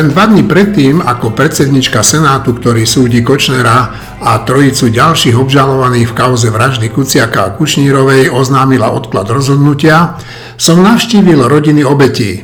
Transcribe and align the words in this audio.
Len 0.00 0.16
dva 0.16 0.32
dní 0.32 0.48
predtým, 0.48 1.04
ako 1.04 1.36
predsednička 1.36 2.00
Senátu, 2.00 2.56
ktorý 2.56 2.88
súdi 2.88 3.20
Kočnera 3.20 3.92
a 4.16 4.40
trojicu 4.48 4.88
ďalších 4.88 5.36
obžalovaných 5.36 6.08
v 6.08 6.16
kauze 6.16 6.48
vraždy 6.48 6.88
Kuciaka 6.88 7.44
a 7.44 7.52
Kušnírovej 7.52 8.32
oznámila 8.32 8.96
odklad 8.96 9.28
rozhodnutia, 9.28 10.16
som 10.56 10.80
navštívil 10.80 11.44
rodiny 11.44 11.84
obetí. 11.84 12.40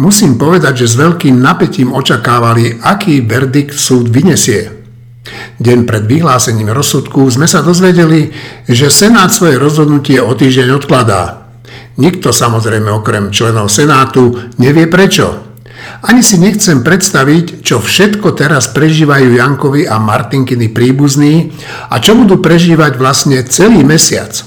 Musím 0.00 0.40
povedať, 0.40 0.88
že 0.88 0.96
s 0.96 0.96
veľkým 0.96 1.36
napätím 1.36 1.92
očakávali, 1.92 2.80
aký 2.80 3.20
verdikt 3.20 3.76
súd 3.76 4.08
vyniesie. 4.08 4.72
Deň 5.60 5.84
pred 5.84 6.08
vyhlásením 6.08 6.72
rozsudku 6.72 7.28
sme 7.28 7.44
sa 7.44 7.60
dozvedeli, 7.60 8.32
že 8.64 8.88
Senát 8.88 9.28
svoje 9.36 9.60
rozhodnutie 9.60 10.16
o 10.16 10.32
týždeň 10.32 10.80
odkladá. 10.80 11.44
Nikto 12.00 12.32
samozrejme 12.32 12.88
okrem 12.88 13.28
členov 13.36 13.68
Senátu 13.68 14.32
nevie 14.56 14.88
prečo. 14.88 15.45
Ani 16.04 16.20
si 16.20 16.36
nechcem 16.36 16.84
predstaviť, 16.84 17.64
čo 17.64 17.80
všetko 17.80 18.36
teraz 18.36 18.68
prežívajú 18.68 19.32
Jankovi 19.32 19.88
a 19.88 19.96
Martinkiny 19.96 20.68
príbuzní 20.68 21.56
a 21.88 21.96
čo 21.96 22.12
budú 22.12 22.44
prežívať 22.44 23.00
vlastne 23.00 23.40
celý 23.48 23.80
mesiac. 23.80 24.44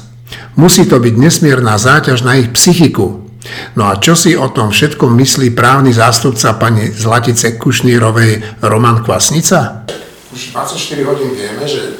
Musí 0.54 0.85
to 0.85 1.02
byť 1.02 1.16
nesmierna 1.17 1.80
záťaž 1.81 2.21
na 2.21 2.38
ich 2.38 2.54
psychiku. 2.54 3.26
No 3.73 3.90
a 3.90 3.98
čo 3.98 4.13
si 4.13 4.35
o 4.35 4.52
tom 4.52 4.70
všetkom 4.70 5.16
myslí 5.16 5.55
právny 5.55 5.95
zástupca 5.95 6.54
pani 6.59 6.91
Zlatice 6.91 7.57
Kušnírovej 7.57 8.62
Roman 8.62 9.02
Kvasnica? 9.02 9.88
Už 10.29 10.54
24 10.54 11.09
hodín 11.09 11.34
vieme, 11.34 11.66
že 11.66 11.98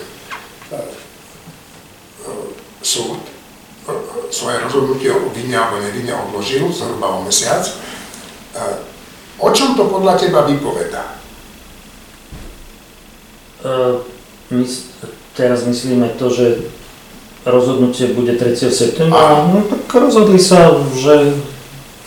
e, 0.70 0.78
e, 0.78 2.32
súd 2.84 3.24
e, 3.88 3.92
svoje 4.30 4.62
rozhodnutie 4.62 5.10
o 5.10 5.32
vinne 5.34 5.58
alebo 5.58 5.82
nevinne 5.82 6.14
odložil 6.14 6.70
zhruba 6.70 7.18
o 7.18 7.26
mesiac. 7.26 7.66
O 9.40 9.50
čom 9.56 9.76
to 9.80 9.88
podľa 9.88 10.20
teba 10.20 10.44
vypoveda? 10.44 11.16
Uh, 13.60 14.04
my 14.52 14.64
teraz 15.36 15.64
myslíme 15.64 16.16
to, 16.20 16.28
že 16.32 16.46
rozhodnutie 17.48 18.12
bude 18.12 18.36
3. 18.36 18.56
septembra. 18.72 19.48
No 19.48 19.64
tak 19.64 19.88
rozhodli 19.96 20.40
sa, 20.40 20.76
že 20.96 21.40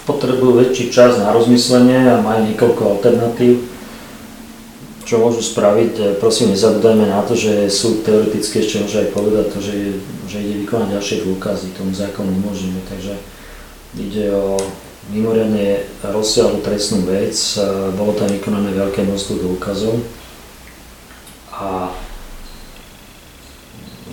potrebujú 0.05 0.61
väčší 0.61 0.93
čas 0.93 1.17
na 1.17 1.33
rozmyslenie 1.33 2.11
a 2.11 2.21
majú 2.21 2.51
niekoľko 2.53 2.83
alternatív, 2.99 3.65
čo 5.07 5.23
môžu 5.23 5.41
spraviť. 5.41 5.93
E, 5.99 6.05
prosím, 6.19 6.53
nezabúdajme 6.53 7.07
na 7.07 7.23
to, 7.23 7.39
že 7.39 7.71
súd 7.71 8.03
teoreticky 8.03 8.61
ešte 8.61 8.83
môže 8.83 8.99
aj 8.99 9.09
povedať 9.15 9.47
to, 9.55 9.59
že, 9.63 9.75
že 10.27 10.37
ide 10.43 10.67
vykonať 10.67 10.99
ďalšie 10.99 11.17
dôkazy, 11.23 11.67
tomu 11.79 11.95
zákonu 11.95 12.29
nemôžeme. 12.35 12.83
Takže 12.91 13.15
ide 13.95 14.35
o 14.35 14.59
mimoriadne 15.11 15.83
rozsiahlu 16.07 16.63
trestnú 16.63 17.03
vec, 17.11 17.35
bolo 17.99 18.15
tam 18.15 18.31
vykonané 18.31 18.71
veľké 18.71 19.03
množstvo 19.03 19.35
dôkazov 19.43 19.99
a 21.51 21.91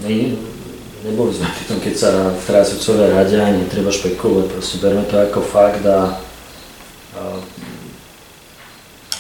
ne, 0.02 0.34
neboli 1.06 1.32
sme 1.32 1.46
pri 1.54 1.66
tom, 1.70 1.80
keď 1.84 1.94
sa 1.94 2.12
teraz 2.42 2.74
sudcovia 2.74 3.14
radia, 3.14 3.54
netreba 3.54 3.94
špekulovať, 3.94 4.48
proste 4.50 4.82
berme 4.82 5.06
to 5.06 5.16
ako 5.22 5.40
fakt 5.46 5.86
a, 5.86 6.18
a 7.14 7.22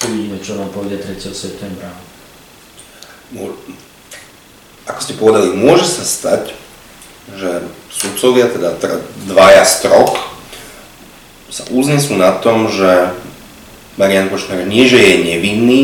uvidíme, 0.09 0.41
čo 0.41 0.57
nám 0.57 0.73
povie 0.73 0.97
3. 0.97 1.21
septembra. 1.29 1.93
Ako 4.89 4.99
ste 5.05 5.13
povedali, 5.21 5.53
môže 5.53 5.85
sa 5.85 6.01
stať, 6.01 6.57
že 7.37 7.61
sudcovia, 7.93 8.49
teda 8.49 8.73
dvaja 9.29 9.61
z 9.61 9.85
troch, 9.85 10.38
sa 11.49 11.65
uznesú 11.73 12.15
na 12.15 12.37
tom, 12.37 12.69
že 12.69 13.13
Marian 13.97 14.29
Košnár 14.29 14.63
nie, 14.63 14.85
že 14.85 15.01
je 15.01 15.15
nevinný, 15.25 15.81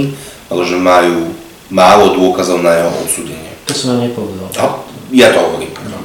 ale 0.48 0.62
že 0.64 0.78
majú 0.78 1.34
málo 1.74 2.14
dôkazov 2.16 2.62
na 2.62 2.72
jeho 2.78 2.92
odsúdenie. 3.04 3.52
To 3.66 3.74
som 3.74 3.98
ja 3.98 4.08
nepovedal. 4.08 4.48
No, 4.56 4.68
ja 5.10 5.34
to 5.34 5.40
hovorím. 5.42 5.74
No. 5.90 6.00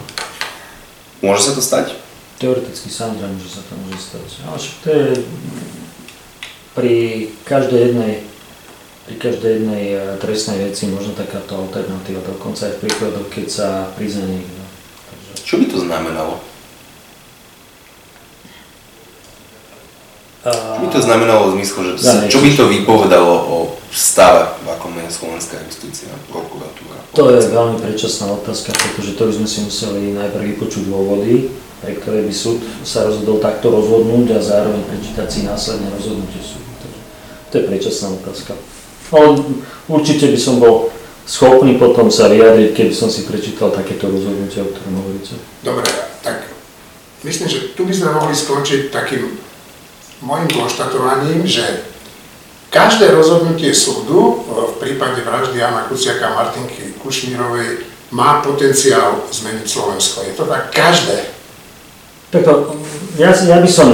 Môže 1.21 1.47
sa 1.47 1.53
to 1.53 1.63
stať? 1.63 1.95
Teoreticky 2.41 2.89
samozrejme, 2.89 3.37
že 3.37 3.61
sa 3.61 3.63
to 3.69 3.73
môže 3.85 4.01
stať. 4.01 4.27
Ale 4.49 4.57
však 4.57 4.77
to 4.81 4.89
je 4.89 5.09
pri 6.73 6.97
každej 7.45 7.81
jednej 7.93 8.13
pri 9.11 9.15
každej 9.19 9.51
jednej 9.61 9.85
eh, 9.99 10.01
trestnej 10.23 10.71
veci 10.71 10.87
možno 10.87 11.13
takáto 11.19 11.59
alternatíva, 11.59 12.23
dokonca 12.23 12.71
aj 12.71 12.79
v 12.79 12.83
príkladoch, 12.87 13.29
keď 13.29 13.47
sa 13.51 13.69
prizná 13.99 14.23
niekto. 14.23 14.63
Takže... 15.11 15.31
Čo 15.43 15.55
by 15.59 15.65
to 15.67 15.79
znamenalo? 15.83 16.35
Čo 20.41 20.81
by 20.81 20.89
to 20.89 21.01
znamenalo 21.05 21.53
v 21.53 21.61
zmysle, 21.61 22.01
že 22.01 22.33
čo 22.33 22.41
by 22.41 22.51
to 22.57 22.65
vypovedalo 22.73 23.35
o 23.45 23.57
stave, 23.93 24.57
v 24.65 24.69
akom 24.73 24.97
je 24.97 25.13
slovenská 25.13 25.61
justícia, 25.69 26.09
prokuratúra? 26.33 26.97
To 27.13 27.29
je 27.29 27.45
veľmi 27.53 27.77
predčasná 27.77 28.33
otázka, 28.33 28.73
pretože 28.73 29.21
to 29.21 29.29
by 29.29 29.33
sme 29.37 29.49
si 29.51 29.59
museli 29.69 30.17
najprv 30.17 30.57
vypočuť 30.57 30.89
dôvody, 30.89 31.53
pre 31.85 31.93
ktoré 32.01 32.25
by 32.25 32.33
súd 32.33 32.65
sa 32.81 33.05
rozhodol 33.05 33.37
takto 33.37 33.69
rozhodnúť 33.69 34.37
a 34.37 34.41
zároveň 34.41 34.81
prečítať 34.89 35.29
si 35.29 35.41
následne 35.45 35.93
rozhodnutie 35.93 36.41
súdu. 36.41 36.65
To 37.51 37.55
je 37.59 37.67
predčasná 37.67 38.15
otázka. 38.15 38.55
Ale 39.11 39.43
určite 39.91 40.31
by 40.31 40.39
som 40.39 40.63
bol 40.63 40.95
schopný 41.27 41.77
potom 41.77 42.09
sa 42.09 42.31
vyjadriť, 42.31 42.79
keby 42.79 42.95
som 42.95 43.11
si 43.11 43.27
prečítal 43.27 43.75
takéto 43.75 44.07
rozhodnutie, 44.07 44.63
o 44.63 44.71
ktorom 44.71 45.03
hovoríte. 45.03 45.35
Dobre, 45.67 45.85
tak 46.23 46.49
myslím, 47.27 47.49
že 47.51 47.59
tu 47.75 47.85
by 47.85 47.93
sme 47.93 48.15
mohli 48.15 48.33
skončiť 48.39 48.95
takým 48.95 49.50
môjim 50.21 50.49
konštatovaním, 50.49 51.49
že 51.49 51.65
každé 52.71 53.11
rozhodnutie 53.11 53.75
súdu 53.75 54.47
v 54.47 54.75
prípade 54.79 55.25
vraždy 55.25 55.59
Jana 55.59 55.89
Kuciaka 55.89 56.31
a 56.31 56.37
Martinky 56.37 56.95
Kušnírovej 57.01 57.89
má 58.15 58.43
potenciál 58.45 59.27
zmeniť 59.31 59.67
Slovensko. 59.67 60.23
Je 60.27 60.35
to 60.35 60.45
tak 60.47 60.71
každé? 60.75 61.31
Preto, 62.31 62.79
ja, 63.19 63.35
ja 63.35 63.59
by 63.59 63.71
som, 63.71 63.91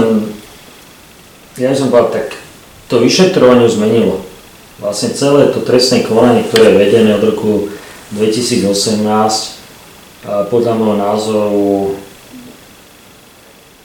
ja 1.57 1.73
by 1.73 1.77
som 1.77 1.89
povedal 1.89 2.21
tak, 2.21 2.29
to 2.93 3.01
vyšetrovanie 3.01 3.69
zmenilo. 3.69 4.21
Vlastne 4.77 5.17
celé 5.17 5.49
to 5.57 5.65
trestné 5.65 6.05
konanie, 6.05 6.45
ktoré 6.45 6.77
je 6.77 6.81
vedené 6.85 7.17
od 7.17 7.25
roku 7.25 7.73
2018, 8.13 9.57
podľa 10.53 10.73
môjho 10.77 10.97
názoru 11.01 11.65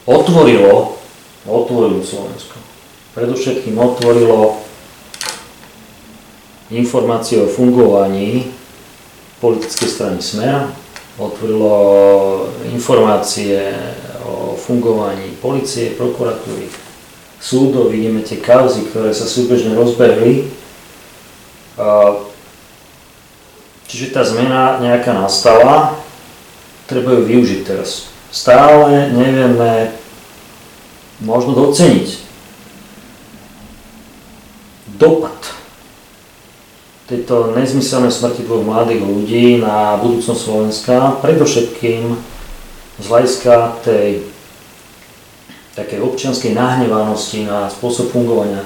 otvorilo 0.03 1.00
otvorilo 1.45 2.03
Slovensko. 2.05 2.57
Predovšetkým 3.17 3.75
otvorilo 3.75 4.61
informácie 6.71 7.43
o 7.43 7.51
fungovaní 7.51 8.53
politickej 9.41 9.89
strany 9.89 10.19
Smer, 10.21 10.69
otvorilo 11.19 11.73
informácie 12.71 13.73
o 14.23 14.55
fungovaní 14.55 15.35
policie, 15.41 15.97
prokuratúry, 15.97 16.69
súdov, 17.41 17.89
vidíme 17.89 18.21
tie 18.21 18.37
kauzy, 18.37 18.87
ktoré 18.93 19.11
sa 19.11 19.25
súbežne 19.25 19.73
rozbehli. 19.73 20.45
Čiže 23.89 24.13
tá 24.13 24.23
zmena 24.23 24.79
nejaká 24.79 25.11
nastala, 25.17 25.99
treba 26.87 27.17
ju 27.17 27.27
využiť 27.27 27.59
teraz. 27.65 28.07
Stále 28.31 29.11
nevieme 29.11 29.91
možno 31.21 31.53
doceniť 31.53 32.07
dopad 34.97 35.37
tejto 37.09 37.51
nezmyselnej 37.57 38.13
smrti 38.13 38.47
dvoch 38.47 38.63
mladých 38.63 39.03
ľudí 39.03 39.45
na 39.59 39.99
budúcnosť 39.99 40.41
Slovenska, 40.41 41.19
predovšetkým 41.19 42.15
z 43.01 43.05
hľadiska 43.05 43.83
tej 43.83 44.23
takej 45.75 45.99
občianskej 45.99 46.55
nahnevanosti 46.55 47.43
na 47.43 47.67
spôsob 47.67 48.15
fungovania 48.15 48.63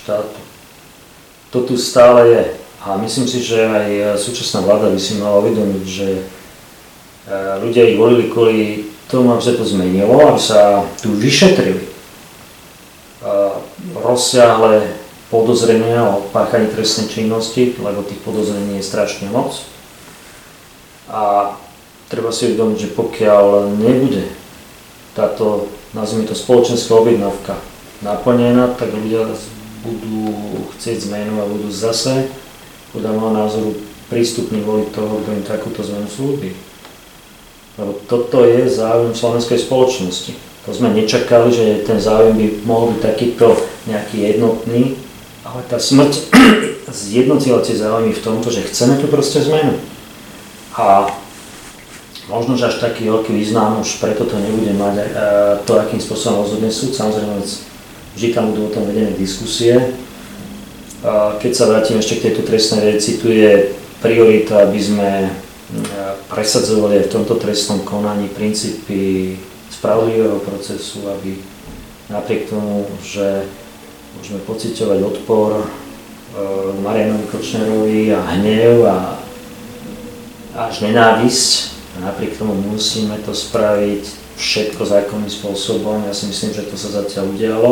štátu. 0.00 0.40
To 1.52 1.68
tu 1.68 1.76
stále 1.76 2.20
je. 2.32 2.44
A 2.82 2.96
myslím 2.96 3.28
si, 3.28 3.44
že 3.44 3.60
aj 3.62 4.18
súčasná 4.18 4.64
vláda 4.64 4.88
by 4.88 4.98
si 4.98 5.20
mala 5.20 5.38
uvedomiť, 5.44 5.84
že 5.86 6.08
e, 6.18 6.22
ľudia 7.62 7.86
ich 7.92 8.00
volili 8.00 8.26
kvôli 8.26 8.90
tomu, 9.06 9.36
aby 9.36 9.42
sa 9.44 9.54
to 9.54 9.62
zmenilo, 9.68 10.16
aby 10.16 10.40
sa 10.40 10.82
tu 10.98 11.12
vyšetrili 11.12 11.91
rozsiahle 14.02 14.92
podozrenia 15.32 16.04
o 16.12 16.28
páchaní 16.28 16.68
trestnej 16.68 17.08
činnosti, 17.08 17.72
lebo 17.80 18.04
tých 18.04 18.20
podozrení 18.20 18.76
je 18.76 18.84
strašne 18.84 19.32
moc. 19.32 19.64
A 21.08 21.54
treba 22.12 22.28
si 22.28 22.52
uvedomiť, 22.52 22.78
že 22.78 22.94
pokiaľ 22.98 23.72
nebude 23.80 24.28
táto, 25.16 25.72
nazvime 25.96 26.28
to 26.28 26.36
spoločenská 26.36 26.92
objednávka 26.92 27.56
naplnená, 28.04 28.76
tak 28.76 28.92
ľudia 28.92 29.24
budú 29.82 30.34
chcieť 30.76 31.08
zmenu 31.08 31.40
a 31.40 31.48
budú 31.48 31.72
zase, 31.72 32.28
podľa 32.92 33.10
môjho 33.16 33.32
názoru, 33.32 33.70
prístupní 34.12 34.60
voliť 34.60 34.88
toho, 34.92 35.24
kto 35.24 35.30
im 35.32 35.44
takúto 35.48 35.80
zmenu 35.80 36.08
slúbi. 36.12 36.52
Lebo 37.80 37.96
toto 38.04 38.44
je 38.44 38.68
záujem 38.68 39.16
slovenskej 39.16 39.64
spoločnosti. 39.64 40.36
To 40.68 40.70
sme 40.76 40.92
nečakali, 40.92 41.48
že 41.48 41.66
ten 41.88 41.96
záujem 41.96 42.36
by 42.36 42.46
mohol 42.68 42.92
byť 42.92 43.00
takýto 43.00 43.56
nejaký 43.86 44.34
jednotný 44.34 44.96
Ale 45.42 45.66
tá 45.66 45.74
smrť 45.74 46.30
zjednotila 47.10 47.58
tie 47.66 47.74
záujmy 47.74 48.14
v 48.14 48.24
tomto, 48.24 48.46
že 48.54 48.62
chceme 48.70 48.94
tu 49.02 49.10
proste 49.10 49.42
zmenu. 49.42 49.74
A 50.78 51.10
možno, 52.30 52.54
že 52.54 52.70
až 52.70 52.78
taký 52.78 53.10
veľký 53.10 53.34
význam 53.34 53.82
už 53.82 53.98
preto 53.98 54.22
to 54.22 54.38
nebude 54.38 54.70
mať 54.78 54.94
e, 55.02 55.06
to, 55.66 55.72
akým 55.82 55.98
spôsobom 55.98 56.46
rozhodne 56.46 56.70
súd. 56.70 56.94
Samozrejme, 56.94 57.42
vždy 58.14 58.28
tam 58.30 58.54
budú 58.54 58.70
o 58.70 58.74
tom 58.74 58.86
vedené 58.86 59.18
diskusie. 59.18 59.74
E, 59.74 59.84
keď 61.42 61.52
sa 61.52 61.66
vrátim 61.66 61.98
ešte 61.98 62.22
k 62.22 62.24
tejto 62.30 62.46
trestnej 62.46 62.94
veci, 62.94 63.18
tu 63.18 63.26
je 63.26 63.74
priorita, 63.98 64.70
aby 64.70 64.78
sme 64.78 65.10
e, 65.26 65.30
presadzovali 66.30 67.02
aj 67.02 67.04
v 67.10 67.14
tomto 67.18 67.34
trestnom 67.34 67.82
konaní 67.82 68.30
princípy 68.30 69.34
spravodlivého 69.74 70.38
procesu, 70.38 71.02
aby 71.10 71.34
napriek 72.06 72.46
tomu, 72.46 72.86
že 73.02 73.42
môžeme 74.18 74.40
pociťovať 74.44 74.98
odpor 75.02 75.64
Marianovi 76.80 77.28
Kočnerovi 77.28 78.12
a 78.16 78.20
hnev 78.36 78.88
a 78.88 79.20
až 80.56 80.84
nenávisť, 80.84 81.72
a 81.96 82.08
napriek 82.08 82.40
tomu 82.40 82.56
musíme 82.56 83.20
to 83.20 83.36
spraviť 83.36 84.04
všetko 84.36 84.80
zákonným 84.84 85.28
spôsobom. 85.28 86.08
Ja 86.08 86.16
si 86.16 86.28
myslím, 86.32 86.56
že 86.56 86.68
to 86.68 86.76
sa 86.80 87.04
zatiaľ 87.04 87.36
udialo. 87.36 87.70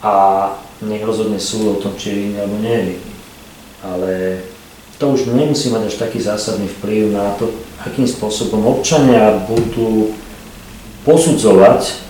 A 0.00 0.12
nech 0.80 1.04
rozhodne 1.04 1.40
súd 1.40 1.76
o 1.76 1.80
tom, 1.80 1.96
či 2.00 2.12
je 2.12 2.16
vinný 2.16 2.36
alebo 2.40 2.56
nie 2.60 2.72
je 2.72 2.84
vinný. 2.84 3.12
Ale 3.84 4.12
to 4.96 5.12
už 5.12 5.28
nemusí 5.36 5.68
mať 5.68 5.92
až 5.92 5.96
taký 6.00 6.20
zásadný 6.20 6.68
vplyv 6.80 7.12
na 7.12 7.36
to, 7.36 7.52
akým 7.84 8.08
spôsobom 8.08 8.64
občania 8.64 9.36
budú 9.44 10.16
posudzovať 11.04 12.05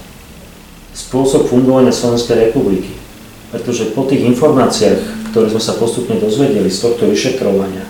spôsob 0.96 1.52
fungovania 1.52 1.93
Slovenskej 1.93 2.48
republiky. 2.48 2.96
Pretože 3.52 3.93
po 3.93 4.08
tých 4.08 4.25
informáciách, 4.32 5.31
ktoré 5.31 5.52
sme 5.52 5.60
sa 5.60 5.76
postupne 5.76 6.16
dozvedeli 6.16 6.72
z 6.72 6.82
tohto 6.82 7.06
vyšetrovania, 7.06 7.84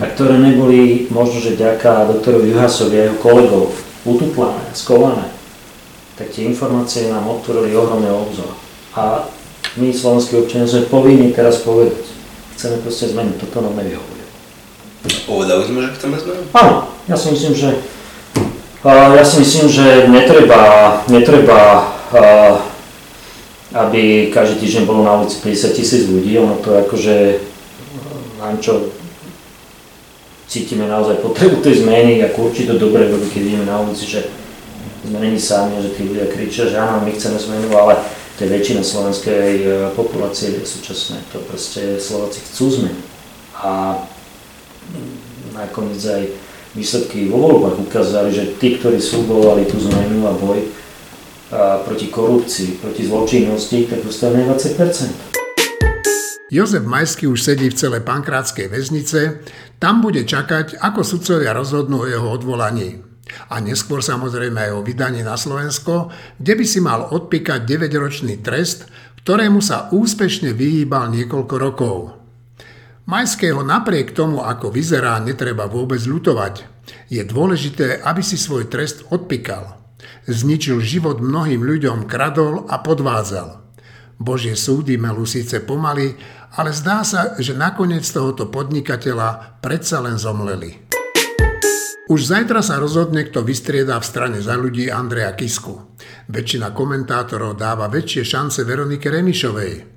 a 0.00 0.08
ktoré 0.08 0.40
neboli 0.40 1.10
možno, 1.12 1.42
že 1.42 1.58
ďaká 1.58 2.08
doktorovi 2.08 2.54
Juhasovi 2.54 2.96
a 2.96 3.04
jeho 3.10 3.18
kolegov 3.20 3.74
utuplané, 4.08 4.64
skované, 4.72 5.28
tak 6.16 6.32
tie 6.32 6.48
informácie 6.48 7.12
nám 7.12 7.28
otvorili 7.28 7.76
ohromné 7.76 8.08
obzor. 8.08 8.56
A 8.96 9.28
my, 9.76 9.92
slovenskí 9.92 10.38
občania, 10.40 10.70
sme 10.70 10.88
povinni 10.88 11.36
teraz 11.36 11.60
povedať, 11.60 12.08
chceme 12.56 12.80
proste 12.80 13.12
zmeniť, 13.12 13.36
toto 13.36 13.60
nám 13.60 13.76
nevyhovuje. 13.76 14.24
Povedali 15.28 15.62
sme, 15.66 15.78
že 15.84 15.94
chceme 15.98 16.14
zmenu? 16.16 16.42
Áno, 16.56 16.74
ja 17.10 17.16
si 17.18 17.28
myslím, 17.34 17.52
že 17.52 17.68
ja 18.82 19.22
si 19.22 19.36
myslím, 19.38 19.66
že 19.70 19.86
netreba, 20.10 20.62
netreba 21.06 21.94
aby 23.72 24.28
každý 24.28 24.60
týždeň 24.60 24.84
bolo 24.84 25.00
na 25.04 25.16
ulici 25.16 25.40
50 25.40 25.72
tisíc 25.72 26.02
ľudí, 26.04 26.36
ono 26.36 26.60
to 26.60 26.76
akože, 26.84 27.40
neviem 28.36 28.60
čo, 28.60 28.92
cítime 30.44 30.84
naozaj 30.84 31.24
potrebu 31.24 31.64
tej 31.64 31.80
zmeny, 31.80 32.20
ako 32.20 32.52
určite 32.52 32.76
dobre 32.76 33.08
robí, 33.08 33.32
keď 33.32 33.42
ideme 33.48 33.64
na 33.64 33.80
ulici, 33.80 34.04
že 34.04 34.28
sme 35.08 35.18
není 35.18 35.40
sami, 35.40 35.80
že 35.80 35.96
tí 35.96 36.04
ľudia 36.04 36.28
kričia, 36.28 36.68
že 36.68 36.76
áno, 36.76 37.00
my 37.00 37.10
chceme 37.16 37.40
zmenu, 37.40 37.72
ale 37.72 37.96
to 38.36 38.44
je 38.44 38.52
väčšina 38.52 38.84
slovenskej 38.84 39.50
e, 39.64 39.66
populácie 39.96 40.52
súčasné, 40.62 41.24
to 41.32 41.40
proste 41.48 41.96
Slováci 41.96 42.44
chcú 42.44 42.84
zmenu. 42.84 43.00
A 43.56 44.04
nakoniec 45.56 46.00
aj 46.04 46.22
výsledky 46.76 47.28
vo 47.32 47.40
voľbách 47.40 47.80
ukázali, 47.80 48.32
že 48.32 48.52
tí, 48.60 48.76
ktorí 48.76 49.00
súbovali 49.00 49.64
tú 49.64 49.80
zmenu 49.80 50.28
a 50.28 50.36
boj 50.36 50.64
proti 51.84 52.08
korupcii, 52.08 52.80
proti 52.80 53.04
zločinnosti, 53.04 53.84
tak 53.84 54.00
dostali 54.00 54.40
20 54.40 55.32
Jozef 56.52 56.84
Majský 56.84 57.32
už 57.32 57.40
sedí 57.48 57.72
v 57.72 57.78
celej 57.80 58.04
pankrátskej 58.04 58.68
väznice, 58.68 59.40
tam 59.80 60.04
bude 60.04 60.24
čakať, 60.24 60.84
ako 60.84 61.00
sudcovia 61.00 61.56
rozhodnú 61.56 62.04
o 62.04 62.08
jeho 62.08 62.28
odvolaní. 62.28 63.00
A 63.48 63.64
neskôr 63.64 64.04
samozrejme 64.04 64.68
aj 64.68 64.72
o 64.76 64.84
vydaní 64.84 65.24
na 65.24 65.40
Slovensko, 65.40 66.12
kde 66.36 66.52
by 66.60 66.64
si 66.68 66.84
mal 66.84 67.08
odpíkať 67.08 67.64
9-ročný 67.64 68.44
trest, 68.44 68.84
ktorému 69.24 69.64
sa 69.64 69.88
úspešne 69.96 70.52
vyhýbal 70.52 71.08
niekoľko 71.08 71.54
rokov. 71.56 71.96
Majského 73.08 73.64
napriek 73.64 74.12
tomu, 74.12 74.44
ako 74.44 74.68
vyzerá, 74.68 75.24
netreba 75.24 75.64
vôbec 75.64 76.04
ľutovať. 76.04 76.68
Je 77.08 77.24
dôležité, 77.24 78.04
aby 78.04 78.20
si 78.20 78.36
svoj 78.36 78.68
trest 78.68 79.08
odpíkal. 79.08 79.81
Zničil 80.22 80.78
život 80.78 81.18
mnohým 81.18 81.66
ľuďom, 81.66 82.06
kradol 82.06 82.70
a 82.70 82.78
podvádzal. 82.78 83.58
Božie 84.22 84.54
súdy 84.54 84.94
melú 84.94 85.26
síce 85.26 85.58
pomaly, 85.58 86.14
ale 86.54 86.70
zdá 86.70 87.02
sa, 87.02 87.34
že 87.42 87.58
nakoniec 87.58 88.06
tohoto 88.06 88.46
podnikateľa 88.46 89.58
predsa 89.58 89.98
len 89.98 90.14
zomleli. 90.22 90.78
Už 92.06 92.28
zajtra 92.28 92.62
sa 92.62 92.78
rozhodne, 92.78 93.26
kto 93.26 93.42
vystriedá 93.42 93.98
v 93.98 94.06
strane 94.06 94.38
za 94.38 94.54
ľudí 94.54 94.92
Andreja 94.92 95.34
Kisku. 95.34 95.96
Väčšina 96.30 96.70
komentátorov 96.70 97.58
dáva 97.58 97.90
väčšie 97.90 98.22
šance 98.22 98.62
Veronike 98.62 99.10
Remišovej. 99.10 99.91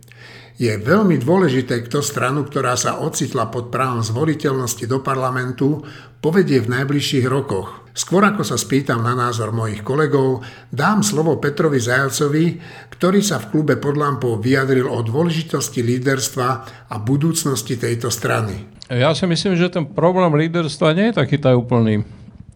Je 0.55 0.71
veľmi 0.71 1.19
dôležité, 1.19 1.83
kto 1.83 1.99
stranu, 1.99 2.47
ktorá 2.47 2.79
sa 2.79 3.03
ocitla 3.03 3.51
pod 3.51 3.75
právom 3.75 3.99
zvoliteľnosti 3.99 4.87
do 4.87 5.03
parlamentu, 5.03 5.83
povedie 6.23 6.63
v 6.63 6.71
najbližších 6.79 7.27
rokoch. 7.27 7.83
Skôr 7.91 8.23
ako 8.23 8.43
sa 8.43 8.55
spýtam 8.55 9.03
na 9.03 9.15
názor 9.15 9.51
mojich 9.51 9.83
kolegov, 9.83 10.47
dám 10.71 11.03
slovo 11.03 11.39
Petrovi 11.43 11.83
Zajacovi, 11.83 12.59
ktorý 12.87 13.19
sa 13.19 13.43
v 13.43 13.51
klube 13.51 13.75
pod 13.75 13.99
lampou 13.99 14.39
vyjadril 14.39 14.87
o 14.87 15.03
dôležitosti 15.03 15.83
líderstva 15.83 16.47
a 16.87 16.95
budúcnosti 17.03 17.75
tejto 17.75 18.07
strany. 18.07 18.67
Ja 18.87 19.11
si 19.11 19.27
myslím, 19.27 19.59
že 19.59 19.67
ten 19.67 19.83
problém 19.83 20.31
líderstva 20.39 20.95
nie 20.95 21.11
je 21.11 21.19
taký 21.19 21.35
úplný. 21.51 22.07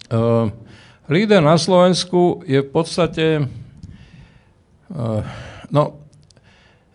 Uh, 0.08 0.48
líder 1.12 1.44
na 1.44 1.60
Slovensku 1.60 2.48
je 2.48 2.64
v 2.64 2.70
podstate 2.72 3.26
uh, 4.92 5.20
no, 5.68 5.99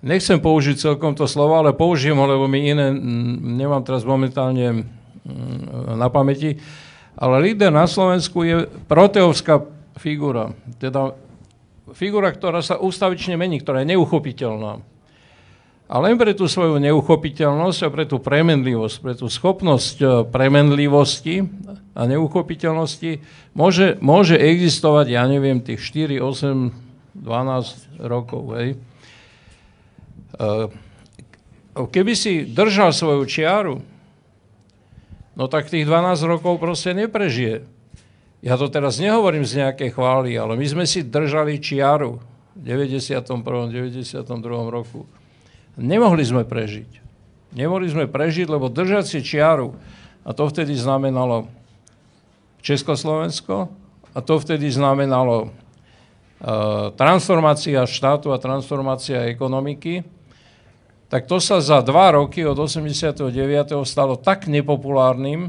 nechcem 0.05 0.37
použiť 0.37 0.77
celkom 0.77 1.17
to 1.17 1.25
slovo, 1.25 1.57
ale 1.57 1.73
použijem 1.73 2.21
ho, 2.21 2.29
lebo 2.29 2.45
mi 2.45 2.69
iné 2.69 2.93
nemám 3.41 3.81
teraz 3.81 4.05
momentálne 4.05 4.85
na 5.97 6.09
pamäti. 6.13 6.61
Ale 7.17 7.41
líder 7.41 7.73
na 7.73 7.89
Slovensku 7.89 8.45
je 8.45 8.69
proteovská 8.91 9.65
figura, 9.97 10.53
teda 10.77 11.17
figura, 11.95 12.35
ktorá 12.35 12.61
sa 12.61 12.77
ústavične 12.77 13.39
mení, 13.39 13.63
ktorá 13.63 13.81
je 13.81 13.95
neuchopiteľná. 13.95 14.83
A 15.85 16.01
len 16.01 16.17
pre 16.17 16.33
tú 16.33 16.49
svoju 16.49 16.81
neuchopiteľnosť 16.81 17.81
a 17.85 17.93
pre 17.93 18.05
tú 18.09 18.17
premenlivosť, 18.17 18.97
pre 19.05 19.15
tú 19.15 19.29
schopnosť 19.29 19.97
e, 20.01 20.07
premenlivosti 20.33 21.45
a 21.93 22.09
neuchopiteľnosti 22.09 23.21
môže, 23.53 24.01
môže 24.01 24.35
existovať, 24.35 25.13
ja 25.13 25.29
neviem, 25.29 25.61
tých 25.61 25.85
4, 25.85 26.25
8, 26.25 27.21
12 27.21 28.01
rokov. 28.01 28.43
Hej. 28.57 28.81
Eh, 30.35 30.67
keby 31.75 32.13
si 32.19 32.47
držal 32.47 32.91
svoju 32.91 33.23
čiaru, 33.27 33.77
no 35.35 35.45
tak 35.47 35.71
tých 35.71 35.87
12 35.87 36.27
rokov 36.27 36.59
proste 36.59 36.95
neprežije. 36.95 37.67
Ja 38.45 38.61
to 38.61 38.69
teraz 38.69 39.01
nehovorím 39.01 39.49
z 39.49 39.65
nejakej 39.65 39.97
chvály, 39.97 40.37
ale 40.37 40.55
my 40.61 40.67
sme 40.69 40.85
si 40.85 41.01
držali 41.01 41.59
čiaru 41.59 42.21
v 42.55 42.61
91. 42.61 43.25
92. 43.73 44.21
roku. 44.69 45.09
Nemohli 45.81 46.23
sme 46.23 46.45
prežiť. 46.45 47.03
Nemohli 47.55 47.89
sme 47.89 48.05
prežiť, 48.07 48.47
lebo 48.51 48.69
držať 48.69 49.05
si 49.07 49.19
čiaru, 49.23 49.75
a 50.27 50.31
to 50.35 50.47
vtedy 50.51 50.75
znamenalo 50.75 51.47
Československo, 52.63 53.71
a 54.15 54.19
to 54.23 54.35
vtedy 54.39 54.71
znamenalo 54.71 55.51
uh, 55.51 56.95
transformácia 56.95 57.83
štátu 57.85 58.31
a 58.31 58.39
transformácia 58.39 59.27
ekonomiky, 59.27 60.07
tak 61.15 61.31
to 61.31 61.39
sa 61.39 61.63
za 61.63 61.79
dva 61.79 62.19
roky 62.19 62.43
od 62.43 62.59
89. 62.59 63.31
stalo 63.87 64.19
tak 64.19 64.51
nepopulárnym, 64.51 65.47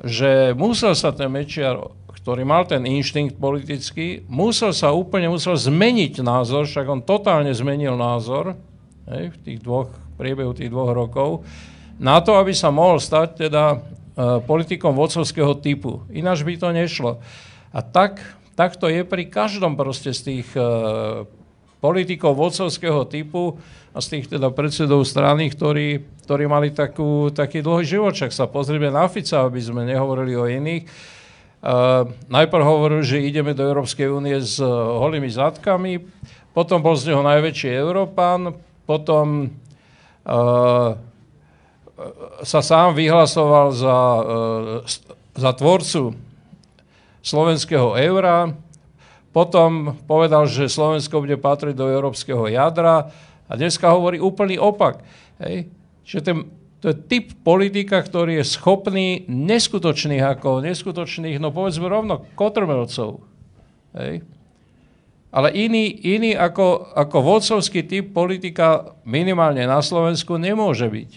že 0.00 0.56
musel 0.56 0.96
sa 0.96 1.12
ten 1.12 1.28
Mečiar, 1.28 1.76
ktorý 2.08 2.40
mal 2.48 2.64
ten 2.64 2.88
inštinkt 2.88 3.36
politický, 3.36 4.24
musel 4.24 4.72
sa 4.72 4.96
úplne 4.96 5.28
musel 5.28 5.60
zmeniť 5.60 6.24
názor, 6.24 6.64
však 6.64 6.86
on 6.88 7.04
totálne 7.04 7.52
zmenil 7.52 8.00
názor 8.00 8.56
hej, 9.12 9.28
v 9.28 9.36
tých 9.44 9.58
dvoch, 9.60 9.92
priebehu 10.16 10.56
tých 10.56 10.72
dvoch 10.72 10.96
rokov, 10.96 11.44
na 12.00 12.16
to, 12.24 12.40
aby 12.40 12.56
sa 12.56 12.72
mohol 12.72 13.04
stať 13.04 13.44
teda 13.44 13.76
uh, 13.76 14.40
politikom 14.40 14.96
vodcovského 14.96 15.52
typu. 15.60 16.00
Ináč 16.08 16.48
by 16.48 16.56
to 16.56 16.72
nešlo. 16.72 17.20
A 17.76 17.84
tak, 17.84 18.24
tak 18.56 18.80
to 18.80 18.88
je 18.88 19.04
pri 19.04 19.28
každom 19.28 19.76
proste 19.76 20.16
z 20.16 20.20
tých 20.32 20.48
uh, 20.56 21.28
politikov 21.84 22.40
vodcovského 22.40 23.04
typu 23.04 23.60
a 23.94 24.02
z 24.02 24.06
tých 24.10 24.26
teda 24.26 24.50
predsedov 24.50 25.06
strany, 25.06 25.54
ktorí, 25.54 26.02
ktorí 26.26 26.44
mali 26.50 26.74
takú, 26.74 27.30
taký 27.30 27.62
dlhý 27.62 27.86
život. 27.86 28.10
Však 28.18 28.34
sa 28.34 28.50
pozrieme 28.50 28.90
na 28.90 29.06
Fica, 29.06 29.46
aby 29.46 29.62
sme 29.62 29.86
nehovorili 29.86 30.34
o 30.34 30.50
iných. 30.50 30.82
Uh, 31.64 32.10
najprv 32.26 32.60
hovoril, 32.60 33.00
že 33.06 33.22
ideme 33.22 33.54
do 33.54 33.62
Európskej 33.64 34.10
únie 34.10 34.36
s 34.36 34.58
uh, 34.58 34.68
holými 35.00 35.30
zadkami, 35.30 36.02
potom 36.52 36.82
bol 36.82 36.92
z 36.98 37.14
neho 37.14 37.24
najväčší 37.24 37.72
Európan, 37.72 38.52
potom 38.84 39.48
uh, 40.28 40.92
sa 42.44 42.60
sám 42.60 42.92
vyhlasoval 42.98 43.72
za, 43.72 43.98
uh, 44.20 44.84
za 45.38 45.50
tvorcu 45.56 46.12
slovenského 47.24 47.96
eura, 47.96 48.52
potom 49.32 49.96
povedal, 50.04 50.44
že 50.44 50.68
Slovensko 50.68 51.24
bude 51.24 51.40
patriť 51.40 51.72
do 51.72 51.88
európskeho 51.88 52.44
jadra 52.52 53.08
a 53.48 53.52
dneska 53.56 53.92
hovorí 53.92 54.20
úplný 54.20 54.56
opak. 54.56 55.04
Hej? 55.40 55.68
Že 56.04 56.18
ten, 56.20 56.36
to 56.80 56.92
je 56.92 56.96
typ 56.96 57.26
politika, 57.44 58.00
ktorý 58.00 58.40
je 58.40 58.44
schopný 58.44 59.24
neskutočných 59.28 60.24
ako 60.36 60.64
neskutočných, 60.64 61.40
no 61.40 61.52
povedzme 61.52 61.88
rovno, 61.88 62.24
kotrmelcov. 62.36 63.24
Hej? 63.96 64.24
Ale 65.34 65.48
iný, 65.50 65.90
iný 66.06 66.38
ako, 66.38 66.94
ako 66.94 67.16
vodcovský 67.18 67.82
typ 67.84 68.14
politika 68.14 68.94
minimálne 69.02 69.66
na 69.66 69.82
Slovensku 69.82 70.38
nemôže 70.38 70.86
byť. 70.86 71.10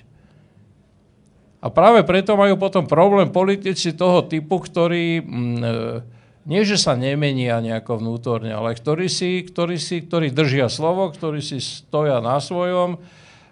A 1.62 1.67
práve 1.69 2.01
preto 2.05 2.38
majú 2.38 2.57
potom 2.57 2.86
problém 2.86 3.29
politici 3.29 3.93
toho 3.93 4.25
typu, 4.25 4.62
ktorí... 4.62 5.22
Mm, 5.22 5.57
e, 5.62 6.16
nie 6.48 6.63
že 6.63 6.80
sa 6.80 6.96
nemenia 6.96 7.60
nejako 7.60 8.00
vnútorne, 8.00 8.56
ale 8.56 8.72
ktorí, 8.72 9.12
si, 9.12 9.44
ktorí, 9.44 9.75
si, 9.75 10.08
ktorí 10.08 10.32
držia 10.32 10.72
slovo, 10.72 11.12
ktorí 11.12 11.44
si 11.44 11.60
stoja 11.60 12.24
na 12.24 12.39
svojom 12.39 12.96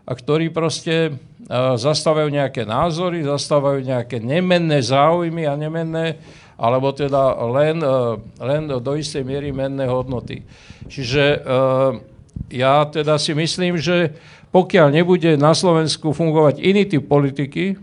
a 0.08 0.12
ktorí 0.16 0.48
proste 0.56 1.12
uh, 1.12 1.76
zastávajú 1.76 2.32
nejaké 2.32 2.64
názory, 2.64 3.28
zastávajú 3.28 3.84
nejaké 3.84 4.24
nemenné 4.24 4.80
záujmy 4.80 5.44
a 5.44 5.60
nemenné, 5.60 6.16
alebo 6.56 6.96
teda 6.96 7.36
len, 7.52 7.84
uh, 7.84 8.16
len 8.40 8.72
do 8.72 8.92
istej 8.96 9.28
miery 9.28 9.52
menné 9.52 9.92
hodnoty. 9.92 10.48
Čiže 10.88 11.44
uh, 11.44 12.00
ja 12.48 12.88
teda 12.88 13.20
si 13.20 13.36
myslím, 13.36 13.76
že 13.76 14.16
pokiaľ 14.56 14.88
nebude 14.96 15.36
na 15.36 15.52
Slovensku 15.52 16.16
fungovať 16.16 16.64
iný 16.64 16.88
typ 16.88 17.12
politiky, 17.12 17.76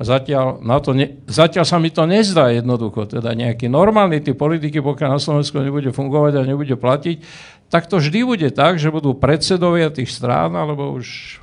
a 0.00 0.02
zatiaľ, 0.02 0.64
na 0.64 0.80
to 0.80 0.96
ne, 0.96 1.20
zatiaľ 1.28 1.68
sa 1.68 1.76
mi 1.76 1.92
to 1.92 2.08
nezdá 2.08 2.48
jednoducho. 2.48 3.04
Teda 3.04 3.36
nejaký 3.36 3.68
normálny 3.68 4.24
typ 4.24 4.40
politiky, 4.40 4.80
pokiaľ 4.80 5.08
na 5.12 5.20
Slovensku 5.20 5.60
nebude 5.60 5.92
fungovať 5.92 6.40
a 6.40 6.48
nebude 6.48 6.72
platiť, 6.72 7.20
tak 7.68 7.84
to 7.84 8.00
vždy 8.00 8.24
bude 8.24 8.48
tak, 8.56 8.80
že 8.80 8.88
budú 8.88 9.12
predsedovia 9.12 9.92
tých 9.92 10.08
strán 10.08 10.56
alebo 10.56 10.96
už 10.96 11.36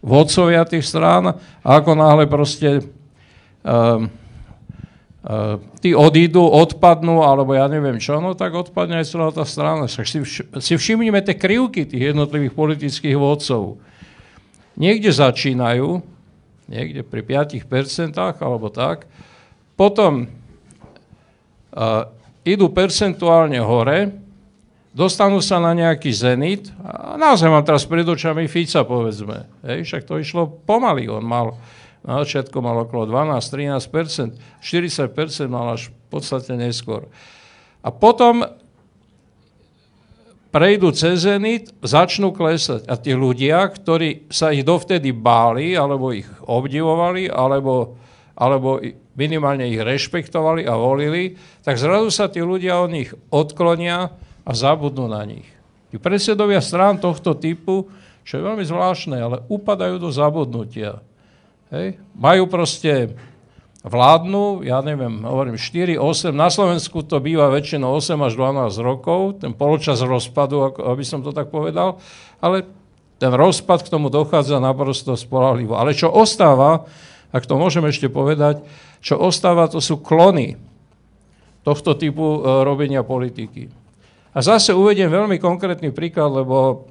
vodcovia 0.00 0.64
tých 0.64 0.88
strán 0.88 1.36
a 1.36 1.68
ako 1.68 2.00
náhle 2.00 2.24
proste 2.24 2.80
uh, 2.80 4.08
uh, 4.08 5.60
tí 5.84 5.92
odídu, 5.92 6.48
odpadnú, 6.48 7.20
alebo 7.20 7.52
ja 7.52 7.68
neviem 7.68 8.00
čo, 8.00 8.24
no 8.24 8.32
tak 8.32 8.56
odpadne 8.56 9.04
aj 9.04 9.06
celá 9.12 9.28
tá 9.36 9.44
strana. 9.44 9.84
Však 9.84 10.06
si, 10.08 10.18
vš- 10.24 10.46
si 10.64 10.72
všimnime 10.80 11.20
tie 11.20 11.36
krivky 11.36 11.84
tých 11.84 12.16
jednotlivých 12.16 12.56
politických 12.56 13.20
vodcov. 13.20 13.84
Niekde 14.80 15.12
začínajú, 15.12 16.16
niekde 16.68 17.02
pri 17.02 17.24
5% 17.24 18.14
alebo 18.16 18.68
tak. 18.68 19.08
Potom 19.74 20.28
uh, 20.28 22.04
idú 22.44 22.68
percentuálne 22.70 23.58
hore, 23.58 24.12
dostanú 24.92 25.40
sa 25.40 25.58
na 25.60 25.72
nejaký 25.72 26.12
zenit 26.12 26.68
a 26.84 27.16
naozaj 27.16 27.48
mám 27.48 27.64
teraz 27.64 27.88
pred 27.88 28.04
očami 28.04 28.46
Fica, 28.46 28.84
povedzme. 28.84 29.48
Hej, 29.64 29.88
však 29.88 30.02
to 30.04 30.20
išlo 30.20 30.48
pomaly, 30.68 31.08
on 31.08 31.24
mal 31.24 31.56
na 32.06 32.22
začiatku 32.22 32.56
mal 32.62 32.86
okolo 32.86 33.10
12-13%, 33.10 34.62
40% 34.62 35.50
mal 35.50 35.74
až 35.74 35.90
v 35.90 35.94
podstate 36.08 36.54
neskôr. 36.54 37.04
A 37.84 37.92
potom 37.92 38.46
prejdú 40.48 40.92
cez 40.96 41.28
Zenit, 41.28 41.72
začnú 41.84 42.32
klesať. 42.32 42.88
A 42.88 42.96
tí 42.96 43.12
ľudia, 43.12 43.68
ktorí 43.68 44.28
sa 44.32 44.52
ich 44.52 44.64
dovtedy 44.64 45.12
báli, 45.12 45.76
alebo 45.76 46.12
ich 46.12 46.28
obdivovali, 46.44 47.28
alebo, 47.28 47.96
alebo 48.36 48.80
minimálne 49.18 49.68
ich 49.68 49.82
rešpektovali 49.82 50.64
a 50.64 50.78
volili, 50.78 51.36
tak 51.66 51.76
zrazu 51.76 52.08
sa 52.08 52.30
tí 52.30 52.40
ľudia 52.40 52.80
od 52.80 52.90
nich 52.90 53.10
odklonia 53.28 54.14
a 54.46 54.50
zabudnú 54.54 55.10
na 55.10 55.26
nich. 55.26 55.46
Tí 55.88 55.96
predsedovia 55.96 56.60
strán 56.60 57.00
tohto 57.00 57.36
typu, 57.36 57.88
čo 58.24 58.40
je 58.40 58.46
veľmi 58.46 58.64
zvláštne, 58.64 59.16
ale 59.16 59.36
upadajú 59.48 59.96
do 59.96 60.12
zabudnutia. 60.12 61.00
Hej? 61.72 61.96
Majú 62.16 62.44
proste 62.48 63.16
vládnu, 63.88 64.62
ja 64.62 64.84
neviem, 64.84 65.24
hovorím 65.24 65.56
4, 65.56 65.96
8, 65.96 66.30
na 66.30 66.52
Slovensku 66.52 67.02
to 67.02 67.18
býva 67.18 67.48
väčšinou 67.48 67.96
8 67.96 68.20
až 68.28 68.32
12 68.36 68.78
rokov, 68.84 69.40
ten 69.40 69.56
poločas 69.56 70.04
rozpadu, 70.04 70.76
aby 70.76 71.02
som 71.02 71.24
to 71.24 71.32
tak 71.32 71.48
povedal, 71.48 71.98
ale 72.38 72.68
ten 73.18 73.34
rozpad 73.34 73.82
k 73.82 73.90
tomu 73.90 74.12
dochádza 74.12 74.62
naprosto 74.62 75.18
spolahlivo. 75.18 75.74
Ale 75.74 75.96
čo 75.96 76.12
ostáva, 76.12 76.86
ak 77.34 77.44
to 77.48 77.58
môžem 77.58 77.82
ešte 77.88 78.06
povedať, 78.06 78.62
čo 79.02 79.18
ostáva, 79.18 79.66
to 79.66 79.82
sú 79.82 79.98
klony 79.98 80.54
tohto 81.66 81.98
typu 81.98 82.22
e, 82.22 82.40
robenia 82.62 83.02
politiky. 83.02 83.68
A 84.32 84.38
zase 84.38 84.70
uvediem 84.70 85.10
veľmi 85.10 85.42
konkrétny 85.42 85.90
príklad, 85.90 86.30
lebo 86.30 86.86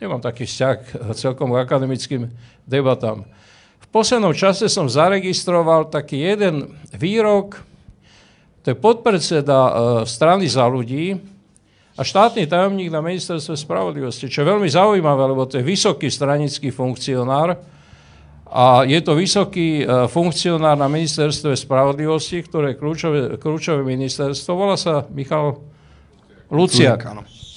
nemám 0.00 0.24
taký 0.24 0.48
vzťah 0.48 1.12
celkom 1.20 1.52
k 1.52 1.60
akademickým 1.60 2.32
debatám. 2.64 3.28
Poslednom 3.96 4.36
čase 4.36 4.68
som 4.68 4.92
zaregistroval 4.92 5.88
taký 5.88 6.20
jeden 6.20 6.68
výrok, 6.92 7.64
to 8.60 8.68
je 8.68 8.76
podpredseda 8.76 9.56
e, 9.56 9.72
strany 10.04 10.44
za 10.52 10.68
ľudí 10.68 11.16
a 11.96 12.04
štátny 12.04 12.44
tajomník 12.44 12.92
na 12.92 13.00
ministerstve 13.00 13.56
spravodlivosti, 13.56 14.28
čo 14.28 14.44
je 14.44 14.52
veľmi 14.52 14.68
zaujímavé, 14.68 15.32
lebo 15.32 15.48
to 15.48 15.56
je 15.56 15.64
vysoký 15.64 16.12
stranický 16.12 16.68
funkcionár 16.76 17.56
a 18.44 18.84
je 18.84 19.00
to 19.00 19.16
vysoký 19.16 19.80
e, 19.80 19.84
funkcionár 20.12 20.76
na 20.76 20.92
ministerstve 20.92 21.56
spravodlivosti, 21.56 22.44
ktoré 22.44 22.76
je 22.76 22.80
kľúčové, 22.84 23.20
kľúčové 23.40 23.80
ministerstvo, 23.80 24.60
volá 24.60 24.76
sa 24.76 25.08
Michal 25.08 25.56
Luciak. 26.52 27.00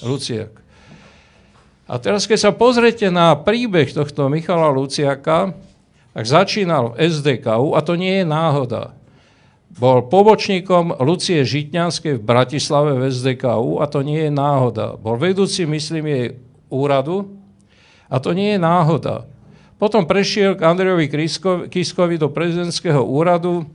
Luciak. 0.07 0.55
A 1.83 1.99
teraz, 1.99 2.23
keď 2.23 2.47
sa 2.47 2.51
pozrete 2.55 3.11
na 3.11 3.35
príbeh 3.35 3.91
tohto 3.91 4.31
Michala 4.31 4.71
Luciaka, 4.71 5.67
tak 6.13 6.25
začínal 6.25 6.97
v 6.97 7.05
SDKU 7.09 7.77
a 7.77 7.79
to 7.85 7.93
nie 7.93 8.21
je 8.21 8.25
náhoda. 8.25 8.97
Bol 9.69 10.09
pobočníkom 10.09 10.97
Lucie 11.05 11.45
Žitňanskej 11.45 12.17
v 12.17 12.25
Bratislave 12.25 12.97
v 12.97 13.13
SDKU 13.13 13.79
a 13.79 13.85
to 13.85 14.01
nie 14.01 14.27
je 14.27 14.31
náhoda. 14.33 14.97
Bol 14.97 15.21
vedúci, 15.21 15.69
myslím, 15.69 16.09
jej 16.09 16.27
úradu 16.73 17.29
a 18.09 18.17
to 18.17 18.33
nie 18.33 18.57
je 18.57 18.59
náhoda. 18.59 19.29
Potom 19.77 20.03
prešiel 20.03 20.57
k 20.57 20.65
Andrejovi 20.65 21.07
Kiskovi 21.69 22.19
do 22.19 22.27
prezidentského 22.27 22.99
úradu 22.99 23.69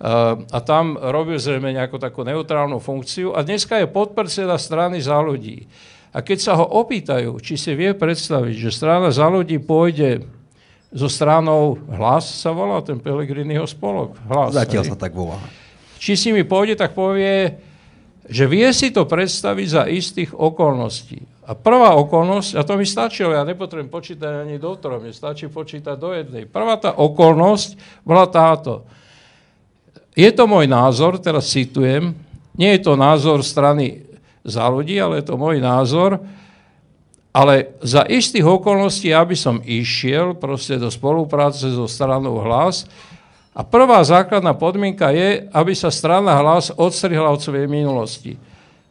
a 0.00 0.58
tam 0.62 0.94
robil 0.98 1.38
zrejme 1.38 1.74
nejakú 1.74 1.98
takú 2.00 2.22
neutrálnu 2.22 2.80
funkciu 2.82 3.36
a 3.36 3.44
dneska 3.44 3.78
je 3.78 3.90
podpredseda 3.90 4.56
strany 4.58 4.98
za 4.98 5.20
ľudí. 5.20 5.68
A 6.10 6.24
keď 6.24 6.38
sa 6.40 6.52
ho 6.56 6.64
opýtajú, 6.64 7.36
či 7.44 7.60
si 7.60 7.76
vie 7.76 7.92
predstaviť, 7.92 8.54
že 8.56 8.70
strana 8.72 9.12
za 9.12 9.28
ľudí 9.28 9.60
pôjde 9.60 10.24
so 10.88 11.08
stranou 11.08 11.76
Hlas 11.92 12.24
sa 12.24 12.52
volá, 12.52 12.80
ten 12.80 12.96
Pelegriniho 12.96 13.64
spolok. 13.68 14.16
Hlas, 14.24 14.56
Zatiaľ 14.56 14.82
hej. 14.84 14.90
sa 14.92 14.96
tak 14.96 15.12
volá. 15.12 15.36
Či 16.00 16.16
si 16.16 16.28
mi 16.32 16.46
pôjde, 16.46 16.78
tak 16.78 16.96
povie, 16.96 17.58
že 18.28 18.44
vie 18.44 18.68
si 18.72 18.92
to 18.92 19.04
predstaviť 19.04 19.66
za 19.68 19.82
istých 19.88 20.30
okolností. 20.32 21.24
A 21.48 21.56
prvá 21.56 21.96
okolnosť, 21.96 22.60
a 22.60 22.62
to 22.64 22.76
mi 22.76 22.84
stačilo, 22.84 23.32
ja 23.32 23.40
nepotrebujem 23.40 23.88
počítať 23.88 24.44
ani 24.44 24.60
do 24.60 24.76
troch, 24.76 25.00
mi 25.00 25.16
stačí 25.16 25.48
počítať 25.48 25.96
do 25.96 26.12
jednej. 26.12 26.44
Prvá 26.44 26.76
tá 26.76 26.92
okolnosť 26.92 28.04
bola 28.04 28.28
táto. 28.28 28.84
Je 30.12 30.28
to 30.28 30.44
môj 30.44 30.68
názor, 30.68 31.16
teraz 31.16 31.48
citujem, 31.48 32.12
nie 32.52 32.70
je 32.76 32.84
to 32.84 33.00
názor 33.00 33.40
strany 33.40 34.04
za 34.44 34.68
ľudí, 34.68 35.00
ale 35.00 35.24
je 35.24 35.24
to 35.24 35.40
môj 35.40 35.56
názor, 35.56 36.20
ale 37.38 37.78
za 37.78 38.02
istých 38.02 38.42
okolností, 38.42 39.14
aby 39.14 39.38
som 39.38 39.62
išiel 39.62 40.34
proste 40.34 40.74
do 40.74 40.90
spolupráce 40.90 41.70
so 41.70 41.86
stranou 41.86 42.42
hlas, 42.42 42.82
a 43.58 43.66
prvá 43.66 43.98
základná 44.06 44.54
podmienka 44.54 45.10
je, 45.10 45.50
aby 45.50 45.74
sa 45.74 45.90
strana 45.90 46.30
hlas 46.38 46.70
odstrihla 46.70 47.26
od 47.26 47.42
svojej 47.42 47.66
minulosti. 47.66 48.38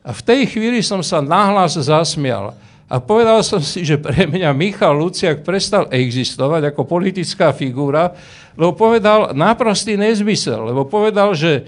A 0.04 0.12
v 0.12 0.20
tej 0.20 0.42
chvíli 0.44 0.84
som 0.84 1.00
sa 1.00 1.24
nahlas 1.24 1.80
zasmial. 1.80 2.52
A 2.92 3.00
povedal 3.00 3.40
som 3.48 3.64
si, 3.64 3.88
že 3.88 3.96
pre 3.96 4.28
mňa 4.28 4.52
Michal 4.52 4.92
Luciak 4.92 5.48
prestal 5.48 5.88
existovať 5.88 6.72
ako 6.72 6.84
politická 6.84 7.56
figúra, 7.56 8.12
lebo 8.60 8.76
povedal 8.76 9.32
naprostý 9.32 9.96
nezmysel, 9.96 10.68
lebo 10.68 10.84
povedal, 10.84 11.32
že 11.32 11.64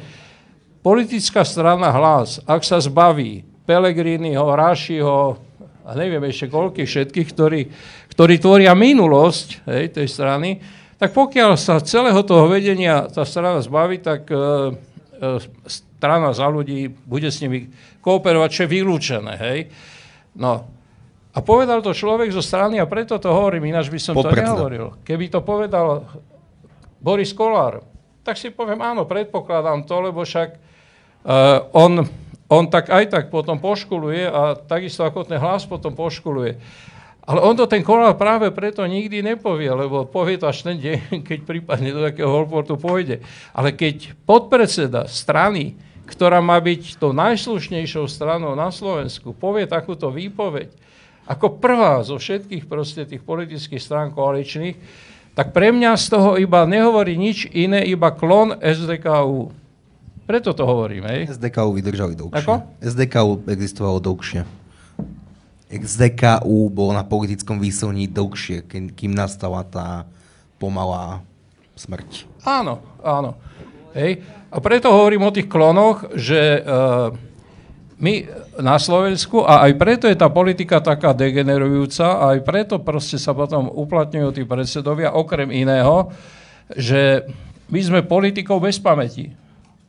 politická 0.84 1.48
strana 1.48 1.96
hlas, 1.96 2.44
ak 2.44 2.68
sa 2.68 2.84
zbaví 2.84 3.48
Pelegriniho, 3.64 4.44
Rašiho, 4.44 5.49
a 5.86 5.96
neviem 5.96 6.24
ešte 6.28 6.52
koľkých 6.52 6.90
všetkých, 6.90 7.28
ktorí, 7.34 7.62
ktorí 8.16 8.36
tvoria 8.42 8.76
minulosť 8.76 9.68
hej, 9.68 9.96
tej 9.96 10.08
strany, 10.08 10.60
tak 11.00 11.16
pokiaľ 11.16 11.56
sa 11.56 11.80
celého 11.80 12.20
toho 12.28 12.52
vedenia 12.52 13.08
tá 13.08 13.24
strana 13.24 13.64
zbaví, 13.64 14.04
tak 14.04 14.28
e, 14.28 14.36
e, 14.36 15.40
strana 15.64 16.36
za 16.36 16.52
ľudí 16.52 16.92
bude 16.92 17.32
s 17.32 17.40
nimi 17.40 17.72
kooperovať, 18.04 18.50
čo 18.52 18.62
je 18.68 18.74
vylúčené. 18.76 19.34
Hej. 19.40 19.60
No, 20.36 20.68
A 21.30 21.40
povedal 21.46 21.80
to 21.86 21.94
človek 21.94 22.34
zo 22.34 22.42
strany 22.42 22.82
a 22.82 22.90
preto 22.90 23.22
to 23.22 23.30
hovorím, 23.30 23.70
ináč 23.70 23.88
by 23.94 24.00
som 24.02 24.14
Podpredseda. 24.18 24.44
to 24.44 24.54
nehovoril. 24.60 24.88
Keby 25.06 25.26
to 25.30 25.40
povedal 25.46 26.10
Boris 27.00 27.32
Kolár, 27.32 27.86
tak 28.26 28.36
si 28.36 28.52
poviem, 28.52 28.82
áno, 28.82 29.06
predpokladám 29.06 29.86
to, 29.86 29.96
lebo 30.04 30.26
však 30.26 30.50
uh, 31.24 31.70
on, 31.72 32.04
on 32.50 32.66
tak 32.68 32.90
aj 32.90 33.14
tak 33.14 33.26
potom 33.30 33.62
poškuluje 33.62 34.26
a 34.26 34.58
takisto 34.58 35.06
ako 35.06 35.30
ten 35.30 35.38
hlas 35.38 35.70
potom 35.70 35.94
poškuluje. 35.94 36.58
Ale 37.30 37.46
on 37.46 37.54
to 37.54 37.70
ten 37.70 37.86
Kolár 37.86 38.18
práve 38.18 38.50
preto 38.50 38.82
nikdy 38.90 39.22
nepovie, 39.22 39.70
lebo 39.70 40.10
povie 40.10 40.42
to 40.42 40.50
až 40.50 40.66
ten 40.66 40.82
deň, 40.82 40.98
keď 41.30 41.40
prípadne 41.46 41.94
do 41.94 42.02
takého 42.02 42.26
holportu 42.26 42.74
pôjde. 42.74 43.22
Ale 43.54 43.70
keď 43.78 44.18
podpredseda 44.26 45.06
strany, 45.06 45.78
ktorá 46.10 46.42
má 46.42 46.58
byť 46.58 46.98
tou 46.98 47.14
najslušnejšou 47.14 48.10
stranou 48.10 48.58
na 48.58 48.74
Slovensku, 48.74 49.38
povie 49.38 49.70
takúto 49.70 50.10
výpoveď, 50.10 50.74
ako 51.30 51.62
prvá 51.62 52.02
zo 52.02 52.18
všetkých 52.18 52.66
proste 52.66 53.06
tých 53.06 53.22
politických 53.22 53.78
strán 53.78 54.10
koaličných, 54.10 54.74
tak 55.38 55.54
pre 55.54 55.70
mňa 55.70 55.94
z 56.02 56.06
toho 56.10 56.42
iba 56.42 56.66
nehovorí 56.66 57.14
nič 57.14 57.46
iné, 57.54 57.86
iba 57.86 58.10
klon 58.10 58.58
SDKU. 58.58 59.54
Preto 60.30 60.54
to 60.54 60.62
hovorím, 60.62 61.10
hej. 61.10 61.34
SDKU 61.34 61.74
vydržali 61.74 62.14
dlhšie. 62.14 62.46
Ako? 62.46 62.62
SDKU 62.86 63.50
existovalo 63.50 63.98
dlhšie. 63.98 64.46
SDKU 65.74 66.70
bol 66.70 66.94
na 66.94 67.02
politickom 67.02 67.58
výsilní 67.58 68.06
dlhšie, 68.06 68.62
kým 68.94 69.12
nastala 69.18 69.66
tá 69.66 70.06
pomalá 70.62 71.26
smrť. 71.74 72.30
Áno, 72.46 72.78
áno. 73.02 73.42
Hej. 73.98 74.22
A 74.54 74.62
preto 74.62 74.94
hovorím 74.94 75.26
o 75.26 75.34
tých 75.34 75.50
klonoch, 75.50 76.06
že 76.14 76.62
uh, 76.62 77.10
my 77.98 78.30
na 78.62 78.78
Slovensku, 78.78 79.42
a 79.42 79.66
aj 79.66 79.82
preto 79.82 80.06
je 80.06 80.14
tá 80.14 80.30
politika 80.30 80.78
taká 80.78 81.10
degenerujúca, 81.18 82.06
a 82.06 82.38
aj 82.38 82.46
preto 82.46 82.78
proste 82.78 83.18
sa 83.18 83.34
potom 83.34 83.66
uplatňujú 83.66 84.30
tí 84.38 84.44
predsedovia, 84.46 85.10
okrem 85.10 85.50
iného, 85.50 86.14
že 86.78 87.26
my 87.74 87.82
sme 87.82 88.00
politikou 88.06 88.62
bez 88.62 88.78
pamäti. 88.78 89.34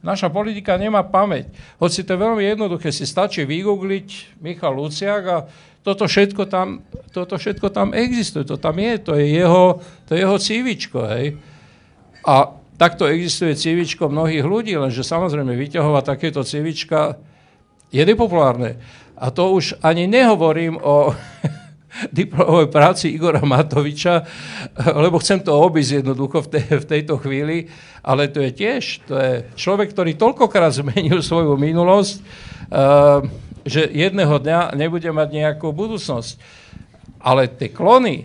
Naša 0.01 0.33
politika 0.33 0.81
nemá 0.81 1.05
pamäť. 1.05 1.53
Hoci 1.77 2.01
to 2.01 2.17
je 2.17 2.25
veľmi 2.25 2.41
jednoduché, 2.41 2.89
si 2.89 3.05
stačí 3.05 3.45
vygoogliť 3.45 4.41
Michal 4.41 4.73
Luciak 4.73 5.23
a 5.29 5.39
toto 5.85 6.09
všetko 6.09 6.49
tam, 6.49 6.81
toto 7.13 7.37
všetko 7.37 7.69
tam 7.69 7.93
existuje, 7.93 8.49
to 8.49 8.57
tam 8.57 8.81
je, 8.81 8.93
to 9.01 9.13
je 9.17 9.27
jeho, 9.29 9.81
to 10.09 10.17
je 10.17 10.19
jeho 10.25 10.39
cívičko, 10.41 10.99
hej. 11.17 11.37
A 12.25 12.53
takto 12.81 13.09
existuje 13.09 13.53
cívičko 13.53 14.09
mnohých 14.09 14.45
ľudí, 14.45 14.73
lenže 14.77 15.05
samozrejme 15.05 15.53
vyťahovať 15.53 16.05
takéto 16.05 16.41
cívička 16.45 17.21
je 17.93 18.01
nepopulárne. 18.01 18.81
A 19.21 19.29
to 19.29 19.53
už 19.53 19.77
ani 19.85 20.09
nehovorím 20.09 20.81
o 20.81 21.13
diplomovej 22.11 22.69
práci 22.71 23.11
Igora 23.11 23.43
Matoviča, 23.43 24.25
lebo 24.95 25.19
chcem 25.19 25.43
to 25.43 25.53
obísť 25.53 26.03
jednoducho 26.03 26.47
v, 26.47 26.49
te, 26.49 26.61
v 26.63 26.87
tejto 26.87 27.19
chvíli, 27.19 27.67
ale 28.01 28.31
to 28.31 28.41
je 28.41 28.51
tiež, 28.55 28.83
to 29.05 29.15
je 29.19 29.33
človek, 29.59 29.93
ktorý 29.93 30.15
toľkokrát 30.17 30.73
zmenil 30.73 31.21
svoju 31.21 31.59
minulosť, 31.59 32.15
uh, 32.19 33.21
že 33.67 33.91
jedného 33.91 34.41
dňa 34.41 34.73
nebude 34.79 35.11
mať 35.13 35.29
nejakú 35.35 35.69
budúcnosť. 35.75 36.41
Ale 37.21 37.53
tie 37.53 37.69
klony 37.69 38.25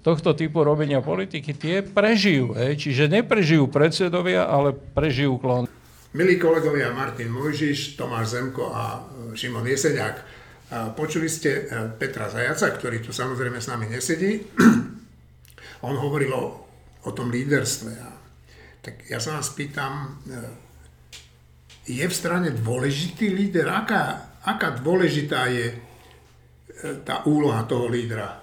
tohto 0.00 0.32
typu 0.36 0.64
robenia 0.64 1.00
politiky, 1.00 1.52
tie 1.56 1.80
prežijú. 1.84 2.56
Hej? 2.56 2.80
Čiže 2.88 3.08
neprežijú 3.08 3.68
predsedovia, 3.68 4.48
ale 4.48 4.72
prežijú 4.72 5.36
klony. 5.40 5.68
Milí 6.10 6.42
kolegovia 6.42 6.90
Martin 6.90 7.30
Mojžiš, 7.30 7.94
Tomáš 7.94 8.34
Zemko 8.34 8.74
a 8.74 9.06
Šimon 9.36 9.62
Jeseniak, 9.62 10.18
a 10.18 10.39
počuli 10.94 11.26
ste 11.26 11.50
e, 11.50 11.62
Petra 11.98 12.30
Zajaca, 12.30 12.70
ktorý 12.70 13.02
tu 13.02 13.10
samozrejme 13.10 13.58
s 13.58 13.66
nami 13.66 13.90
nesedí. 13.90 14.38
On 15.86 15.96
hovoril 15.98 16.30
o, 16.30 16.44
o 17.06 17.10
tom 17.10 17.26
líderstve. 17.26 17.92
A, 17.98 18.10
tak 18.78 19.10
ja 19.10 19.18
sa 19.18 19.38
vás 19.38 19.50
pýtam, 19.50 20.22
e, 20.30 20.38
je 21.90 22.06
v 22.06 22.14
strane 22.14 22.54
dôležitý 22.54 23.34
líder? 23.34 23.66
Aká, 23.66 24.34
aká 24.46 24.78
dôležitá 24.78 25.50
je 25.50 25.74
tá 27.02 27.26
úloha 27.26 27.66
toho 27.66 27.90
lídra? 27.90 28.40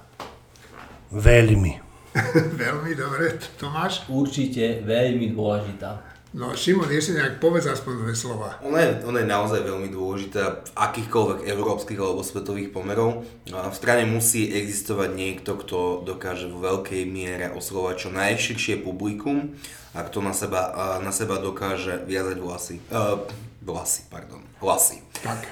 Veľmi. 1.10 1.80
Veľmi 2.64 2.92
dobre, 2.98 3.40
Tomáš. 3.56 4.10
Určite 4.10 4.82
veľmi 4.84 5.32
dôležitá. 5.38 6.07
No 6.36 6.52
Šimon 6.52 6.92
Jeseniak, 6.92 7.40
povedz 7.40 7.72
aspoň 7.72 8.04
dve 8.04 8.12
slova. 8.12 8.60
Ona 8.60 8.84
je, 8.84 8.90
ona 9.08 9.24
je 9.24 9.32
naozaj 9.32 9.64
veľmi 9.64 9.88
dôležitá 9.88 10.60
v 10.60 10.70
akýchkoľvek 10.76 11.48
európskych 11.48 11.96
alebo 11.96 12.20
svetových 12.20 12.76
pomerov. 12.76 13.24
A 13.56 13.72
v 13.72 13.76
strane 13.80 14.04
musí 14.04 14.52
existovať 14.52 15.16
niekto, 15.16 15.56
kto 15.56 16.04
dokáže 16.04 16.52
vo 16.52 16.60
veľkej 16.60 17.08
miere 17.08 17.48
oslovať 17.56 17.96
čo 17.96 18.10
najširšie 18.12 18.84
publikum 18.84 19.56
a 19.96 20.04
kto 20.04 20.20
na 20.20 20.36
seba, 20.36 21.00
na 21.00 21.16
seba 21.16 21.40
dokáže 21.40 22.04
viazať 22.04 22.38
vlasy. 22.44 22.76
Uh, 22.92 23.24
vlasy, 23.64 24.04
pardon. 24.12 24.44
Hlasy. 24.60 25.00
Tak. 25.24 25.48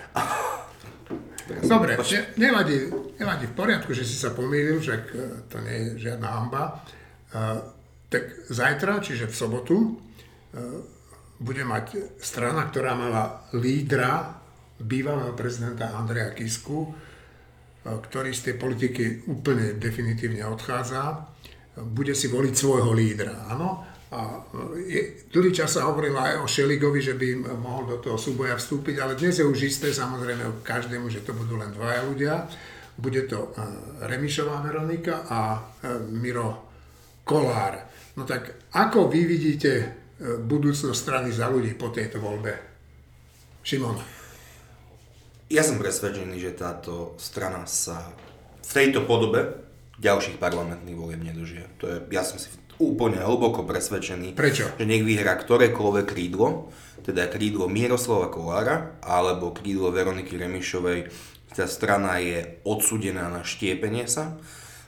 Dobre, 1.63 1.95
ne, 1.95 2.21
nevadí, 2.35 2.91
nevadí, 3.15 3.45
v 3.47 3.55
poriadku, 3.55 3.95
že 3.95 4.03
si 4.03 4.17
sa 4.17 4.33
pomýlil, 4.33 4.81
však 4.81 5.01
e, 5.13 5.17
to 5.45 5.61
nie 5.61 5.77
je 5.77 6.09
žiadna 6.09 6.25
hamba. 6.25 6.81
Uh, 7.29 7.61
tak 8.09 8.49
zajtra, 8.49 8.97
čiže 8.97 9.29
v 9.29 9.35
sobotu, 9.38 9.77
bude 11.35 11.63
mať 11.67 12.15
strana, 12.19 12.71
ktorá 12.71 12.95
mala 12.95 13.51
lídra, 13.55 14.39
bývalého 14.75 15.35
prezidenta 15.35 15.91
Andreja 15.95 16.31
Kisku, 16.31 16.91
uh, 16.91 16.95
ktorý 17.85 18.33
z 18.33 18.51
tej 18.51 18.55
politiky 18.57 19.03
úplne 19.29 19.77
definitívne 19.77 20.41
odchádza, 20.47 21.31
bude 21.91 22.15
si 22.15 22.31
voliť 22.31 22.53
svojho 22.55 22.91
lídra, 22.95 23.51
áno? 23.51 23.83
A 24.15 24.39
je, 24.79 25.27
dlhý 25.27 25.51
čas 25.51 25.75
sa 25.75 25.91
hovorilo 25.91 26.15
aj 26.15 26.39
o 26.39 26.47
Šeligovi, 26.47 27.03
že 27.03 27.19
by 27.19 27.51
mohol 27.59 27.83
do 27.89 27.97
toho 27.99 28.15
súboja 28.15 28.55
vstúpiť, 28.55 29.03
ale 29.03 29.19
dnes 29.19 29.35
je 29.35 29.43
už 29.43 29.59
isté 29.67 29.91
samozrejme 29.91 30.63
každému, 30.63 31.11
že 31.11 31.25
to 31.27 31.35
budú 31.35 31.59
len 31.59 31.75
dvaja 31.75 32.01
ľudia. 32.07 32.47
Bude 32.95 33.27
to 33.27 33.51
Remišová 34.07 34.63
Veronika 34.63 35.27
a 35.27 35.59
Miro 36.15 36.71
Kolár. 37.27 37.75
No 38.15 38.23
tak 38.23 38.71
ako 38.71 39.11
vy 39.11 39.27
vidíte 39.27 39.71
budúcnosť 40.21 40.95
strany 40.95 41.30
za 41.32 41.51
ľudí 41.51 41.75
po 41.75 41.91
tejto 41.91 42.23
voľbe? 42.23 42.56
Šimon. 43.65 43.97
Ja 45.51 45.62
som 45.62 45.78
presvedčený, 45.78 46.41
že 46.41 46.58
táto 46.58 47.13
strana 47.21 47.69
sa 47.69 48.13
v 48.65 48.71
tejto 48.71 49.06
podobe 49.06 49.65
ďalších 50.01 50.41
parlamentných 50.41 50.97
volieb 50.97 51.21
nedožije. 51.21 51.65
To 51.80 51.86
je, 51.86 51.97
ja 52.12 52.25
som 52.25 52.41
si 52.41 52.49
úplne 52.82 53.23
hlboko 53.23 53.63
presvedčený, 53.63 54.36
Prečo? 54.36 54.75
že 54.75 54.84
nech 54.84 55.06
vyhrá 55.06 55.39
ktorékoľvek 55.39 56.06
krídlo, 56.06 56.71
teda 57.08 57.30
krídlo 57.32 57.71
Miroslava 57.71 58.28
Kolára 58.28 58.99
alebo 58.99 59.56
krídlo 59.56 59.93
Veroniky 59.93 60.36
Remišovej. 60.36 61.08
Tá 61.56 61.71
strana 61.71 62.19
je 62.19 62.60
odsudená 62.67 63.32
na 63.32 63.47
štiepenie 63.47 64.12
sa. 64.12 64.36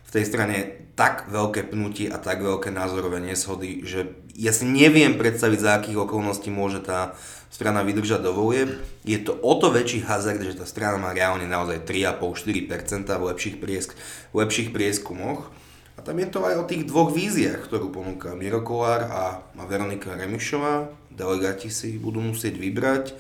V 0.08 0.12
tej 0.16 0.24
strane 0.24 0.88
tak 0.96 1.30
veľké 1.30 1.70
pnutie 1.70 2.10
a 2.10 2.18
tak 2.18 2.42
veľké 2.42 2.74
názorové 2.74 3.22
neshody, 3.22 3.86
že 3.86 4.18
ja 4.34 4.50
si 4.50 4.66
neviem 4.66 5.20
predstaviť, 5.20 5.60
za 5.62 5.72
akých 5.78 6.08
okolností 6.08 6.50
môže 6.50 6.82
tá 6.82 7.14
strana 7.54 7.86
vydržať 7.86 8.26
do 8.26 8.34
volieb. 8.34 8.82
Je 9.06 9.20
to 9.22 9.38
o 9.38 9.54
to 9.60 9.70
väčší 9.70 10.08
hazard, 10.08 10.42
že 10.42 10.58
tá 10.58 10.66
strana 10.66 10.98
má 10.98 11.14
reálne 11.14 11.46
naozaj 11.46 11.86
3,5-4% 11.86 13.14
v 13.14 13.24
lepších, 13.30 13.56
priesk, 13.62 13.94
v 14.34 14.36
lepších 14.42 14.70
prieskumoch. 14.74 15.54
A 15.98 16.06
tam 16.06 16.18
je 16.22 16.30
to 16.30 16.46
aj 16.46 16.56
o 16.62 16.68
tých 16.70 16.86
dvoch 16.86 17.10
víziách, 17.10 17.66
ktorú 17.66 17.90
ponúka 17.90 18.38
Miro 18.38 18.62
Kolár 18.62 19.10
a 19.10 19.24
Veronika 19.66 20.14
Remišová. 20.14 20.94
Delegáti 21.10 21.74
si 21.74 21.98
budú 21.98 22.22
musieť 22.22 22.62
vybrať 22.62 23.18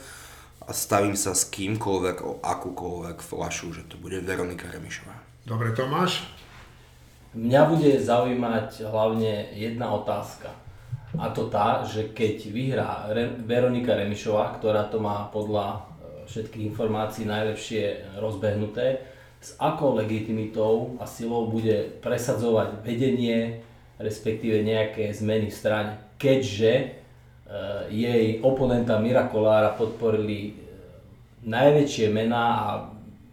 a 0.65 0.73
stavím 0.73 1.17
sa 1.17 1.33
s 1.33 1.49
kýmkoľvek 1.49 2.17
o 2.21 2.37
akúkoľvek 2.41 3.17
flašu, 3.21 3.73
že 3.73 3.85
to 3.89 3.97
bude 3.97 4.21
Veronika 4.21 4.69
Remišová. 4.69 5.17
Dobre, 5.49 5.73
Tomáš? 5.73 6.25
Mňa 7.37 7.61
bude 7.69 7.91
zaujímať 8.01 8.81
hlavne 8.89 9.53
jedna 9.53 9.93
otázka. 9.93 10.49
A 11.21 11.29
to 11.29 11.53
tá, 11.53 11.85
že 11.85 12.09
keď 12.09 12.35
vyhrá 12.49 12.91
Re- 13.13 13.37
Veronika 13.45 13.93
Remišová, 13.93 14.57
ktorá 14.57 14.89
to 14.89 14.97
má 14.97 15.29
podľa 15.29 15.65
e, 15.69 15.79
všetkých 16.25 16.73
informácií 16.73 17.29
najlepšie 17.29 18.17
rozbehnuté, 18.17 19.05
s 19.37 19.53
akou 19.61 19.93
legitimitou 19.93 20.97
a 20.97 21.05
silou 21.05 21.45
bude 21.45 22.01
presadzovať 22.01 22.81
vedenie, 22.81 23.61
respektíve 24.01 24.65
nejaké 24.65 25.13
zmeny 25.13 25.53
v 25.53 25.57
strane. 25.61 25.91
Keďže 26.17 26.73
e, 26.73 26.85
jej 27.93 28.41
oponenta 28.41 28.97
Mira 28.97 29.29
Kolára 29.29 29.77
podporili 29.77 30.39
e, 30.41 30.51
najväčšie 31.45 32.09
mená 32.09 32.45
a 32.65 32.69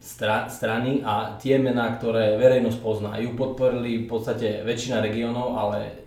stra- 0.05 0.53
strany 0.53 1.01
a 1.01 1.41
tie 1.41 1.57
mená, 1.57 1.97
ktoré 1.97 2.37
verejnosť 2.37 2.79
pozná. 2.85 3.17
Ju 3.17 3.33
podporili 3.33 4.05
v 4.05 4.07
podstate 4.07 4.61
väčšina 4.61 5.01
regiónov, 5.01 5.57
ale 5.57 6.05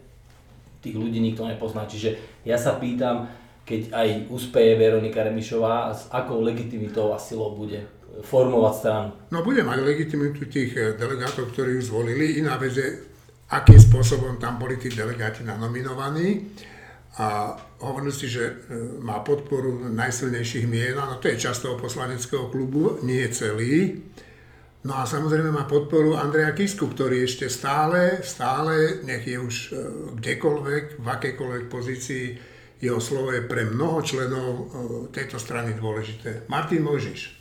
tých 0.85 0.93
ľudí 0.93 1.17
nikto 1.17 1.49
nepozná. 1.49 1.89
Čiže 1.89 2.41
ja 2.45 2.55
sa 2.61 2.77
pýtam, 2.77 3.25
keď 3.65 3.91
aj 3.91 4.09
úspeje 4.29 4.77
Veronika 4.77 5.25
Remišová, 5.25 5.91
s 5.91 6.05
akou 6.13 6.45
legitimitou 6.45 7.11
a 7.11 7.17
silou 7.17 7.57
bude 7.57 7.81
formovať 8.21 8.73
stranu. 8.77 9.09
No 9.33 9.41
bude 9.41 9.65
mať 9.65 9.77
legitimitu 9.81 10.45
tých 10.45 10.71
eh, 10.77 10.93
delegátov, 10.93 11.49
ktorí 11.51 11.81
ju 11.81 11.81
zvolili. 11.81 12.37
Iná 12.37 12.61
vec 12.61 12.77
je, 12.77 12.87
akým 13.49 13.81
spôsobom 13.81 14.37
tam 14.37 14.61
boli 14.61 14.77
tí 14.77 14.93
delegáti 14.93 15.41
nanominovaní. 15.41 16.53
A 17.17 17.55
hovorili 17.81 18.13
si, 18.13 18.27
že 18.27 18.43
eh, 18.43 18.55
má 18.99 19.23
podporu 19.23 19.87
najsilnejších 19.89 20.65
mien, 20.67 20.99
no 20.99 21.17
to 21.17 21.31
je 21.31 21.39
často 21.39 21.79
poslaneckého 21.79 22.51
klubu, 22.51 22.99
nie 23.07 23.23
celý. 23.31 24.03
No 24.83 24.99
a 24.99 25.09
samozrejme 25.09 25.49
má 25.49 25.65
podporu 25.65 26.15
Andreja 26.15 26.53
Kisku, 26.53 26.87
ktorý 26.91 27.25
ešte 27.25 27.49
stále, 27.49 28.21
stále, 28.21 29.01
nech 29.07 29.23
je 29.23 29.37
už 29.39 29.55
eh, 29.71 29.75
kdekoľvek, 30.19 30.83
v 31.01 31.07
akejkoľvek 31.07 31.63
pozícii, 31.71 32.25
jeho 32.77 33.01
slovo 33.01 33.33
je 33.33 33.41
pre 33.41 33.65
mnoho 33.65 34.05
členov 34.05 34.69
tejto 35.09 35.41
strany 35.41 35.73
dôležité. 35.73 36.45
Martin 36.45 36.85
Mojžiš. 36.85 37.37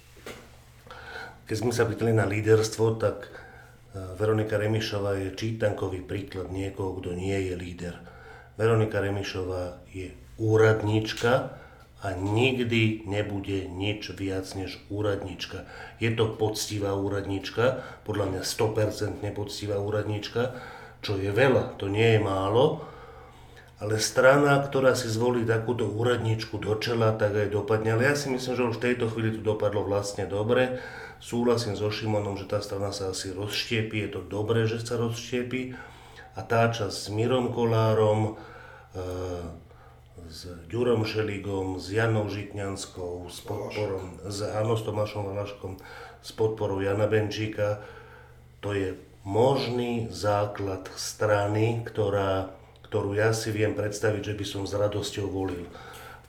Keď 1.46 1.56
sme 1.62 1.70
sa 1.70 1.86
pýtali 1.86 2.10
na 2.10 2.26
líderstvo, 2.26 2.98
tak 2.98 3.22
e, 3.22 3.30
Veronika 4.18 4.58
Remišová 4.58 5.14
je 5.14 5.36
čítankový 5.38 6.02
príklad 6.02 6.50
niekoho, 6.50 6.98
kto 6.98 7.14
nie 7.14 7.38
je 7.46 7.54
líder. 7.54 7.94
Veronika 8.56 9.00
Remišová 9.00 9.84
je 9.92 10.12
úradníčka 10.40 11.56
a 12.04 12.12
nikdy 12.12 13.08
nebude 13.08 13.68
nič 13.68 14.12
viac 14.12 14.44
než 14.56 14.80
úradníčka. 14.92 15.64
Je 16.00 16.12
to 16.12 16.28
poctivá 16.36 16.92
úradníčka, 16.92 17.84
podľa 18.04 18.36
mňa 18.36 18.42
100% 18.44 19.24
poctivá 19.32 19.76
úradníčka, 19.80 20.56
čo 21.00 21.16
je 21.16 21.32
veľa, 21.32 21.76
to 21.80 21.88
nie 21.88 22.16
je 22.16 22.20
málo, 22.20 22.84
ale 23.76 24.00
strana, 24.00 24.56
ktorá 24.64 24.96
si 24.96 25.04
zvolí 25.12 25.44
takúto 25.44 25.84
úradničku 25.84 26.56
do 26.56 26.80
čela, 26.80 27.12
tak 27.12 27.36
aj 27.36 27.52
dopadne. 27.52 27.92
Ale 27.92 28.08
ja 28.08 28.16
si 28.16 28.32
myslím, 28.32 28.56
že 28.56 28.68
už 28.72 28.76
v 28.80 28.84
tejto 28.88 29.12
chvíli 29.12 29.36
to 29.36 29.44
dopadlo 29.44 29.84
vlastne 29.84 30.24
dobre. 30.24 30.80
Súhlasím 31.20 31.76
so 31.76 31.92
Šimonom, 31.92 32.40
že 32.40 32.48
tá 32.48 32.64
strana 32.64 32.88
sa 32.88 33.12
asi 33.12 33.36
rozštiepi, 33.36 34.08
je 34.08 34.10
to 34.16 34.20
dobré, 34.24 34.64
že 34.64 34.80
sa 34.80 34.96
rozštiepi. 34.96 35.76
A 36.36 36.44
tá 36.44 36.68
časť 36.68 36.92
s 36.92 37.08
Mirom 37.08 37.48
Kolárom, 37.48 38.36
e, 38.92 39.00
s 40.28 40.52
Ďurom 40.68 41.08
Šeligom, 41.08 41.80
s 41.80 41.88
Janou 41.88 42.28
Žitňanskou, 42.28 43.24
s 43.32 43.40
podporom, 43.40 44.20
s, 44.20 44.44
áno, 44.44 44.76
s 44.76 44.84
Tomášom 44.84 45.32
Valaškom, 45.32 45.80
s 46.20 46.30
podporou 46.36 46.84
Jana 46.84 47.08
Benčíka, 47.08 47.80
to 48.60 48.76
je 48.76 48.98
možný 49.24 50.12
základ 50.12 50.86
strany, 50.94 51.82
ktorá, 51.82 52.52
ktorú 52.86 53.16
ja 53.16 53.34
si 53.34 53.50
viem 53.50 53.74
predstaviť, 53.74 54.22
že 54.22 54.34
by 54.38 54.44
som 54.44 54.62
s 54.68 54.76
radosťou 54.76 55.26
volil. 55.26 55.66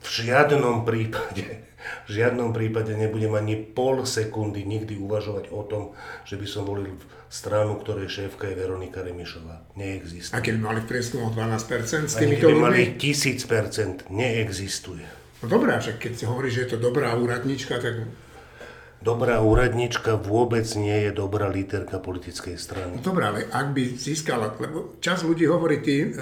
V 0.02 0.08
žiadnom 0.24 0.86
prípade 0.86 1.68
v 2.08 2.10
žiadnom 2.20 2.52
prípade 2.52 2.92
nebudem 2.96 3.32
ani 3.36 3.56
pol 3.56 4.04
sekundy 4.04 4.64
nikdy 4.64 4.96
uvažovať 5.00 5.52
o 5.52 5.62
tom, 5.64 5.82
že 6.24 6.36
by 6.36 6.46
som 6.48 6.68
volil 6.68 6.96
stranu, 7.28 7.76
ktorej 7.80 8.08
šéfka 8.08 8.48
je 8.48 8.56
Veronika 8.56 9.04
Remišová. 9.04 9.68
Neexistuje. 9.76 10.36
A 10.36 10.44
keby 10.44 10.58
mali 10.58 10.80
prieskum 10.84 11.28
o 11.28 11.30
12% 11.32 12.08
s 12.08 12.16
týmito 12.16 12.48
ľuďmi? 12.48 12.60
mali 12.60 12.82
1000%. 12.96 14.08
Neexistuje. 14.08 15.04
No 15.38 15.46
dobrá, 15.46 15.78
že 15.78 16.00
keď 16.00 16.12
si 16.18 16.24
hovorí, 16.26 16.48
že 16.50 16.66
je 16.66 16.76
to 16.76 16.78
dobrá 16.82 17.14
úradnička, 17.14 17.78
tak 17.78 18.08
Dobrá 18.98 19.38
úradnička 19.38 20.18
vôbec 20.18 20.66
nie 20.74 21.06
je 21.06 21.14
dobrá 21.14 21.46
líderka 21.46 22.02
politickej 22.02 22.58
strany. 22.58 22.98
Dobre, 22.98 23.30
ale 23.30 23.40
ak 23.46 23.70
by 23.70 23.94
získala, 23.94 24.58
lebo 24.58 24.98
čas 24.98 25.22
ľudí 25.22 25.46
hovorí 25.46 25.78
tým, 25.78 26.10
e, 26.10 26.14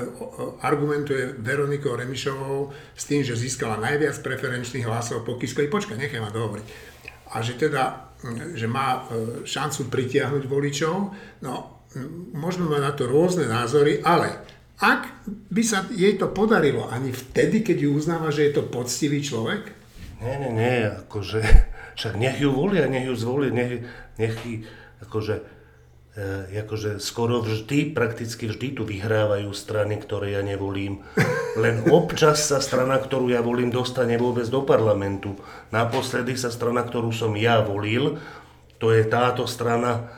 argumentuje 0.61 1.41
Veronikou 1.41 1.97
Remišovou 1.97 2.77
s 2.93 3.05
tým, 3.09 3.25
že 3.25 3.33
získala 3.33 3.81
najviac 3.81 4.21
preferenčných 4.21 4.85
hlasov 4.85 5.25
po 5.25 5.41
Kiskovi. 5.41 5.73
Počkaj, 5.73 5.97
nechaj 5.97 6.21
ma 6.21 6.29
dohovoriť. 6.29 6.67
A 7.33 7.41
že 7.41 7.57
teda, 7.57 8.13
že 8.53 8.69
má 8.69 9.09
e, 9.09 9.49
šancu 9.49 9.89
pritiahnuť 9.89 10.45
voličov, 10.45 10.95
no 11.49 11.81
môžeme 12.37 12.69
mať 12.69 12.83
na 12.85 12.93
to 12.93 13.09
rôzne 13.09 13.49
názory, 13.49 14.05
ale 14.05 14.37
ak 14.77 15.25
by 15.49 15.63
sa 15.65 15.89
jej 15.89 16.21
to 16.21 16.29
podarilo 16.29 16.93
ani 16.93 17.09
vtedy, 17.09 17.65
keď 17.65 17.89
ju 17.89 17.91
uznáva, 17.97 18.29
že 18.29 18.53
je 18.53 18.61
to 18.61 18.69
poctivý 18.69 19.25
človek? 19.25 19.73
Nie, 20.21 20.37
nie, 20.45 20.53
nie, 20.53 20.77
akože 20.93 21.41
však 21.97 22.15
nech 22.21 22.39
ju 22.39 22.53
volia, 22.53 22.87
nech 22.87 23.09
ju 23.09 23.17
zvolia, 23.17 23.51
nech, 23.51 23.89
nech 24.21 24.37
akože, 25.01 25.37
e, 26.15 26.61
akože 26.61 27.01
skoro 27.01 27.41
vždy, 27.41 27.97
prakticky 27.97 28.53
vždy 28.53 28.77
tu 28.77 28.83
vyhrávajú 28.85 29.49
strany, 29.57 29.97
ktoré 29.97 30.37
ja 30.37 30.45
nevolím. 30.45 31.01
Len 31.65 31.89
občas 31.89 32.45
sa 32.53 32.61
strana, 32.61 33.01
ktorú 33.01 33.33
ja 33.33 33.41
volím, 33.41 33.73
dostane 33.73 34.21
vôbec 34.21 34.45
do 34.53 34.61
parlamentu. 34.61 35.41
Naposledy 35.73 36.37
sa 36.37 36.53
strana, 36.53 36.85
ktorú 36.85 37.11
som 37.17 37.33
ja 37.33 37.65
volil, 37.65 38.21
to 38.77 38.93
je 38.93 39.09
táto 39.09 39.49
strana, 39.49 40.13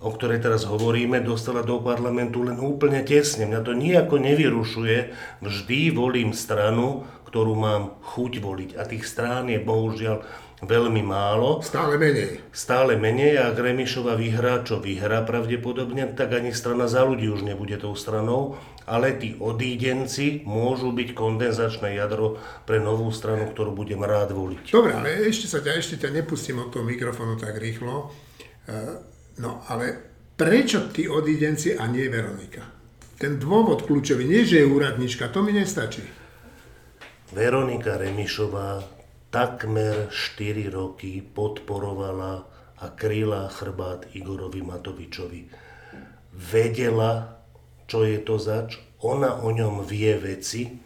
o 0.00 0.08
ktorej 0.14 0.40
teraz 0.40 0.64
hovoríme, 0.64 1.20
dostala 1.20 1.60
do 1.60 1.82
parlamentu 1.82 2.40
len 2.40 2.56
úplne 2.56 3.04
tesne. 3.04 3.44
Mňa 3.44 3.60
to 3.66 3.76
nejako 3.76 4.16
nevyrušuje. 4.16 4.98
Vždy 5.44 5.92
volím 5.92 6.32
stranu, 6.32 7.04
ktorú 7.28 7.52
mám 7.52 8.00
chuť 8.00 8.32
voliť. 8.40 8.70
A 8.80 8.88
tých 8.88 9.04
strán 9.04 9.52
je 9.52 9.60
bohužiaľ 9.60 10.24
veľmi 10.62 11.02
málo. 11.06 11.62
Stále 11.62 11.94
menej. 12.00 12.42
Stále 12.50 12.98
menej 12.98 13.38
a 13.38 13.54
ak 13.54 13.58
Remišova 13.62 14.18
vyhrá, 14.18 14.66
čo 14.66 14.82
vyhrá 14.82 15.22
pravdepodobne, 15.22 16.10
tak 16.18 16.34
ani 16.34 16.50
strana 16.50 16.90
za 16.90 17.06
ľudí 17.06 17.30
už 17.30 17.46
nebude 17.46 17.78
tou 17.78 17.94
stranou, 17.94 18.58
ale 18.82 19.14
tí 19.14 19.38
odídenci 19.38 20.42
môžu 20.42 20.90
byť 20.90 21.14
kondenzačné 21.14 21.94
jadro 21.94 22.42
pre 22.66 22.82
novú 22.82 23.12
stranu, 23.14 23.46
ktorú 23.46 23.70
budem 23.76 24.02
rád 24.02 24.34
voliť. 24.34 24.74
Dobre, 24.74 24.98
ale 24.98 25.30
ešte 25.30 25.46
sa 25.46 25.62
ťa, 25.62 25.78
ešte 25.78 25.96
ťa 26.02 26.10
nepustím 26.10 26.58
od 26.58 26.74
toho 26.74 26.82
mikrofónu 26.82 27.38
tak 27.38 27.54
rýchlo. 27.60 28.10
E, 28.66 28.76
no 29.38 29.62
ale 29.70 29.94
prečo 30.34 30.90
tí 30.90 31.06
odídenci 31.06 31.78
a 31.78 31.86
nie 31.86 32.10
Veronika? 32.10 32.66
Ten 33.18 33.38
dôvod 33.38 33.86
kľúčový, 33.86 34.26
nie 34.26 34.46
že 34.46 34.62
je 34.62 34.70
úradnička, 34.70 35.30
to 35.30 35.42
mi 35.42 35.50
nestačí. 35.50 36.02
Veronika 37.34 37.98
Remišová 37.98 38.97
takmer 39.28 40.08
4 40.08 40.72
roky 40.72 41.20
podporovala 41.20 42.48
a 42.80 42.86
kryla 42.96 43.52
chrbát 43.52 44.08
Igorovi 44.16 44.64
Matovičovi. 44.64 45.52
Vedela, 46.32 47.36
čo 47.84 48.08
je 48.08 48.18
to 48.24 48.40
zač, 48.40 48.80
ona 49.04 49.36
o 49.44 49.52
ňom 49.52 49.84
vie 49.84 50.16
veci, 50.16 50.80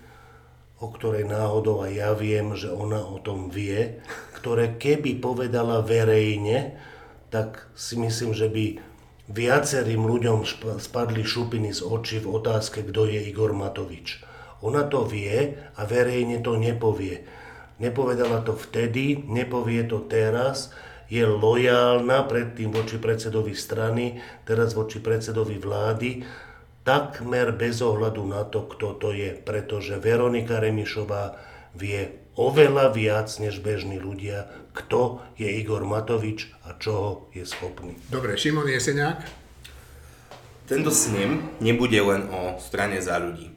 o 0.83 0.90
ktorej 0.90 1.31
náhodou 1.31 1.87
aj 1.87 1.92
ja 1.94 2.11
viem, 2.18 2.59
že 2.59 2.66
ona 2.66 2.98
o 2.98 3.22
tom 3.22 3.46
vie, 3.46 4.02
ktoré 4.35 4.74
keby 4.74 5.22
povedala 5.22 5.78
verejne, 5.78 6.74
tak 7.31 7.70
si 7.78 7.94
myslím, 7.94 8.35
že 8.35 8.50
by 8.50 8.64
viacerým 9.31 10.02
ľuďom 10.02 10.42
spadli 10.83 11.22
šupiny 11.22 11.70
z 11.70 11.87
očí 11.87 12.18
v 12.18 12.42
otázke, 12.42 12.83
kto 12.83 13.07
je 13.07 13.22
Igor 13.22 13.55
Matovič. 13.55 14.26
Ona 14.66 14.90
to 14.90 15.07
vie 15.07 15.55
a 15.78 15.83
verejne 15.87 16.42
to 16.42 16.59
nepovie 16.59 17.22
Nepovedala 17.81 18.45
to 18.45 18.53
vtedy, 18.59 19.25
nepovie 19.25 19.87
to 19.87 20.05
teraz, 20.05 20.75
je 21.13 21.29
lojálna 21.29 22.25
predtým 22.25 22.73
voči 22.73 22.97
predsedovi 22.97 23.53
strany, 23.53 24.25
teraz 24.49 24.73
voči 24.73 24.97
predsedovi 24.97 25.61
vlády, 25.61 26.25
takmer 26.89 27.53
bez 27.53 27.85
ohľadu 27.85 28.23
na 28.25 28.49
to, 28.49 28.65
kto 28.65 28.97
to 28.97 29.13
je, 29.13 29.37
pretože 29.37 30.01
Veronika 30.01 30.57
Remišová 30.57 31.37
vie 31.77 32.17
oveľa 32.33 32.97
viac 32.97 33.29
než 33.45 33.61
bežní 33.61 34.01
ľudia, 34.01 34.49
kto 34.73 35.21
je 35.37 35.53
Igor 35.53 35.85
Matovič 35.85 36.49
a 36.65 36.73
čoho 36.81 37.29
je 37.37 37.45
schopný. 37.45 37.93
Dobre, 38.09 38.41
Šimon 38.41 38.69
Jeseniak? 38.73 39.21
Tento 40.65 40.89
snem 40.89 41.61
nebude 41.61 42.01
len 42.01 42.25
o 42.33 42.57
strane 42.57 43.05
za 43.05 43.21
ľudí. 43.21 43.52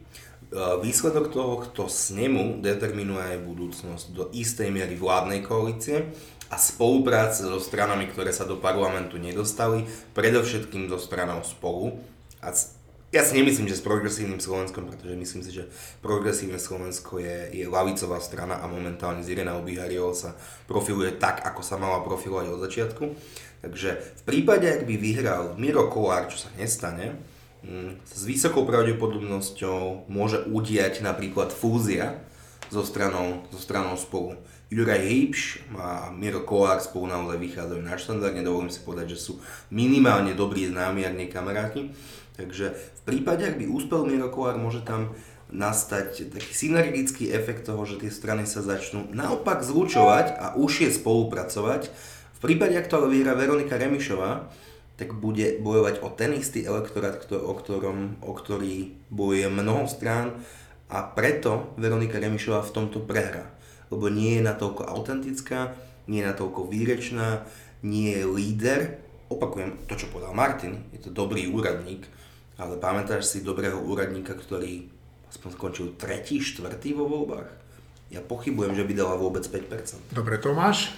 E, 0.46 0.58
výsledok 0.78 1.34
tohto 1.34 1.90
snemu 1.90 2.62
determinuje 2.62 3.34
aj 3.34 3.38
budúcnosť 3.42 4.06
do 4.14 4.30
istej 4.30 4.70
miery 4.70 4.94
vládnej 4.94 5.42
koalície 5.42 6.14
a 6.46 6.54
spolupráce 6.54 7.42
so 7.42 7.58
stranami, 7.58 8.06
ktoré 8.06 8.30
sa 8.30 8.46
do 8.46 8.54
parlamentu 8.54 9.18
nedostali, 9.18 9.82
predovšetkým 10.14 10.86
so 10.86 11.02
stranou 11.02 11.42
spolu. 11.42 11.98
A 12.38 12.54
ja 13.10 13.22
si 13.26 13.38
nemyslím, 13.38 13.66
že 13.66 13.78
s 13.78 13.86
progresívnym 13.86 14.38
Slovenskom, 14.38 14.86
pretože 14.86 15.18
myslím 15.18 15.42
si, 15.42 15.50
že 15.50 15.70
progresívne 16.02 16.58
Slovensko 16.58 17.18
je, 17.18 17.54
je 17.54 17.66
lavicová 17.66 18.22
strana 18.22 18.62
a 18.62 18.70
momentálne 18.70 19.26
z 19.26 19.34
Irena 19.34 19.58
Obihariov 19.58 20.14
sa 20.14 20.38
profiluje 20.70 21.14
tak, 21.18 21.42
ako 21.42 21.62
sa 21.62 21.78
mala 21.78 22.02
profilovať 22.02 22.46
od 22.54 22.62
začiatku. 22.62 23.04
Takže 23.66 23.90
v 23.98 24.22
prípade, 24.22 24.66
ak 24.70 24.86
by 24.86 24.94
vyhral 24.94 25.58
Miro 25.58 25.90
Kolár, 25.90 26.30
čo 26.30 26.46
sa 26.46 26.50
nestane, 26.54 27.18
s 28.06 28.22
vysokou 28.22 28.62
pravdepodobnosťou 28.62 30.06
môže 30.06 30.46
udiať 30.46 31.02
napríklad 31.02 31.50
fúzia 31.50 32.22
so 32.70 32.86
stranou, 32.86 33.42
so 33.50 33.58
stranou 33.58 33.98
spolu. 33.98 34.38
Juraj 34.66 35.02
Hipš 35.02 35.62
a 35.78 36.10
Miro 36.10 36.42
Kolák 36.42 36.82
spolu 36.82 37.06
naozaj 37.06 37.38
vychádzajú 37.38 37.80
na 37.86 37.94
štandard, 37.94 38.34
nedovolím 38.34 38.70
si 38.70 38.82
povedať, 38.82 39.14
že 39.14 39.30
sú 39.30 39.32
minimálne 39.70 40.34
dobrí 40.34 40.66
známi, 40.66 41.06
ak 41.06 41.14
nie 41.14 41.30
kamaráti. 41.30 41.94
Takže 42.34 42.74
v 42.74 43.00
prípade, 43.06 43.46
ak 43.46 43.58
by 43.62 43.70
úspel 43.70 44.02
Miro 44.06 44.26
Kolár, 44.30 44.58
môže 44.58 44.82
tam 44.82 45.14
nastať 45.46 46.34
taký 46.34 46.50
synergický 46.50 47.30
efekt 47.30 47.70
toho, 47.70 47.86
že 47.86 48.02
tie 48.02 48.10
strany 48.10 48.50
sa 48.50 48.66
začnú 48.66 49.14
naopak 49.14 49.62
zlučovať 49.62 50.34
a 50.34 50.46
užšie 50.58 50.90
spolupracovať 50.98 51.86
v 52.36 52.38
prípade, 52.42 52.76
ak 52.76 52.90
to 52.92 53.00
ale 53.00 53.08
vyhrá 53.08 53.32
Veronika 53.32 53.80
Remišová, 53.80 54.52
tak 54.96 55.12
bude 55.12 55.60
bojovať 55.60 56.00
o 56.00 56.08
ten 56.08 56.32
istý 56.32 56.64
elektorát, 56.64 57.20
o, 57.28 57.52
ktorom, 57.52 58.20
o 58.24 58.32
ktorý 58.32 58.96
bojuje 59.12 59.48
mnoho 59.52 59.84
strán 59.84 60.40
a 60.88 61.04
preto 61.04 61.76
Veronika 61.76 62.16
Remišová 62.16 62.64
v 62.64 62.74
tomto 62.74 63.04
prehrá. 63.04 63.52
Lebo 63.92 64.08
nie 64.08 64.40
je 64.40 64.42
natoľko 64.42 64.88
autentická, 64.88 65.76
nie 66.08 66.24
je 66.24 66.28
natoľko 66.32 66.66
výrečná, 66.66 67.44
nie 67.84 68.16
je 68.16 68.24
líder. 68.24 68.80
Opakujem 69.28 69.84
to, 69.84 69.94
čo 70.00 70.08
povedal 70.08 70.32
Martin, 70.32 70.88
je 70.96 71.02
to 71.02 71.10
dobrý 71.12 71.50
úradník, 71.50 72.08
ale 72.56 72.80
pamätáš 72.80 73.28
si 73.28 73.44
dobrého 73.44 73.76
úradníka, 73.76 74.32
ktorý 74.32 74.88
aspoň 75.28 75.50
skončil 75.52 75.86
tretí, 76.00 76.40
štvrtý 76.40 76.96
vo 76.96 77.04
voľbách? 77.04 77.50
Ja 78.08 78.22
pochybujem, 78.22 78.78
že 78.78 78.86
by 78.86 78.92
dala 78.94 79.18
vôbec 79.18 79.42
5%. 79.42 80.14
Dobre, 80.14 80.38
Tomáš? 80.38 80.94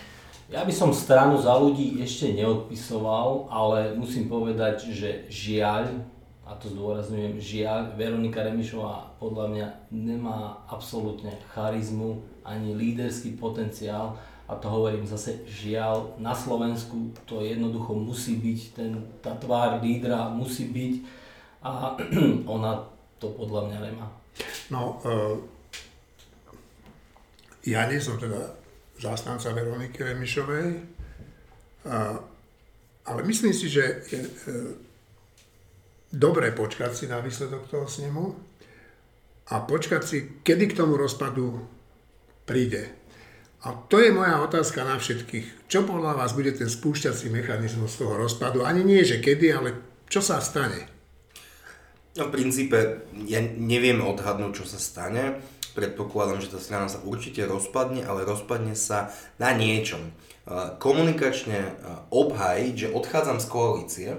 Ja 0.48 0.64
by 0.64 0.72
som 0.72 0.96
stranu 0.96 1.36
za 1.36 1.52
ľudí 1.60 2.00
ešte 2.00 2.32
neodpisoval, 2.32 3.52
ale 3.52 3.92
musím 3.92 4.32
povedať, 4.32 4.88
že 4.96 5.28
žiaľ, 5.28 6.00
a 6.48 6.56
to 6.56 6.72
zdôrazňujem, 6.72 7.36
žiaľ, 7.36 7.92
Veronika 8.00 8.40
Remišová 8.40 9.12
podľa 9.20 9.46
mňa 9.52 9.66
nemá 9.92 10.64
absolútne 10.64 11.36
charizmu 11.52 12.24
ani 12.48 12.72
líderský 12.72 13.36
potenciál 13.36 14.16
a 14.48 14.56
to 14.56 14.72
hovorím 14.72 15.04
zase 15.04 15.44
žiaľ, 15.44 16.16
na 16.16 16.32
Slovensku 16.32 17.12
to 17.28 17.44
jednoducho 17.44 17.92
musí 17.92 18.40
byť, 18.40 18.60
ten, 18.72 18.96
tá 19.20 19.36
tvár 19.36 19.84
lídra 19.84 20.32
musí 20.32 20.72
byť 20.72 20.92
a 21.60 21.92
ona 22.56 22.88
to 23.20 23.28
podľa 23.36 23.68
mňa 23.68 23.78
nemá. 23.84 24.08
No, 24.72 24.96
uh, 25.04 25.36
ja 27.68 27.84
nie 27.84 28.00
som 28.00 28.16
teda 28.16 28.57
zástanca 28.98 29.54
Veroniky 29.54 30.02
Remišovej, 30.02 30.66
ale 33.08 33.20
myslím 33.24 33.54
si, 33.56 33.72
že 33.72 34.04
je 34.12 34.20
e, 34.20 34.30
dobré 36.12 36.52
počkať 36.52 36.92
si 36.92 37.04
na 37.08 37.24
výsledok 37.24 37.64
toho 37.68 37.88
snemu 37.88 38.36
a 39.48 39.64
počkať 39.64 40.02
si, 40.04 40.18
kedy 40.44 40.72
k 40.72 40.76
tomu 40.76 41.00
rozpadu 41.00 41.64
príde. 42.44 42.92
A 43.64 43.74
to 43.74 43.98
je 43.98 44.14
moja 44.14 44.38
otázka 44.44 44.86
na 44.86 45.00
všetkých. 45.00 45.66
Čo 45.66 45.88
podľa 45.88 46.14
vás 46.14 46.36
bude 46.36 46.52
ten 46.54 46.70
spúšťací 46.70 47.32
mechanizmus 47.32 47.98
toho 47.98 48.14
rozpadu? 48.14 48.62
Ani 48.62 48.86
nie, 48.86 49.02
že 49.02 49.18
kedy, 49.18 49.46
ale 49.50 49.68
čo 50.06 50.22
sa 50.22 50.38
stane? 50.38 50.86
No 52.14 52.28
v 52.28 52.34
princípe 52.38 53.08
ja 53.26 53.42
neviem 53.42 53.98
odhadnúť, 53.98 54.62
čo 54.62 54.64
sa 54.68 54.78
stane 54.78 55.42
predpokladám, 55.78 56.42
že 56.42 56.50
tá 56.50 56.58
strana 56.58 56.90
sa 56.90 56.98
určite 57.06 57.46
rozpadne, 57.46 58.02
ale 58.02 58.26
rozpadne 58.26 58.74
sa 58.74 59.14
na 59.38 59.54
niečom. 59.54 60.10
Komunikačne 60.82 61.78
obhajiť, 62.10 62.74
že 62.74 62.88
odchádzam 62.90 63.38
z 63.38 63.46
koalície, 63.46 64.10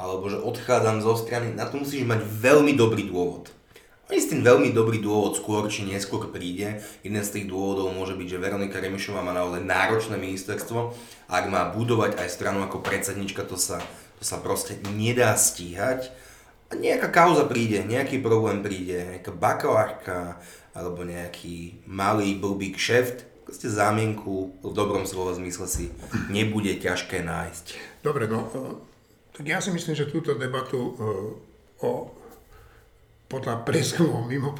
alebo 0.00 0.32
že 0.32 0.40
odchádzam 0.40 1.04
zo 1.04 1.20
strany, 1.20 1.52
na 1.52 1.68
to 1.68 1.84
musíš 1.84 2.08
mať 2.08 2.24
veľmi 2.24 2.72
dobrý 2.72 3.04
dôvod. 3.12 3.52
Ani 4.06 4.22
s 4.22 4.30
tým 4.30 4.46
veľmi 4.46 4.70
dobrý 4.70 5.02
dôvod 5.02 5.34
skôr 5.34 5.66
či 5.66 5.82
neskôr 5.82 6.30
príde. 6.30 6.78
Jeden 7.02 7.22
z 7.26 7.32
tých 7.34 7.50
dôvodov 7.50 7.90
môže 7.90 8.14
byť, 8.14 8.38
že 8.38 8.38
Veronika 8.38 8.78
Remišová 8.78 9.18
má 9.18 9.34
naozaj 9.34 9.66
náročné 9.66 10.14
ministerstvo. 10.14 10.94
Ak 11.26 11.50
má 11.50 11.74
budovať 11.74 12.14
aj 12.22 12.28
stranu 12.30 12.62
ako 12.62 12.86
predsednička, 12.86 13.42
to 13.42 13.58
sa, 13.58 13.82
to 14.16 14.22
sa 14.22 14.38
proste 14.38 14.78
nedá 14.94 15.34
stíhať. 15.34 16.14
A 16.70 16.78
nejaká 16.78 17.10
kauza 17.10 17.50
príde, 17.50 17.82
nejaký 17.82 18.22
problém 18.22 18.62
príde, 18.62 19.18
nejaká 19.18 19.34
bakalárka, 19.34 20.38
alebo 20.76 21.08
nejaký 21.08 21.88
malý 21.88 22.36
blbý 22.36 22.76
kšeft, 22.76 23.24
ste 23.48 23.70
zámienku 23.70 24.60
v 24.60 24.72
dobrom 24.74 25.08
slova 25.08 25.32
zmysle 25.32 25.66
si 25.70 25.84
nebude 26.28 26.76
ťažké 26.76 27.22
nájsť. 27.24 27.66
Dobre, 28.02 28.28
no 28.28 28.50
tak 29.32 29.44
ja 29.46 29.62
si 29.62 29.70
myslím, 29.72 29.94
že 29.94 30.10
túto 30.10 30.34
debatu 30.36 30.80
e, 30.80 30.92
o 31.84 31.90
podľa 33.26 33.66
preskumov 33.66 34.30
mimo 34.30 34.54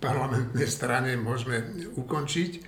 parlamentnej 0.00 0.68
strane 0.68 1.16
môžeme 1.16 1.88
ukončiť. 1.96 2.50
E, 2.56 2.60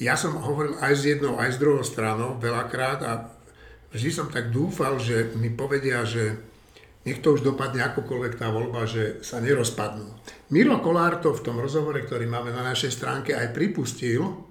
ja 0.00 0.14
som 0.16 0.40
hovoril 0.40 0.80
aj 0.80 0.92
s 0.96 1.02
jednou, 1.04 1.36
aj 1.36 1.56
s 1.56 1.60
druhou 1.60 1.84
stranou 1.84 2.40
veľakrát 2.40 3.00
a 3.04 3.12
vždy 3.92 4.10
som 4.14 4.32
tak 4.32 4.48
dúfal, 4.48 4.96
že 4.96 5.36
mi 5.36 5.52
povedia, 5.52 6.08
že 6.08 6.40
nech 7.04 7.24
to 7.24 7.32
už 7.32 7.40
dopadne 7.40 7.80
akokoľvek 7.80 8.36
tá 8.36 8.52
voľba, 8.52 8.84
že 8.84 9.24
sa 9.24 9.40
nerozpadnú. 9.40 10.12
Miro 10.52 10.76
Kolár 10.84 11.20
to 11.24 11.32
v 11.32 11.44
tom 11.44 11.56
rozhovore, 11.56 11.96
ktorý 12.04 12.28
máme 12.28 12.52
na 12.52 12.60
našej 12.60 12.92
stránke, 12.92 13.32
aj 13.32 13.56
pripustil, 13.56 14.48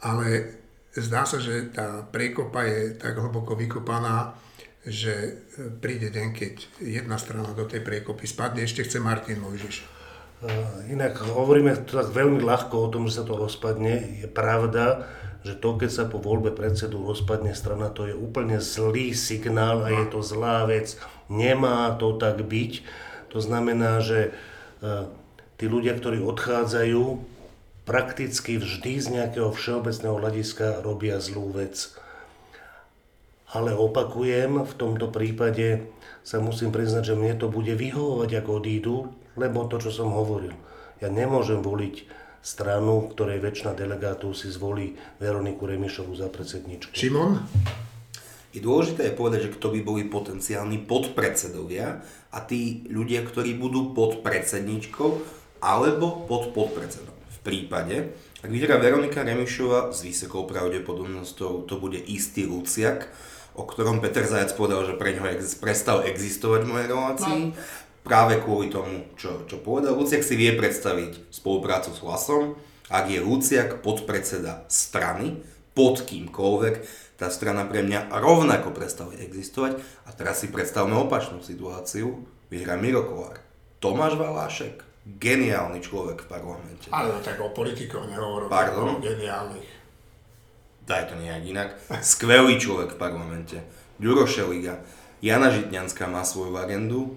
ale 0.00 0.60
zdá 0.94 1.26
sa, 1.26 1.42
že 1.42 1.74
tá 1.74 2.06
prekopa 2.06 2.62
je 2.66 2.94
tak 2.94 3.18
hlboko 3.18 3.58
vykopaná, 3.58 4.38
že 4.86 5.44
príde 5.82 6.08
deň, 6.08 6.28
keď 6.32 6.54
jedna 6.80 7.20
strana 7.20 7.52
do 7.52 7.68
tej 7.68 7.84
prekopy 7.84 8.24
spadne. 8.24 8.64
Ešte 8.64 8.86
chce 8.86 9.02
Martin 9.02 9.42
Mojžiš. 9.42 10.00
Eh, 10.40 10.96
inak 10.96 11.20
hovoríme 11.20 11.84
tak 11.84 12.16
veľmi 12.16 12.40
ľahko 12.40 12.88
o 12.88 12.88
tom, 12.88 13.04
že 13.04 13.20
sa 13.20 13.24
to 13.28 13.36
rozpadne. 13.36 14.24
Je 14.24 14.28
pravda, 14.30 15.04
že 15.40 15.56
to, 15.56 15.80
keď 15.80 15.90
sa 15.90 16.04
po 16.04 16.20
voľbe 16.20 16.52
predsedu 16.52 17.00
rozpadne 17.00 17.56
strana, 17.56 17.88
to 17.88 18.04
je 18.04 18.14
úplne 18.14 18.60
zlý 18.60 19.16
signál 19.16 19.84
a 19.84 19.88
je 19.88 20.04
to 20.12 20.20
zlá 20.20 20.68
vec 20.68 21.00
Nemá 21.30 21.94
to 21.94 22.18
tak 22.18 22.42
byť. 22.42 22.72
To 23.30 23.38
znamená, 23.38 24.02
že 24.02 24.34
e, 24.82 25.06
tí 25.54 25.70
ľudia, 25.70 25.94
ktorí 25.94 26.18
odchádzajú, 26.18 27.22
prakticky 27.86 28.58
vždy 28.58 28.92
z 28.98 29.06
nejakého 29.14 29.54
všeobecného 29.54 30.18
hľadiska 30.18 30.82
robia 30.82 31.22
zlú 31.22 31.54
vec. 31.54 31.94
Ale 33.54 33.78
opakujem, 33.78 34.66
v 34.66 34.74
tomto 34.74 35.06
prípade 35.10 35.86
sa 36.26 36.42
musím 36.42 36.74
priznať, 36.74 37.14
že 37.14 37.18
mne 37.18 37.38
to 37.38 37.46
bude 37.46 37.70
vyhovovať, 37.70 38.30
ako 38.42 38.50
odídu, 38.58 38.96
lebo 39.38 39.70
to, 39.70 39.78
čo 39.78 39.90
som 39.94 40.10
hovoril. 40.10 40.54
Ja 40.98 41.08
nemôžem 41.08 41.62
voliť 41.62 42.10
stranu, 42.40 43.12
ktorej 43.12 43.44
väčšina 43.44 43.76
delegátov 43.76 44.32
si 44.32 44.48
zvolí 44.48 44.96
Veroniku 45.20 45.68
Remišovu 45.68 46.16
za 46.16 46.32
predsedničku. 46.32 46.96
Šimon? 46.96 47.44
Je 48.50 48.58
dôležité 48.58 49.06
je 49.06 49.14
povedať, 49.14 49.40
že 49.46 49.54
kto 49.54 49.70
by 49.78 49.80
boli 49.86 50.02
potenciálni 50.10 50.82
podpredsedovia 50.82 52.02
a 52.34 52.38
tí 52.42 52.82
ľudia, 52.90 53.22
ktorí 53.22 53.54
budú 53.54 53.94
pod 53.94 54.26
predsedničkou 54.26 55.10
alebo 55.62 56.26
pod 56.26 56.50
podpredsedom. 56.50 57.14
V 57.14 57.38
prípade, 57.46 58.10
ak 58.42 58.50
vyhrá 58.50 58.80
Veronika 58.82 59.22
Remišova 59.22 59.94
s 59.94 60.02
vysokou 60.02 60.50
pravdepodobnosťou, 60.50 61.70
to 61.70 61.74
bude 61.78 62.00
istý 62.10 62.48
Luciak, 62.48 63.06
o 63.54 63.62
ktorom 63.68 64.02
Peter 64.02 64.26
Zajac 64.26 64.56
povedal, 64.56 64.82
že 64.88 64.98
pre 64.98 65.14
ňoho 65.14 65.38
prestal 65.62 66.02
existovať 66.02 66.60
v 66.66 66.70
mojej 66.74 66.88
relácii. 66.90 67.40
No. 67.52 67.56
Práve 68.10 68.42
kvôli 68.42 68.74
tomu, 68.74 69.06
čo, 69.14 69.46
čo 69.46 69.62
povedal. 69.62 69.94
Luciak 69.94 70.26
si 70.26 70.34
vie 70.34 70.50
predstaviť 70.58 71.30
spoluprácu 71.30 71.94
s 71.94 72.02
hlasom, 72.02 72.58
ak 72.90 73.06
je 73.06 73.22
Luciak 73.22 73.86
podpredseda 73.86 74.66
strany, 74.66 75.38
pod 75.78 76.02
kýmkoľvek, 76.02 76.74
tá 77.14 77.30
strana 77.30 77.62
pre 77.70 77.86
mňa 77.86 78.10
rovnako 78.10 78.74
prestala 78.74 79.14
existovať. 79.14 79.78
A 80.04 80.10
teraz 80.10 80.42
si 80.42 80.50
predstavme 80.50 80.98
opačnú 80.98 81.38
situáciu. 81.38 82.26
Vyhrá 82.50 82.74
Miro 82.74 83.06
Kolár. 83.06 83.38
Tomáš 83.78 84.18
Valášek, 84.18 84.82
geniálny 85.06 85.78
človek 85.78 86.26
v 86.26 86.28
parlamente. 86.34 86.90
Ale 86.90 87.14
no 87.14 87.22
tak 87.22 87.38
o 87.38 87.54
politikov 87.54 88.10
nehovorím. 88.10 88.50
Pardon? 88.50 88.98
O 88.98 89.04
geniálnych. 89.04 89.70
Daj 90.82 91.12
to 91.12 91.14
nejak 91.14 91.46
inak. 91.46 91.68
Skvelý 92.02 92.58
človek 92.58 92.98
v 92.98 93.00
parlamente. 93.00 93.62
Ďuro 94.02 94.26
Šeliga. 94.26 94.82
Jana 95.22 95.54
Žitňanská 95.54 96.10
má 96.10 96.26
svoju 96.26 96.58
agendu. 96.58 97.14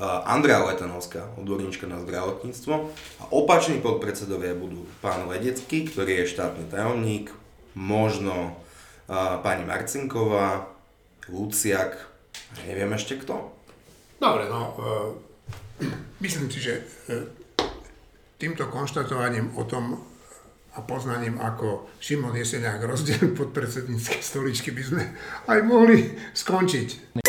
Andrea 0.00 0.64
Letanovská, 0.64 1.36
odborníčka 1.36 1.84
na 1.86 2.00
zdravotníctvo. 2.00 2.74
A 3.20 3.22
opační 3.28 3.84
podpredsedovia 3.84 4.56
budú 4.56 4.88
pán 5.04 5.28
Ledecký, 5.28 5.84
ktorý 5.86 6.24
je 6.24 6.32
štátny 6.32 6.72
tajomník, 6.72 7.28
možno 7.76 8.56
pani 9.44 9.64
Marcinková, 9.68 10.72
Luciak, 11.28 11.96
neviem 12.66 12.90
ešte 12.96 13.20
kto. 13.20 13.52
Dobre, 14.18 14.46
no, 14.46 14.60
uh, 14.74 15.10
myslím 16.22 16.50
si, 16.50 16.62
že 16.62 16.82
uh, 16.82 17.26
týmto 18.38 18.66
konštatovaním 18.70 19.54
o 19.58 19.66
tom 19.66 19.98
a 20.72 20.80
poznaním, 20.80 21.36
ako 21.38 21.90
Šimon 22.00 22.32
Jeseniak 22.34 22.80
rozdelil 22.82 23.36
podpredsednícke 23.36 24.24
stoličky, 24.24 24.72
by 24.72 24.82
sme 24.82 25.02
aj 25.46 25.58
mohli 25.62 26.16
skončiť. 26.32 27.20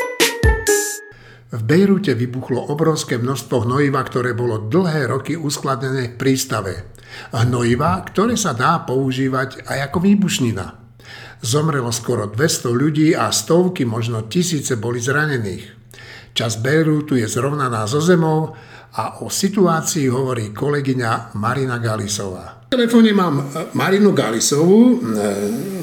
V 1.54 1.62
Bejrute 1.62 2.18
vybuchlo 2.18 2.74
obrovské 2.74 3.22
množstvo 3.22 3.70
hnojiva, 3.70 4.02
ktoré 4.02 4.34
bolo 4.34 4.58
dlhé 4.58 5.06
roky 5.06 5.38
uskladnené 5.38 6.10
v 6.10 6.18
prístave. 6.18 6.90
Hnojiva, 7.30 8.02
ktoré 8.10 8.34
sa 8.34 8.58
dá 8.58 8.82
používať 8.82 9.62
aj 9.70 9.94
ako 9.94 9.98
výbušnina. 10.02 10.66
Zomrelo 11.46 11.94
skoro 11.94 12.26
200 12.26 12.74
ľudí 12.74 13.08
a 13.14 13.30
stovky, 13.30 13.86
možno 13.86 14.26
tisíce 14.26 14.82
boli 14.82 14.98
zranených. 14.98 15.78
Čas 16.34 16.58
Bejrútu 16.58 17.22
je 17.22 17.30
zrovnaná 17.30 17.86
so 17.86 18.02
zemou 18.02 18.58
a 18.98 19.22
o 19.22 19.30
situácii 19.30 20.10
hovorí 20.10 20.50
kolegyňa 20.50 21.38
Marina 21.38 21.78
Galisová. 21.78 22.66
V 22.74 22.82
telefóne 22.82 23.14
mám 23.14 23.36
e, 23.38 23.44
Marinu 23.78 24.10
Galisovú, 24.18 24.98
e, 24.98 25.22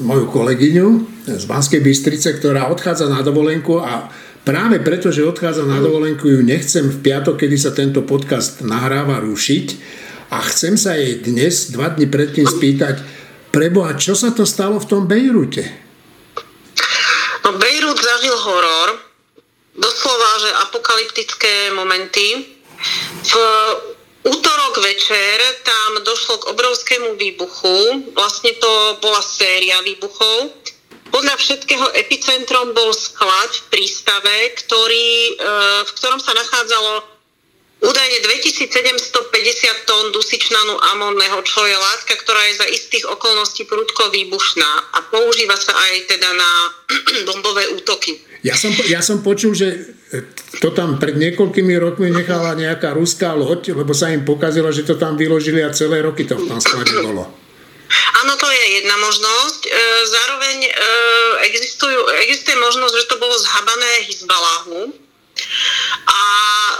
moju 0.03 0.27
kolegyňu 0.27 0.87
z 1.31 1.43
Banskej 1.47 1.79
Bystrice, 1.79 2.35
ktorá 2.35 2.67
odchádza 2.67 3.07
na 3.07 3.23
dovolenku 3.23 3.79
a 3.79 4.11
práve 4.41 4.81
preto, 4.81 5.13
že 5.13 5.25
odchádza 5.25 5.65
na 5.65 5.81
dovolenku, 5.81 6.27
ju 6.27 6.41
nechcem 6.41 6.89
v 6.89 7.01
piatok, 7.01 7.45
kedy 7.45 7.57
sa 7.57 7.71
tento 7.71 8.01
podcast 8.05 8.61
nahráva, 8.65 9.21
rušiť 9.21 9.67
a 10.31 10.41
chcem 10.47 10.79
sa 10.79 10.95
jej 10.95 11.19
dnes, 11.21 11.75
dva 11.75 11.91
dni 11.91 12.07
predtým 12.07 12.47
spýtať, 12.47 13.03
preboha, 13.51 13.99
čo 13.99 14.15
sa 14.15 14.31
to 14.31 14.47
stalo 14.47 14.79
v 14.79 14.89
tom 14.89 15.03
Bejrute? 15.05 15.67
No 17.43 17.57
Bejrút 17.57 17.99
zažil 17.99 18.37
horor, 18.37 18.89
doslova, 19.75 20.29
že 20.39 20.49
apokalyptické 20.69 21.73
momenty. 21.75 22.57
V 23.27 23.33
útorok 24.23 24.73
večer 24.81 25.37
tam 25.65 26.01
došlo 26.05 26.37
k 26.37 26.49
obrovskému 26.53 27.17
výbuchu. 27.17 28.13
Vlastne 28.13 28.53
to 28.61 28.71
bola 29.01 29.21
séria 29.21 29.81
výbuchov. 29.81 30.53
Podľa 31.11 31.35
všetkého 31.35 31.87
epicentrom 31.99 32.71
bol 32.71 32.95
sklad 32.95 33.51
v 33.51 33.63
prístave, 33.75 34.55
ktorý, 34.63 35.35
e, 35.35 35.43
v 35.83 35.91
ktorom 35.99 36.23
sa 36.23 36.31
nachádzalo 36.31 37.11
údajne 37.81 38.17
2750 38.21 39.89
tón 39.89 40.05
dusičnanu 40.13 40.77
amonného, 40.95 41.41
čo 41.41 41.65
je 41.65 41.73
látka, 41.73 42.13
ktorá 42.21 42.41
je 42.47 42.53
za 42.61 42.67
istých 42.69 43.05
okolností 43.09 43.65
prudko 43.65 44.13
výbušná 44.13 44.71
a 44.95 44.99
používa 45.09 45.57
sa 45.57 45.73
aj 45.73 45.93
teda 46.15 46.29
na 46.31 46.51
bombové 47.27 47.67
útoky. 47.73 48.21
Ja 48.41 48.57
som, 48.57 48.73
ja 48.89 49.05
som 49.05 49.21
počul, 49.21 49.53
že 49.53 49.97
to 50.61 50.73
tam 50.73 50.97
pred 50.97 51.13
niekoľkými 51.13 51.77
rokmi 51.77 52.09
nechala 52.09 52.57
nejaká 52.57 52.93
ruská 52.93 53.37
loď, 53.37 53.77
lebo 53.77 53.93
sa 53.93 54.09
im 54.09 54.25
pokazilo, 54.25 54.69
že 54.73 54.85
to 54.85 54.97
tam 54.97 55.17
vyložili 55.17 55.61
a 55.61 55.73
celé 55.73 56.01
roky 56.01 56.25
to 56.25 56.37
tam 56.45 56.61
sklade 56.61 56.93
bolo. 57.05 57.40
Áno, 58.23 58.37
to 58.39 58.47
je 58.47 58.65
jedna 58.81 58.95
možnosť. 58.97 59.61
E, 59.67 59.69
zároveň 60.07 60.57
e, 60.63 60.71
existujú, 61.51 61.99
existuje 62.23 62.55
možnosť, 62.55 62.93
že 62.95 63.09
to 63.11 63.15
bolo 63.19 63.35
zhabané 63.35 63.91
Hizbalahu 64.07 64.79
a 66.07 66.21
e, 66.71 66.75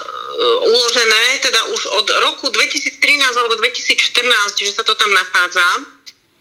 uložené 0.71 1.23
teda 1.43 1.61
už 1.75 1.81
od 1.99 2.07
roku 2.31 2.45
2013 2.47 3.01
alebo 3.35 3.55
2014, 3.59 4.63
že 4.63 4.71
sa 4.71 4.83
to 4.87 4.95
tam 4.95 5.11
nachádza. 5.11 5.67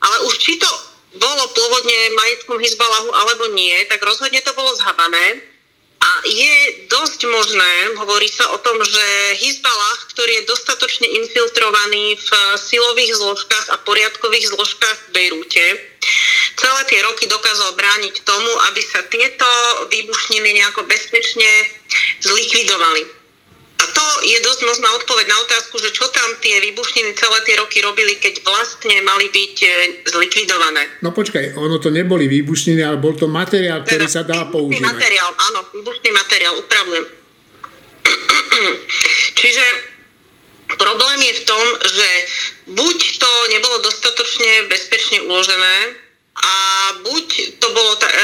Ale 0.01 0.17
už 0.31 0.35
či 0.39 0.57
to 0.57 0.71
bolo 1.19 1.43
pôvodne 1.51 1.99
majetkom 2.15 2.63
Hizbalahu 2.63 3.11
alebo 3.11 3.51
nie, 3.51 3.75
tak 3.91 3.99
rozhodne 4.07 4.39
to 4.41 4.55
bolo 4.55 4.71
zhabané. 4.79 5.50
A 6.01 6.11
je 6.25 6.89
dosť 6.89 7.29
možné, 7.29 7.73
hovorí 8.01 8.25
sa 8.33 8.49
o 8.57 8.59
tom, 8.65 8.81
že 8.81 9.07
Hizbalah, 9.37 9.99
ktorý 10.17 10.33
je 10.41 10.49
dostatočne 10.49 11.07
infiltrovaný 11.07 12.17
v 12.17 12.31
silových 12.57 13.21
zložkách 13.21 13.67
a 13.69 13.77
poriadkových 13.85 14.49
zložkách 14.49 14.97
v 14.97 15.13
Bejrúte, 15.13 15.65
celé 16.57 16.81
tie 16.89 17.01
roky 17.05 17.29
dokázal 17.29 17.77
brániť 17.77 18.25
tomu, 18.25 18.53
aby 18.73 18.81
sa 18.81 19.05
tieto 19.13 19.49
výbušniny 19.93 20.57
nejako 20.57 20.89
bezpečne 20.89 21.49
zlikvidovali. 22.25 23.20
A 23.81 23.85
to 23.89 24.07
je 24.29 24.39
dosť 24.45 24.61
možná 24.69 24.89
odpoveď 25.01 25.27
na 25.33 25.39
otázku, 25.41 25.81
že 25.81 25.89
čo 25.97 26.05
tam 26.13 26.37
tie 26.45 26.61
výbušniny 26.61 27.17
celé 27.17 27.39
tie 27.49 27.57
roky 27.57 27.81
robili, 27.81 28.21
keď 28.21 28.45
vlastne 28.45 29.01
mali 29.01 29.33
byť 29.33 29.57
e, 29.65 29.69
zlikvidované. 30.05 31.01
No 31.01 31.17
počkaj, 31.17 31.57
ono 31.57 31.81
to 31.81 31.89
neboli 31.89 32.29
výbušniny, 32.29 32.85
ale 32.85 33.01
bol 33.01 33.17
to 33.17 33.25
materiál, 33.25 33.81
ktorý 33.81 34.05
teda, 34.05 34.13
sa 34.13 34.23
dá 34.29 34.45
používať. 34.53 34.85
materiál, 34.85 35.31
áno, 35.33 35.61
výbušný 35.73 36.11
materiál, 36.13 36.55
upravujem. 36.61 37.05
Čiže 39.41 39.65
problém 40.77 41.19
je 41.25 41.35
v 41.41 41.43
tom, 41.49 41.65
že 41.89 42.09
buď 42.77 42.99
to 43.17 43.31
nebolo 43.57 43.77
dostatočne 43.81 44.69
bezpečne 44.69 45.25
uložené, 45.25 45.77
a 46.37 46.53
buď 47.03 47.59
to 47.59 47.69
bolo 47.75 47.93
ta, 47.99 48.07
e, 48.07 48.17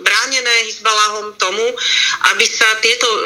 bránené 0.00 0.54
Hizbalahom 0.72 1.36
tomu, 1.36 1.66
aby 2.32 2.44
sa 2.48 2.66
tieto 2.80 3.06
e, 3.06 3.20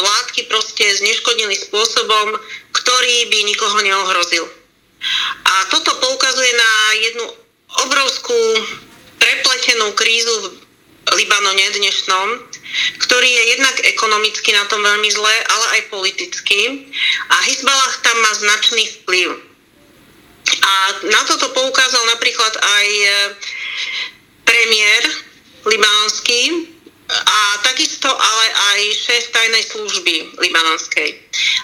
látky 0.00 0.48
proste 0.48 0.84
zneškodnili 0.96 1.54
spôsobom, 1.68 2.40
ktorý 2.72 3.16
by 3.30 3.38
nikoho 3.44 3.78
neohrozil. 3.84 4.44
A 5.44 5.52
toto 5.70 5.92
poukazuje 6.02 6.52
na 6.56 6.70
jednu 7.04 7.26
obrovskú 7.86 8.38
prepletenú 9.20 9.92
krízu 9.92 10.34
v 11.06 11.14
Libanone 11.14 11.66
dnešnom, 11.78 12.42
ktorý 12.98 13.28
je 13.30 13.44
jednak 13.54 13.76
ekonomicky 13.86 14.50
na 14.50 14.66
tom 14.66 14.82
veľmi 14.82 15.06
zle, 15.14 15.34
ale 15.46 15.66
aj 15.78 15.82
politicky. 15.94 16.90
A 17.30 17.34
Hezbalah 17.46 17.94
tam 18.02 18.16
má 18.18 18.32
značný 18.34 18.90
vplyv. 19.02 19.45
A 20.46 20.72
na 21.10 21.20
toto 21.26 21.50
poukázal 21.54 22.02
napríklad 22.10 22.54
aj 22.58 22.88
e, 22.88 23.10
premiér 24.46 25.02
libanonský 25.66 26.72
a 27.06 27.40
takisto 27.62 28.10
ale 28.10 28.46
aj 28.74 28.80
šéf 28.98 29.24
tajnej 29.30 29.62
služby 29.62 30.14
libanonskej. 30.42 31.14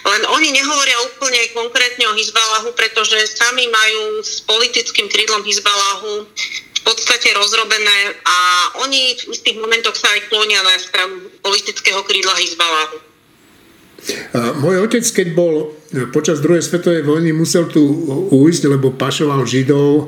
Len 0.07 0.21
oni 0.31 0.55
nehovoria 0.55 0.95
úplne 1.03 1.51
konkrétne 1.51 2.07
o 2.07 2.15
Hizbalahu, 2.15 2.71
pretože 2.71 3.27
sami 3.27 3.67
majú 3.67 4.23
s 4.23 4.39
politickým 4.47 5.11
krídlom 5.11 5.43
Hizbalahu 5.43 6.27
v 6.79 6.81
podstate 6.83 7.31
rozrobené 7.35 8.15
a 8.23 8.37
oni 8.87 9.15
v 9.19 9.31
istých 9.35 9.59
momentoch 9.59 9.95
sa 9.95 10.07
aj 10.15 10.31
klonia 10.31 10.63
na 10.63 10.75
stranu 10.79 11.27
politického 11.43 12.03
krídla 12.07 12.35
Hizbalahu. 12.39 13.12
Môj 14.33 14.83
otec, 14.83 15.05
keď 15.05 15.27
bol 15.31 15.71
počas 16.09 16.41
druhej 16.41 16.65
svetovej 16.65 17.05
vojny, 17.05 17.31
musel 17.31 17.69
tu 17.69 17.81
ujsť, 18.33 18.63
lebo 18.65 18.97
pašoval 18.97 19.45
Židov 19.45 19.89
e, 19.93 20.03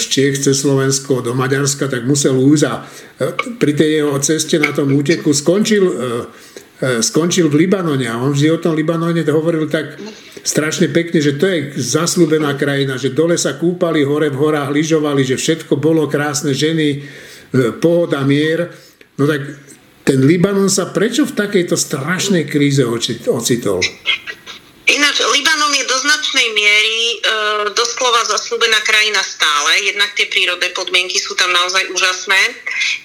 z 0.00 0.04
Čiech 0.08 0.36
cez 0.40 0.56
Slovensko 0.64 1.20
do 1.20 1.36
Maďarska, 1.36 1.84
tak 1.92 2.08
musel 2.08 2.32
ujsť 2.40 2.64
a 2.64 2.74
e, 2.80 2.82
pri 3.60 3.72
tej 3.76 3.90
jeho 4.00 4.16
ceste 4.24 4.56
na 4.56 4.72
tom 4.72 4.88
úteku 4.96 5.36
skončil, 5.36 5.84
e, 5.84 5.94
skončil 7.04 7.52
v 7.52 7.68
Libanone 7.68 8.08
a 8.08 8.16
on 8.18 8.32
vždy 8.32 8.48
o 8.56 8.58
tom 8.58 8.72
Libanone 8.72 9.20
hovoril 9.28 9.68
tak 9.68 10.00
strašne 10.42 10.88
pekne, 10.88 11.20
že 11.20 11.36
to 11.36 11.46
je 11.46 11.76
zaslúbená 11.76 12.56
krajina, 12.56 12.96
že 12.96 13.12
dole 13.12 13.36
sa 13.36 13.60
kúpali, 13.60 14.02
hore 14.02 14.32
v 14.32 14.40
horách 14.40 14.72
lyžovali, 14.72 15.22
že 15.22 15.38
všetko 15.38 15.78
bolo 15.78 16.10
krásne, 16.10 16.50
ženy, 16.50 17.06
pohoda, 17.78 18.26
mier. 18.26 18.74
No 19.14 19.30
tak 19.30 19.44
ten 20.02 20.18
Libanon 20.26 20.66
sa 20.66 20.90
prečo 20.90 21.22
v 21.22 21.36
takejto 21.36 21.78
strašnej 21.78 22.50
kríze 22.50 22.82
ocitol? 22.82 23.80
Ináč, 24.82 25.22
Libanon 25.22 25.70
je 25.78 25.86
do 25.86 25.94
značnej 25.94 26.48
miery 26.58 26.98
e, 26.98 27.16
doslova 27.70 28.26
zaslúbená 28.26 28.82
krajina 28.82 29.22
stále. 29.22 29.78
Jednak 29.78 30.10
tie 30.18 30.26
prírodné 30.26 30.74
podmienky 30.74 31.22
sú 31.22 31.38
tam 31.38 31.54
naozaj 31.54 31.86
úžasné. 31.94 32.40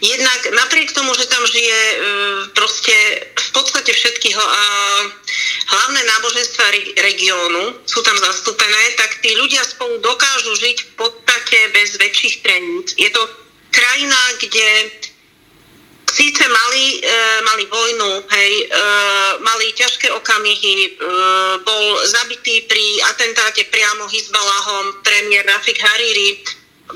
Jednak 0.01 0.41
napriek 0.57 0.89
tomu, 0.97 1.13
že 1.13 1.29
tam 1.29 1.45
žije 1.45 1.77
e, 1.77 1.95
proste 2.57 2.95
v 3.29 3.49
podstate 3.53 3.93
všetky 3.93 4.33
e, 4.33 4.37
hlavné 5.69 6.01
náboženstva 6.01 6.65
re, 6.73 6.81
regiónu 6.97 7.77
sú 7.85 8.01
tam 8.01 8.17
zastúpené, 8.25 8.97
tak 8.97 9.21
tí 9.21 9.37
ľudia 9.37 9.61
spolu 9.61 10.01
dokážu 10.01 10.57
žiť 10.57 10.77
v 10.81 10.91
podstate 10.97 11.57
bez 11.77 11.93
väčších 11.93 12.35
treníc. 12.41 12.97
Je 12.97 13.13
to 13.13 13.21
krajina, 13.69 14.17
kde 14.41 14.67
síce 16.17 16.43
mali, 16.49 16.85
e, 16.97 17.41
mali 17.45 17.63
vojnu, 17.69 18.11
hej, 18.25 18.53
e, 18.65 18.77
mali 19.45 19.69
ťažké 19.77 20.09
okamihy, 20.17 20.75
e, 20.81 20.89
bol 21.61 21.85
zabitý 22.09 22.65
pri 22.65 23.05
atentáte 23.13 23.61
priamo 23.69 24.09
Hizbalahom 24.09 25.05
premiér 25.05 25.45
Rafik 25.45 25.77
Hariri, 25.77 26.41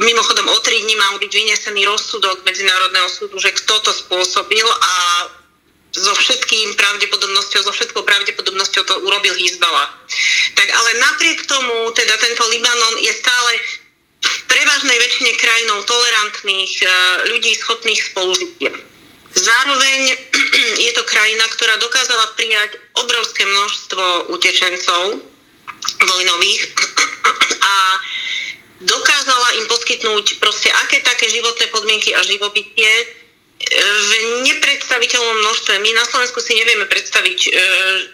mimochodom 0.01 0.49
o 0.49 0.57
tri 0.65 0.81
dní 0.81 0.97
mal 0.97 1.21
byť 1.21 1.29
vynesený 1.29 1.85
rozsudok 1.85 2.41
Medzinárodného 2.41 3.09
súdu, 3.13 3.37
že 3.37 3.53
kto 3.53 3.77
to 3.85 3.91
spôsobil 3.93 4.65
a 4.65 4.93
so 5.91 6.15
všetkým 6.15 6.79
pravdepodobnosťou, 6.79 7.67
so 7.67 7.75
všetkou 7.75 8.01
pravdepodobnosťou 8.07 8.83
to 8.87 8.95
urobil 9.03 9.35
Hizbala. 9.35 9.91
Tak 10.55 10.67
ale 10.71 10.89
napriek 11.03 11.43
tomu, 11.51 11.91
teda 11.91 12.15
tento 12.15 12.47
Libanon 12.47 12.95
je 13.03 13.11
stále 13.11 13.51
v 14.23 14.39
prevažnej 14.47 14.95
väčšine 14.95 15.31
krajinou 15.35 15.83
tolerantných 15.83 16.73
ľudí 17.27 17.51
schopných 17.59 18.01
spolužitia. 18.15 18.90
Zároveň 19.31 19.99
je 20.85 20.91
to 20.91 21.03
krajina, 21.07 21.45
ktorá 21.55 21.79
dokázala 21.79 22.35
prijať 22.35 22.79
obrovské 22.99 23.47
množstvo 23.47 24.33
utečencov 24.35 25.23
vojnových 26.03 26.61
a 27.71 27.75
dokázala 28.81 29.47
im 29.61 29.65
poskytnúť 29.69 30.41
proste 30.41 30.69
aké 30.83 30.99
také 31.05 31.29
životné 31.29 31.69
podmienky 31.69 32.11
a 32.17 32.25
živobytie 32.25 32.89
e, 32.89 33.05
v 33.79 34.11
nepredstaviteľnom 34.51 35.37
množstve. 35.45 35.73
My 35.79 35.91
na 35.95 36.05
Slovensku 36.09 36.41
si 36.41 36.57
nevieme 36.57 36.89
predstaviť, 36.89 37.39
e, 37.45 37.49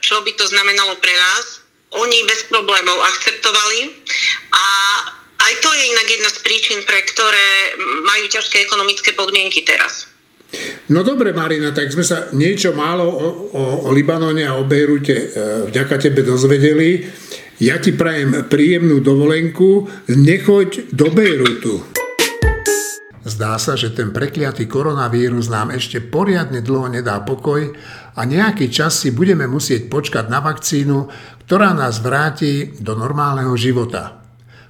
čo 0.04 0.22
by 0.22 0.32
to 0.36 0.46
znamenalo 0.46 1.00
pre 1.00 1.16
nás. 1.16 1.64
Oni 1.96 2.20
bez 2.28 2.52
problémov 2.52 3.00
akceptovali 3.00 3.96
a 4.52 4.66
aj 5.48 5.54
to 5.64 5.70
je 5.72 5.84
inak 5.88 6.08
jedna 6.12 6.30
z 6.36 6.40
príčin, 6.44 6.80
pre 6.84 7.00
ktoré 7.08 7.80
majú 8.04 8.28
ťažké 8.28 8.68
ekonomické 8.68 9.16
podmienky 9.16 9.64
teraz. 9.64 10.12
No 10.88 11.04
dobre, 11.04 11.36
Marina, 11.36 11.76
tak 11.76 11.92
sme 11.92 12.08
sa 12.08 12.32
niečo 12.32 12.72
málo 12.72 13.04
o, 13.04 13.28
o, 13.88 13.92
Libanone 13.92 14.48
a 14.48 14.56
o 14.56 14.64
Bejrute 14.64 15.16
e, 15.16 15.26
vďaka 15.68 16.00
tebe 16.00 16.24
dozvedeli. 16.24 17.04
Ja 17.60 17.76
ti 17.84 17.92
prajem 17.92 18.48
príjemnú 18.48 19.04
dovolenku, 19.04 19.90
nechoď 20.08 20.96
do 20.96 21.12
Bejrutu. 21.12 21.98
Zdá 23.28 23.60
sa, 23.60 23.76
že 23.76 23.92
ten 23.92 24.16
prekliatý 24.16 24.72
koronavírus 24.72 25.52
nám 25.52 25.76
ešte 25.76 26.00
poriadne 26.00 26.64
dlho 26.64 26.88
nedá 26.88 27.20
pokoj 27.20 27.76
a 28.16 28.22
nejaký 28.24 28.72
čas 28.72 29.04
si 29.04 29.12
budeme 29.12 29.44
musieť 29.52 29.92
počkať 29.92 30.32
na 30.32 30.40
vakcínu, 30.40 31.12
ktorá 31.44 31.76
nás 31.76 32.00
vráti 32.00 32.72
do 32.80 32.96
normálneho 32.96 33.52
života. 33.60 34.17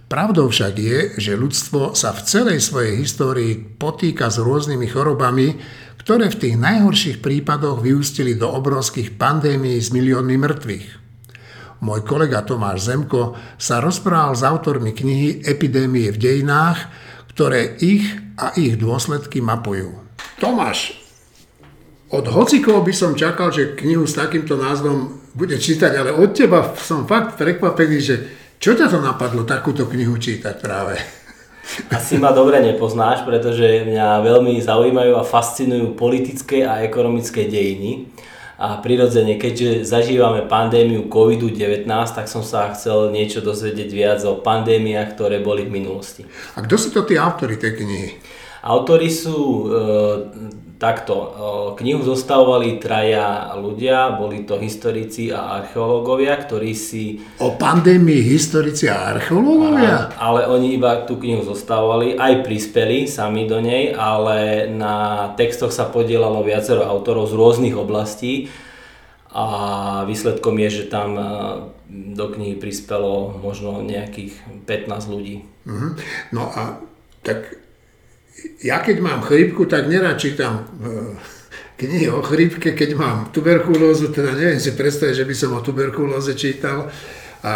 Pravdou 0.07 0.47
však 0.47 0.73
je, 0.79 0.99
že 1.19 1.35
ľudstvo 1.35 1.91
sa 1.91 2.15
v 2.15 2.23
celej 2.23 2.63
svojej 2.63 2.95
histórii 3.03 3.59
potýka 3.59 4.31
s 4.31 4.39
rôznymi 4.39 4.87
chorobami, 4.87 5.59
ktoré 5.99 6.31
v 6.31 6.39
tých 6.47 6.55
najhorších 6.55 7.17
prípadoch 7.19 7.83
vyústili 7.83 8.39
do 8.39 8.47
obrovských 8.47 9.19
pandémií 9.19 9.75
s 9.75 9.91
miliónmi 9.91 10.39
mŕtvych. 10.39 10.87
Môj 11.83 12.07
kolega 12.07 12.39
Tomáš 12.47 12.87
Zemko 12.87 13.35
sa 13.59 13.83
rozprával 13.83 14.31
s 14.31 14.47
autormi 14.47 14.95
knihy 14.95 15.43
Epidémie 15.43 16.07
v 16.15 16.17
dejinách, 16.17 16.87
ktoré 17.35 17.75
ich 17.83 18.07
a 18.39 18.55
ich 18.55 18.79
dôsledky 18.79 19.43
mapujú. 19.43 19.91
Tomáš, 20.39 20.95
od 22.15 22.23
hocikov 22.31 22.87
by 22.87 22.93
som 22.95 23.11
čakal, 23.11 23.51
že 23.51 23.75
knihu 23.75 24.07
s 24.07 24.15
takýmto 24.15 24.55
názvom 24.55 25.19
bude 25.35 25.59
čítať, 25.59 25.91
ale 25.99 26.15
od 26.15 26.31
teba 26.31 26.71
som 26.79 27.03
fakt 27.03 27.35
prekvapený, 27.35 27.97
že 27.99 28.15
čo 28.57 28.73
ťa 28.73 28.89
to 28.89 28.99
napadlo 29.01 29.45
takúto 29.45 29.85
knihu 29.85 30.17
čítať 30.17 30.57
práve? 30.57 30.97
Asi 31.91 32.15
ma 32.15 32.31
dobre 32.31 32.63
nepoznáš, 32.63 33.27
pretože 33.27 33.85
mňa 33.85 34.23
veľmi 34.23 34.57
zaujímajú 34.63 35.19
a 35.19 35.27
fascinujú 35.27 35.99
politické 35.99 36.63
a 36.63 36.81
ekonomické 36.81 37.45
dejiny. 37.45 38.07
A 38.57 38.81
prirodzene, 38.81 39.37
keďže 39.37 39.85
zažívame 39.85 40.49
pandémiu 40.49 41.05
COVID-19, 41.13 41.85
tak 42.09 42.25
som 42.25 42.41
sa 42.41 42.73
chcel 42.73 43.13
niečo 43.13 43.45
dozvedieť 43.45 43.89
viac 43.93 44.19
o 44.25 44.41
pandémiách, 44.41 45.13
ktoré 45.13 45.45
boli 45.45 45.69
v 45.69 45.77
minulosti. 45.77 46.25
A 46.57 46.65
kto 46.65 46.73
sú 46.73 46.89
to 46.89 47.05
tí 47.05 47.21
autory 47.21 47.61
tej 47.61 47.77
knihy? 47.77 48.17
Autori 48.65 49.13
sú 49.13 49.37
e, 49.37 49.65
takto. 50.78 51.15
E, 51.17 51.30
knihu 51.82 52.05
zostavovali 52.05 52.78
traja 52.78 53.53
ľudia, 53.57 54.15
boli 54.15 54.45
to 54.45 54.61
historici 54.61 55.34
a 55.34 55.61
archeológovia, 55.61 56.38
ktorí 56.38 56.71
si... 56.78 57.21
O 57.41 57.57
pandémii 57.57 58.21
historici 58.21 58.86
a 58.88 59.17
archeológovia? 59.17 60.13
A, 60.15 60.32
ale 60.32 60.45
oni 60.47 60.78
iba 60.78 61.03
tú 61.03 61.17
knihu 61.17 61.41
zostavovali, 61.41 62.15
aj 62.15 62.45
prispeli 62.45 63.09
sami 63.09 63.49
do 63.49 63.57
nej, 63.57 63.91
ale 63.91 64.69
na 64.69 65.28
textoch 65.34 65.73
sa 65.73 65.89
podielalo 65.89 66.45
viacero 66.45 66.86
autorov 66.86 67.30
z 67.30 67.34
rôznych 67.34 67.75
oblastí 67.75 68.49
a 69.34 69.45
výsledkom 70.07 70.55
je, 70.61 70.69
že 70.82 70.84
tam 70.93 71.09
e, 71.17 71.25
do 71.89 72.25
knihy 72.30 72.55
prispelo 72.57 73.34
možno 73.41 73.82
nejakých 73.82 74.34
15 74.69 75.13
ľudí. 75.13 75.45
Uh-huh. 75.65 75.97
No 76.32 76.47
a 76.53 76.82
tak 77.25 77.66
ja 78.61 78.81
keď 78.81 78.97
mám 79.01 79.19
chrípku, 79.25 79.65
tak 79.65 79.89
nerad 79.89 80.17
čítam 80.17 80.61
e, 80.61 80.63
knihy 81.77 82.09
o 82.09 82.21
chrípke, 82.21 82.73
keď 82.73 82.97
mám 82.97 83.17
tuberkulózu, 83.33 84.13
teda 84.13 84.33
neviem 84.33 84.61
si 84.61 84.73
predstaviť, 84.73 85.13
že 85.13 85.25
by 85.29 85.35
som 85.38 85.51
o 85.57 85.61
tuberkulóze 85.61 86.33
čítal. 86.33 86.89
A, 87.45 87.51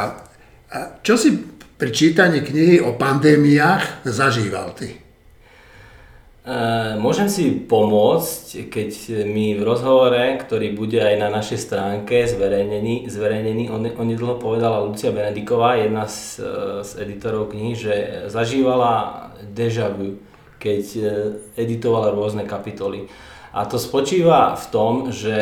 a 0.69 0.77
čo 1.01 1.17
si 1.17 1.37
pri 1.77 1.89
čítaní 1.89 2.45
knihy 2.45 2.81
o 2.81 2.93
pandémiách 2.97 4.05
zažíval 4.05 4.77
ty? 4.77 4.93
E, 4.93 6.57
môžem 6.97 7.29
si 7.29 7.49
pomôcť, 7.65 8.69
keď 8.69 8.89
mi 9.29 9.53
v 9.53 9.61
rozhovore, 9.61 10.37
ktorý 10.41 10.73
bude 10.73 11.01
aj 11.01 11.15
na 11.17 11.29
našej 11.29 11.59
stránke 11.61 12.25
zverejnený, 12.25 13.09
zverejnený 13.09 13.69
onedlho 13.73 14.37
povedala 14.41 14.85
Lucia 14.85 15.13
Benediková, 15.13 15.77
jedna 15.77 16.09
z, 16.09 16.41
z 16.85 16.91
editorov 17.05 17.53
knihy, 17.53 17.73
že 17.77 17.93
zažívala 18.29 19.29
deja 19.45 19.89
vu 19.89 20.30
keď 20.61 20.83
e, 20.93 21.01
editovala 21.57 22.13
rôzne 22.13 22.45
kapitoly. 22.45 23.09
A 23.51 23.65
to 23.65 23.81
spočíva 23.81 24.53
v 24.53 24.65
tom, 24.69 24.93
že 25.09 25.35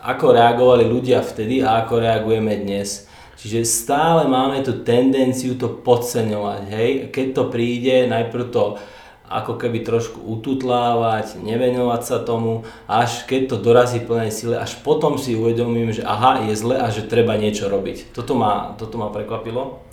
ako 0.00 0.32
reagovali 0.32 0.88
ľudia 0.88 1.20
vtedy 1.20 1.60
a 1.60 1.84
ako 1.84 2.00
reagujeme 2.00 2.56
dnes. 2.64 3.04
Čiže 3.36 3.68
stále 3.68 4.24
máme 4.24 4.64
tú 4.64 4.80
tendenciu 4.80 5.60
to 5.60 5.68
podceňovať, 5.68 6.62
hej. 6.72 6.90
Keď 7.12 7.26
to 7.36 7.42
príde, 7.52 8.08
najprv 8.08 8.48
to 8.48 8.80
ako 9.24 9.56
keby 9.56 9.80
trošku 9.84 10.20
ututlávať, 10.20 11.40
nevenovať 11.40 12.02
sa 12.04 12.16
tomu, 12.20 12.64
až 12.84 13.24
keď 13.24 13.52
to 13.52 13.56
dorazí 13.60 14.00
plnej 14.00 14.32
sile, 14.32 14.56
až 14.60 14.80
potom 14.84 15.16
si 15.16 15.32
uvedomím, 15.36 15.92
že 15.92 16.04
aha, 16.04 16.44
je 16.48 16.54
zle 16.56 16.76
a 16.76 16.88
že 16.92 17.08
treba 17.08 17.36
niečo 17.36 17.72
robiť. 17.72 18.16
Toto 18.16 18.36
ma, 18.36 18.76
toto 18.76 19.00
ma 19.00 19.08
prekvapilo. 19.08 19.83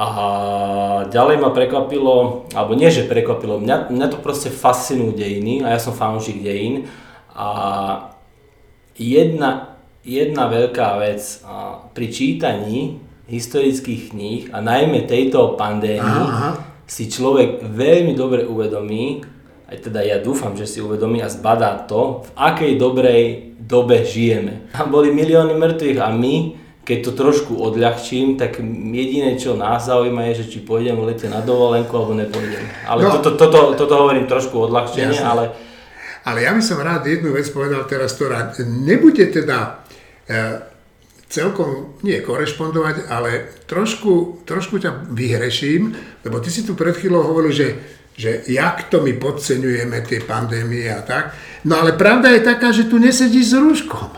A 0.00 0.08
ďalej 1.12 1.36
ma 1.44 1.52
prekvapilo, 1.52 2.48
alebo 2.56 2.72
nie, 2.72 2.88
že 2.88 3.04
prekvapilo, 3.04 3.60
mňa, 3.60 3.92
mňa 3.92 4.06
to 4.08 4.16
proste 4.24 4.48
fascinujú 4.48 5.12
dejiny 5.12 5.60
a 5.60 5.76
ja 5.76 5.78
som 5.78 5.92
fanúšik 5.92 6.40
dejín. 6.40 6.88
A 7.36 7.48
jedna, 8.96 9.76
jedna 10.00 10.48
veľká 10.48 10.96
vec 11.04 11.44
pri 11.92 12.06
čítaní 12.08 12.96
historických 13.28 14.02
kníh 14.16 14.42
a 14.56 14.64
najmä 14.64 15.04
tejto 15.04 15.60
pandémii 15.60 16.00
aha. 16.00 16.56
si 16.88 17.12
človek 17.12 17.60
veľmi 17.60 18.16
dobre 18.16 18.48
uvedomí, 18.48 19.20
aj 19.68 19.84
teda 19.84 20.00
ja 20.00 20.16
dúfam, 20.18 20.56
že 20.56 20.64
si 20.64 20.80
uvedomí 20.80 21.20
a 21.20 21.28
zbadá 21.28 21.76
to, 21.84 22.24
v 22.24 22.30
akej 22.40 22.72
dobrej 22.80 23.52
dobe 23.60 24.02
žijeme. 24.02 24.72
Tam 24.72 24.88
boli 24.88 25.12
milióny 25.12 25.54
mŕtvych 25.54 26.00
a 26.00 26.08
my 26.10 26.59
keď 26.80 26.98
to 27.06 27.12
trošku 27.12 27.52
odľahčím, 27.54 28.40
tak 28.40 28.58
jediné, 28.92 29.36
čo 29.36 29.54
nás 29.54 29.84
zaujíma 29.86 30.32
je, 30.32 30.44
že 30.44 30.56
či 30.56 30.58
pôjdem 30.64 30.96
v 30.96 31.12
lete 31.12 31.28
na 31.28 31.44
dovolenku 31.44 31.92
alebo 31.92 32.16
nepôjdem. 32.16 32.64
Ale 32.88 33.04
no, 33.04 33.20
toto, 33.20 33.36
toto, 33.36 33.60
toto 33.76 33.94
hovorím 33.94 34.24
trošku 34.26 34.56
odľahčenie, 34.68 35.14
jasne. 35.14 35.28
ale... 35.28 35.44
Ale 36.20 36.44
ja 36.44 36.52
by 36.52 36.60
som 36.60 36.84
rád 36.84 37.08
jednu 37.08 37.32
vec 37.32 37.48
povedal 37.48 37.88
teraz, 37.88 38.12
ktorá 38.12 38.52
nebude 38.60 39.24
teda 39.32 39.88
e, 40.28 40.38
celkom, 41.32 41.96
nie 42.04 42.20
korešpondovať, 42.20 43.08
ale 43.08 43.62
trošku, 43.64 44.44
trošku 44.44 44.82
ťa 44.82 45.08
vyhreším, 45.14 45.96
lebo 46.26 46.42
ty 46.44 46.52
si 46.52 46.66
tu 46.66 46.76
pred 46.76 46.92
chvíľou 46.92 47.24
hovoril, 47.24 47.54
že, 47.54 47.68
že 48.18 48.44
jak 48.50 48.92
to 48.92 49.00
my 49.00 49.16
podceňujeme 49.16 49.96
tie 50.04 50.20
pandémie 50.26 50.90
a 50.92 51.00
tak. 51.00 51.32
No 51.64 51.80
ale 51.80 51.96
pravda 51.96 52.34
je 52.34 52.42
taká, 52.44 52.74
že 52.74 52.90
tu 52.90 53.00
nesedíš 53.00 53.54
s 53.54 53.56
rúškom. 53.56 54.10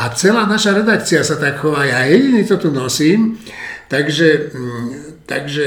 A 0.00 0.08
celá 0.16 0.48
naša 0.48 0.72
redakcia 0.80 1.20
sa 1.20 1.36
tak 1.36 1.60
chová, 1.60 1.84
ja 1.84 2.08
jediný 2.08 2.48
to 2.48 2.56
tu 2.56 2.72
nosím, 2.72 3.36
takže, 3.92 4.48
mm, 4.48 4.88
takže 5.28 5.66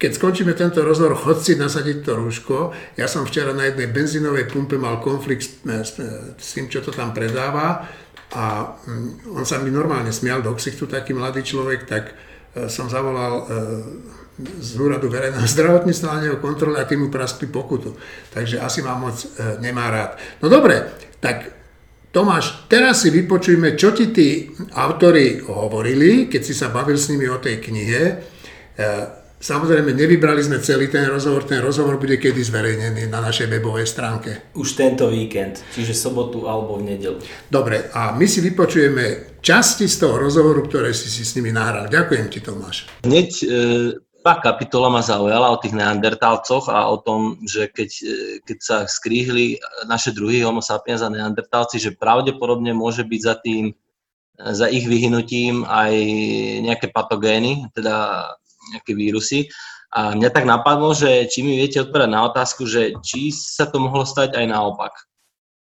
keď 0.00 0.10
skončíme 0.16 0.52
tento 0.56 0.80
rozhovor, 0.80 1.16
chod 1.16 1.44
si 1.44 1.60
nasadiť 1.60 2.04
to 2.04 2.12
rúško. 2.16 2.56
Ja 3.00 3.04
som 3.04 3.28
včera 3.28 3.52
na 3.52 3.68
jednej 3.68 3.88
benzínovej 3.88 4.48
pumpe 4.48 4.80
mal 4.80 5.00
konflikt 5.04 5.60
s, 5.64 6.00
s 6.36 6.48
tým, 6.56 6.72
čo 6.72 6.80
to 6.80 6.92
tam 6.92 7.12
predáva 7.12 7.84
a 8.32 8.76
mm, 8.76 9.32
on 9.32 9.44
sa 9.48 9.56
mi 9.60 9.72
normálne 9.72 10.12
smial 10.12 10.44
do 10.44 10.52
ksichtu, 10.52 10.84
taký 10.84 11.16
mladý 11.16 11.40
človek, 11.40 11.88
tak 11.88 12.04
e, 12.10 12.68
som 12.68 12.92
zavolal 12.92 13.34
e, 13.40 13.44
z 14.60 14.70
úradu 14.76 15.08
verejného 15.08 15.46
zdravotníctva 15.56 16.16
na 16.16 16.22
neho 16.28 16.36
kontroly 16.44 16.76
a 16.76 16.88
tým 16.88 17.06
mu 17.06 17.08
praskli 17.08 17.48
pokutu. 17.48 17.96
Takže 18.36 18.60
asi 18.60 18.84
ma 18.84 18.98
moc 19.00 19.16
e, 19.16 19.60
nemá 19.64 19.88
rád. 19.88 20.20
No 20.44 20.52
dobre, 20.52 20.92
tak 21.22 21.56
Tomáš, 22.16 22.64
teraz 22.64 23.04
si 23.04 23.12
vypočujme, 23.12 23.76
čo 23.76 23.92
ti 23.92 24.08
tí 24.08 24.48
autory 24.72 25.36
hovorili, 25.36 26.32
keď 26.32 26.40
si 26.40 26.56
sa 26.56 26.72
bavil 26.72 26.96
s 26.96 27.12
nimi 27.12 27.28
o 27.28 27.36
tej 27.36 27.60
knihe. 27.60 28.02
E, 28.08 28.12
samozrejme, 29.36 29.92
nevybrali 29.92 30.40
sme 30.40 30.56
celý 30.64 30.88
ten 30.88 31.04
rozhovor, 31.12 31.44
ten 31.44 31.60
rozhovor 31.60 32.00
bude 32.00 32.16
kedy 32.16 32.40
zverejnený 32.40 33.12
na 33.12 33.20
našej 33.20 33.52
webovej 33.52 33.84
stránke. 33.84 34.48
Už 34.56 34.80
tento 34.80 35.12
víkend, 35.12 35.60
čiže 35.76 35.92
sobotu 35.92 36.48
alebo 36.48 36.80
v 36.80 36.96
nedelu. 36.96 37.20
Dobre, 37.52 37.92
a 37.92 38.16
my 38.16 38.24
si 38.24 38.40
vypočujeme 38.40 39.36
časti 39.44 39.84
z 39.84 40.00
toho 40.00 40.16
rozhovoru, 40.16 40.64
ktoré 40.64 40.96
si 40.96 41.12
si 41.12 41.20
s 41.20 41.36
nimi 41.36 41.52
nahral. 41.52 41.92
Ďakujem 41.92 42.32
ti, 42.32 42.40
Tomáš. 42.40 42.88
Hneď 43.04 43.28
e, 43.44 43.48
prvá 44.26 44.42
kapitola 44.42 44.90
ma 44.90 45.06
zaujala 45.06 45.54
o 45.54 45.60
tých 45.62 45.70
neandertálcoch 45.70 46.66
a 46.66 46.90
o 46.90 46.98
tom, 46.98 47.38
že 47.46 47.70
keď, 47.70 47.90
e, 48.02 48.14
keď 48.42 48.58
sa 48.58 48.76
skríhli 48.82 49.62
naše 49.86 50.10
druhy 50.10 50.42
homo 50.42 50.58
sapiens 50.58 50.98
a 50.98 51.06
neandertálci, 51.06 51.78
že 51.78 51.94
pravdepodobne 51.94 52.74
môže 52.74 53.06
byť 53.06 53.20
za 53.22 53.38
tým, 53.38 53.70
za 54.34 54.66
ich 54.66 54.82
vyhnutím 54.90 55.62
aj 55.62 55.94
nejaké 56.58 56.90
patogény, 56.90 57.70
teda 57.70 58.26
nejaké 58.74 58.98
vírusy. 58.98 59.46
A 59.94 60.18
mňa 60.18 60.34
tak 60.34 60.42
napadlo, 60.42 60.90
že 60.90 61.30
či 61.30 61.46
mi 61.46 61.54
viete 61.54 61.86
odpovedať 61.86 62.10
na 62.10 62.26
otázku, 62.26 62.66
že 62.66 62.98
či 63.06 63.30
sa 63.30 63.70
to 63.70 63.78
mohlo 63.78 64.02
stať 64.02 64.34
aj 64.34 64.46
naopak. 64.50 65.06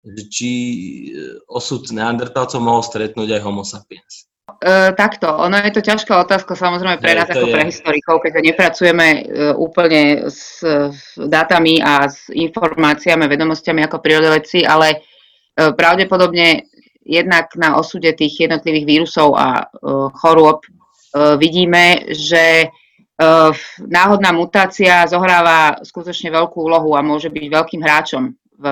Či 0.04 0.52
e, 0.52 1.08
osud 1.48 1.88
neandertálcov 1.96 2.60
mohol 2.60 2.84
stretnúť 2.84 3.40
aj 3.40 3.42
homo 3.48 3.64
sapiens. 3.64 4.29
Uh, 4.58 4.90
takto, 4.98 5.30
ono 5.30 5.62
je 5.62 5.74
to 5.76 5.82
ťažká 5.86 6.26
otázka 6.26 6.58
samozrejme 6.58 6.98
pre 6.98 7.14
nás 7.14 7.30
ako 7.30 7.50
je. 7.50 7.54
pre 7.54 7.64
historikov, 7.70 8.16
keďže 8.26 8.42
nepracujeme 8.42 9.08
uh, 9.10 9.22
úplne 9.54 10.32
s, 10.32 10.66
s 10.66 11.02
dátami 11.16 11.84
a 11.84 12.10
s 12.10 12.32
informáciami 12.34 13.26
a 13.26 13.32
vedomostiami 13.32 13.86
ako 13.86 14.02
prírodovedci, 14.02 14.66
ale 14.66 15.00
uh, 15.00 15.72
pravdepodobne 15.74 16.66
jednak 17.06 17.54
na 17.58 17.78
osude 17.80 18.14
tých 18.14 18.46
jednotlivých 18.50 18.86
vírusov 18.86 19.34
a 19.34 19.66
uh, 19.66 20.14
chorôb 20.14 20.62
uh, 20.62 21.36
vidíme, 21.42 22.14
že 22.14 22.70
uh, 22.70 23.52
náhodná 23.82 24.30
mutácia 24.30 25.10
zohráva 25.10 25.82
skutočne 25.82 26.30
veľkú 26.30 26.62
úlohu 26.62 26.94
a 26.94 27.02
môže 27.02 27.34
byť 27.34 27.46
veľkým 27.50 27.82
hráčom 27.82 28.24
v, 28.60 28.66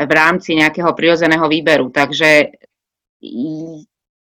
v 0.00 0.10
rámci 0.16 0.56
nejakého 0.56 0.96
prirodzeného 0.96 1.44
výberu. 1.44 1.92
Takže 1.92 2.56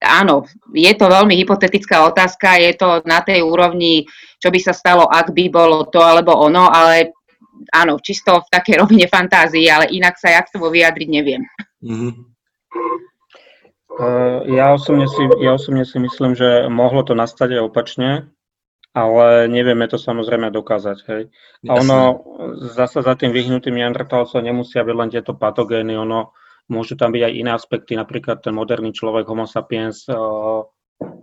áno, 0.01 0.49
je 0.73 0.93
to 0.97 1.07
veľmi 1.07 1.37
hypotetická 1.37 2.09
otázka, 2.09 2.57
je 2.57 2.73
to 2.75 3.05
na 3.05 3.21
tej 3.21 3.45
úrovni, 3.45 4.09
čo 4.41 4.49
by 4.49 4.59
sa 4.61 4.73
stalo, 4.73 5.05
ak 5.05 5.31
by 5.37 5.53
bolo 5.53 5.85
to 5.93 6.01
alebo 6.01 6.33
ono, 6.33 6.73
ale 6.73 7.13
áno, 7.77 8.01
čisto 8.01 8.41
v 8.41 8.49
takej 8.49 8.77
rovine 8.81 9.07
fantázii, 9.07 9.69
ale 9.69 9.93
inak 9.93 10.17
sa 10.17 10.33
ja 10.33 10.41
k 10.41 10.57
tomu 10.57 10.73
vyjadriť 10.73 11.09
neviem. 11.09 11.45
Mhm. 11.85 12.11
Uh, 13.91 14.47
ja, 14.49 14.73
osobne 14.73 15.05
si, 15.11 15.21
ja 15.43 15.53
osobne 15.59 15.85
si 15.85 15.99
myslím, 16.01 16.33
že 16.33 16.71
mohlo 16.73 17.05
to 17.05 17.13
nastať 17.13 17.59
aj 17.59 17.63
opačne, 17.69 18.11
ale 18.97 19.51
nevieme 19.51 19.85
to 19.91 19.99
samozrejme 19.99 20.49
dokázať. 20.49 20.99
Hej. 21.11 21.23
A 21.69 21.73
ono, 21.79 22.23
zasa 22.71 23.03
za 23.03 23.15
tým 23.19 23.35
vyhnutým 23.35 23.77
neandertalcom 23.77 24.41
nemusia 24.41 24.87
byť 24.87 24.95
len 24.95 25.11
tieto 25.11 25.35
patogény, 25.37 25.99
ono, 25.99 26.33
môžu 26.71 26.95
tam 26.95 27.11
byť 27.11 27.23
aj 27.27 27.33
iné 27.35 27.51
aspekty, 27.53 27.93
napríklad 27.99 28.41
ten 28.41 28.55
moderný 28.55 28.95
človek 28.95 29.27
Homo 29.27 29.45
sapiens 29.45 30.07
uh, 30.07 30.63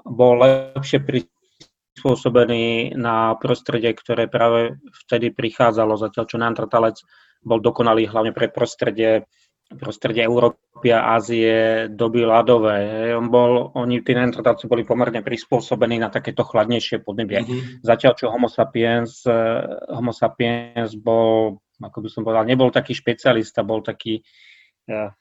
bol 0.03 0.33
lepšie 0.37 0.99
prispôsobený 1.01 2.93
na 2.99 3.33
prostredie, 3.39 3.95
ktoré 3.95 4.27
práve 4.27 4.77
vtedy 5.07 5.31
prichádzalo, 5.31 5.95
zatiaľ 5.97 6.25
čo 6.27 6.37
neandertalec 6.37 6.99
bol 7.41 7.63
dokonalý 7.63 8.11
hlavne 8.11 8.35
pre 8.35 8.51
prostredie 8.51 9.25
prostredie 9.75 10.23
Európy 10.23 10.95
a 10.95 11.19
Ázie 11.19 11.91
doby 11.91 12.23
ľadové. 12.23 13.11
On 13.11 13.27
bol, 13.27 13.75
oni, 13.75 13.99
tí 13.99 14.15
neandertalci 14.15 14.63
boli 14.71 14.87
pomerne 14.87 15.19
prispôsobení 15.19 15.99
na 15.99 16.07
takéto 16.07 16.47
chladnejšie 16.47 17.03
podnebie. 17.03 17.43
Mhm. 17.43 17.83
Zatiaľ, 17.83 18.13
čo 18.15 18.31
Homo 18.31 18.47
sapiens, 18.47 19.27
eh, 19.27 19.59
Homo 19.91 20.15
sapiens 20.15 20.95
bol, 20.95 21.59
ako 21.83 21.97
by 21.99 22.07
som 22.07 22.23
povedal, 22.23 22.47
nebol 22.47 22.71
taký 22.71 22.95
špecialista, 22.95 23.67
bol 23.67 23.83
taký 23.83 24.23
eh, 24.87 25.11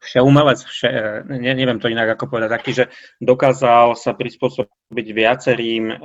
všeumelec, 0.00 0.64
vše, 0.64 0.88
eh, 0.88 1.20
ne, 1.28 1.52
neviem 1.52 1.78
to 1.78 1.92
inak 1.92 2.16
ako 2.16 2.32
povedať, 2.32 2.50
taký, 2.50 2.70
že 2.72 2.84
dokázal 3.20 3.94
sa 3.94 4.16
prispôsobiť 4.16 5.06
viacerým, 5.12 5.84
eh, 5.92 5.98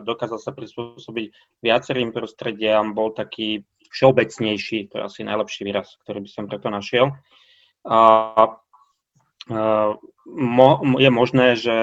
dokázal 0.00 0.40
sa 0.40 0.50
prispôsobiť 0.56 1.60
viacerým 1.60 2.10
prostrediam, 2.10 2.96
bol 2.96 3.12
taký 3.12 3.62
všeobecnejší, 3.92 4.90
to 4.90 4.98
je 4.98 5.02
asi 5.04 5.20
najlepší 5.22 5.62
výraz, 5.62 5.94
ktorý 6.02 6.24
by 6.24 6.30
som 6.32 6.44
preto 6.50 6.72
našiel. 6.72 7.14
A 7.84 8.63
je 10.98 11.10
možné, 11.12 11.46
že 11.56 11.76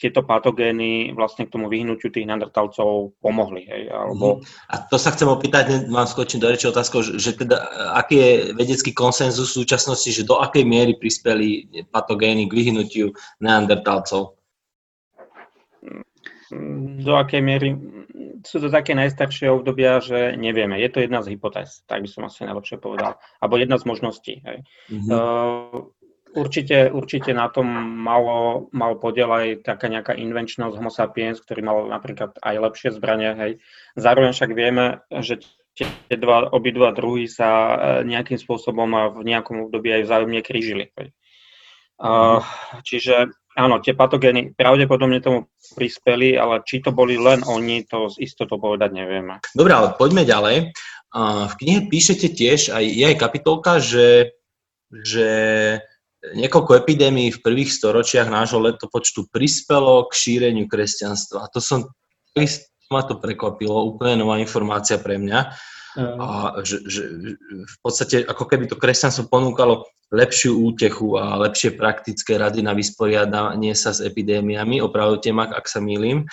tieto 0.00 0.24
patogény 0.24 1.12
vlastne 1.12 1.44
k 1.44 1.52
tomu 1.52 1.68
vyhnutiu 1.68 2.08
tých 2.08 2.24
neandertalcov 2.24 3.12
pomohli. 3.20 3.68
Hej, 3.68 3.92
alebo, 3.92 4.40
A 4.72 4.80
to 4.88 4.96
sa 4.96 5.12
chcem 5.12 5.28
opýtať, 5.28 5.84
vám 5.92 6.08
skočím 6.08 6.40
do 6.40 6.48
reči 6.48 6.72
otázkou, 6.72 7.04
že, 7.04 7.36
teda, 7.36 7.60
aký 8.00 8.16
je 8.16 8.32
vedecký 8.56 8.96
konsenzus 8.96 9.52
v 9.52 9.64
súčasnosti, 9.64 10.08
že 10.08 10.24
do 10.24 10.40
akej 10.40 10.64
miery 10.64 10.96
prispeli 10.96 11.68
patogény 11.92 12.48
k 12.48 12.56
vyhnutiu 12.56 13.12
neandertalcov? 13.44 14.40
Do 17.00 17.12
akej 17.14 17.44
miery 17.44 17.76
sú 18.42 18.58
to 18.58 18.72
také 18.72 18.96
najstaršie 18.96 19.52
obdobia, 19.52 20.00
že 20.00 20.34
nevieme. 20.34 20.80
Je 20.80 20.88
to 20.88 21.04
jedna 21.04 21.20
z 21.20 21.36
hypotéz, 21.36 21.84
tak 21.84 22.02
by 22.02 22.08
som 22.08 22.24
asi 22.26 22.48
najlepšie 22.48 22.80
povedal. 22.80 23.20
Alebo 23.38 23.60
jedna 23.60 23.76
z 23.76 23.84
možností. 23.84 24.34
Hej. 24.42 24.64
Mhm. 24.88 25.08
Uh, 25.12 25.92
určite, 26.34 26.90
určite 26.90 27.30
na 27.34 27.50
tom 27.50 27.66
malo, 28.00 28.68
mal 28.70 28.96
podiel 28.96 29.30
aj 29.30 29.46
taká 29.66 29.90
nejaká 29.90 30.14
invenčnosť 30.14 30.76
Homo 30.76 30.92
sapiens, 30.92 31.40
ktorý 31.42 31.60
mal 31.62 31.78
napríklad 31.90 32.38
aj 32.40 32.54
lepšie 32.58 32.90
zbranie. 32.94 33.34
Hej. 33.36 33.52
Zároveň 33.98 34.30
však 34.34 34.50
vieme, 34.54 35.04
že 35.22 35.42
tie 35.74 36.16
dva, 36.18 36.50
obidva 36.50 36.92
druhy 36.92 37.30
sa 37.30 37.48
eh, 37.48 37.76
nejakým 38.04 38.36
spôsobom 38.36 38.90
a 38.96 39.08
v 39.10 39.22
nejakom 39.24 39.70
období 39.70 39.90
aj 39.94 40.04
vzájomne 40.06 40.40
krížili. 40.42 40.92
Hej. 40.98 41.14
Uh, 42.00 42.40
čiže 42.80 43.28
áno, 43.60 43.76
tie 43.84 43.92
patogény 43.92 44.56
pravdepodobne 44.56 45.20
tomu 45.20 45.52
prispeli, 45.76 46.32
ale 46.32 46.64
či 46.64 46.80
to 46.80 46.96
boli 46.96 47.20
len 47.20 47.44
oni, 47.44 47.84
to 47.84 48.08
z 48.08 48.24
istotou 48.24 48.56
povedať 48.56 48.96
nevieme. 48.96 49.36
Dobre, 49.52 49.76
ale 49.76 49.92
poďme 50.00 50.24
ďalej. 50.24 50.72
A 51.12 51.50
V 51.52 51.54
knihe 51.60 51.80
píšete 51.92 52.32
tiež, 52.32 52.72
aj 52.72 52.84
je 52.88 53.04
aj 53.04 53.16
kapitolka, 53.20 53.84
že, 53.84 54.32
že 54.88 55.28
niekoľko 56.20 56.84
epidémií 56.84 57.32
v 57.32 57.42
prvých 57.42 57.72
storočiach 57.72 58.28
nášho 58.28 58.60
letopočtu 58.60 59.32
prispelo 59.32 60.04
k 60.08 60.12
šíreniu 60.12 60.68
kresťanstva. 60.68 61.48
To 61.56 61.60
som, 61.64 61.88
ma 62.92 63.02
to 63.06 63.16
prekvapilo, 63.16 63.88
úplne 63.88 64.20
nová 64.20 64.36
informácia 64.36 65.00
pre 65.00 65.16
mňa. 65.16 65.40
A 65.98 66.62
že, 66.62 66.86
že 66.86 67.02
v 67.50 67.76
podstate 67.82 68.22
ako 68.22 68.46
keby 68.46 68.70
to 68.70 68.78
kresťanstvo 68.78 69.26
ponúkalo 69.26 69.90
lepšiu 70.14 70.54
útechu 70.54 71.18
a 71.18 71.38
lepšie 71.38 71.74
praktické 71.74 72.38
rady 72.38 72.62
na 72.62 72.74
vysporiadanie 72.74 73.74
sa 73.74 73.94
s 73.94 74.02
epidémiami, 74.02 74.82
opravujte 74.82 75.30
ma, 75.34 75.50
ak 75.50 75.66
sa 75.66 75.82
mýlim. 75.82 76.26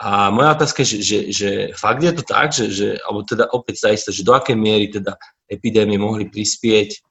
A 0.00 0.30
moja 0.30 0.54
otázka 0.56 0.82
je, 0.82 0.96
že, 0.96 0.98
že, 1.02 1.18
že 1.30 1.50
fakt 1.76 2.02
je 2.02 2.12
to 2.14 2.22
tak, 2.22 2.54
že, 2.54 2.70
že 2.70 2.88
alebo 3.04 3.26
teda 3.26 3.50
opäť 3.50 3.90
zaiste, 3.90 4.10
že 4.14 4.26
do 4.26 4.32
akej 4.32 4.56
miery 4.56 4.88
teda 4.90 5.18
epidémie 5.50 5.98
mohli 5.98 6.30
prispieť 6.30 7.09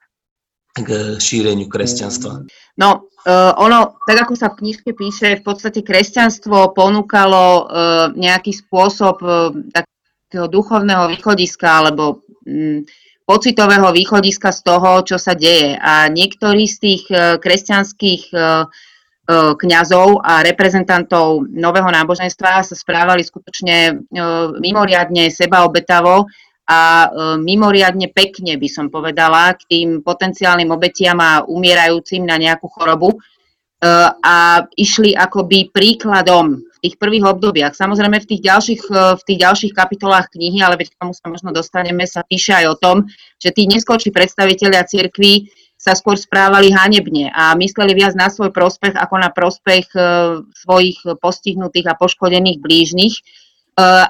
k 0.77 1.17
šíreniu 1.17 1.65
kresťanstva? 1.65 2.45
No, 2.79 2.89
uh, 3.25 3.51
ono, 3.59 3.99
tak 4.05 4.27
ako 4.27 4.33
sa 4.37 4.53
v 4.53 4.63
knižke 4.63 4.95
píše, 4.95 5.39
v 5.39 5.43
podstate 5.43 5.81
kresťanstvo 5.83 6.71
ponúkalo 6.77 7.45
uh, 7.45 7.63
nejaký 8.15 8.55
spôsob 8.55 9.17
uh, 9.25 9.51
takého 9.73 10.47
duchovného 10.47 11.09
východiska 11.11 11.67
alebo 11.83 12.23
um, 12.45 12.85
pocitového 13.27 13.93
východiska 13.93 14.49
z 14.49 14.59
toho, 14.65 15.05
čo 15.05 15.21
sa 15.21 15.37
deje. 15.37 15.77
A 15.77 16.09
niektorí 16.09 16.65
z 16.65 16.77
tých 16.81 17.03
kresťanských 17.13 18.33
kňazov 19.29 20.25
a 20.25 20.41
reprezentantov 20.41 21.45
nového 21.53 21.93
náboženstva 21.93 22.65
sa 22.65 22.73
správali 22.73 23.21
skutočne 23.21 24.01
mimoriadne 24.57 25.29
sebaobetavo 25.29 26.25
a 26.69 26.81
e, 26.81 27.07
mimoriadne 27.41 28.13
pekne 28.13 28.53
by 28.61 28.69
som 28.69 28.93
povedala 28.93 29.57
k 29.57 29.65
tým 29.65 29.87
potenciálnym 30.05 30.69
obetiam 30.69 31.17
a 31.17 31.41
umierajúcim 31.41 32.21
na 32.21 32.37
nejakú 32.37 32.69
chorobu 32.69 33.17
e, 33.17 33.17
a 34.21 34.61
išli 34.77 35.17
akoby 35.17 35.73
príkladom 35.73 36.61
v 36.61 36.77
tých 36.85 36.95
prvých 37.01 37.25
obdobiach. 37.25 37.73
Samozrejme 37.73 38.21
v 38.21 38.29
tých 38.29 38.41
ďalších, 38.45 38.81
e, 38.85 39.17
v 39.17 39.23
tých 39.25 39.39
ďalších 39.41 39.73
kapitolách 39.73 40.29
knihy, 40.29 40.61
ale 40.61 40.77
veď 40.77 40.93
k 40.93 40.99
tomu 41.01 41.17
sa 41.17 41.25
možno 41.25 41.49
dostaneme, 41.49 42.05
sa 42.05 42.21
píše 42.21 42.53
aj 42.53 42.65
o 42.69 42.75
tom, 42.77 43.09
že 43.41 43.49
tí 43.49 43.65
neskôrší 43.65 44.13
predstavitelia 44.13 44.85
cirkvi 44.85 45.49
sa 45.73 45.97
skôr 45.97 46.21
správali 46.21 46.69
hanebne 46.69 47.33
a 47.33 47.57
mysleli 47.57 47.97
viac 47.97 48.13
na 48.13 48.29
svoj 48.29 48.51
prospech 48.51 48.99
ako 48.99 49.15
na 49.15 49.31
prospech 49.31 49.87
svojich 50.51 50.99
postihnutých 51.23 51.87
a 51.87 51.95
poškodených 51.95 52.59
blížnych. 52.59 53.15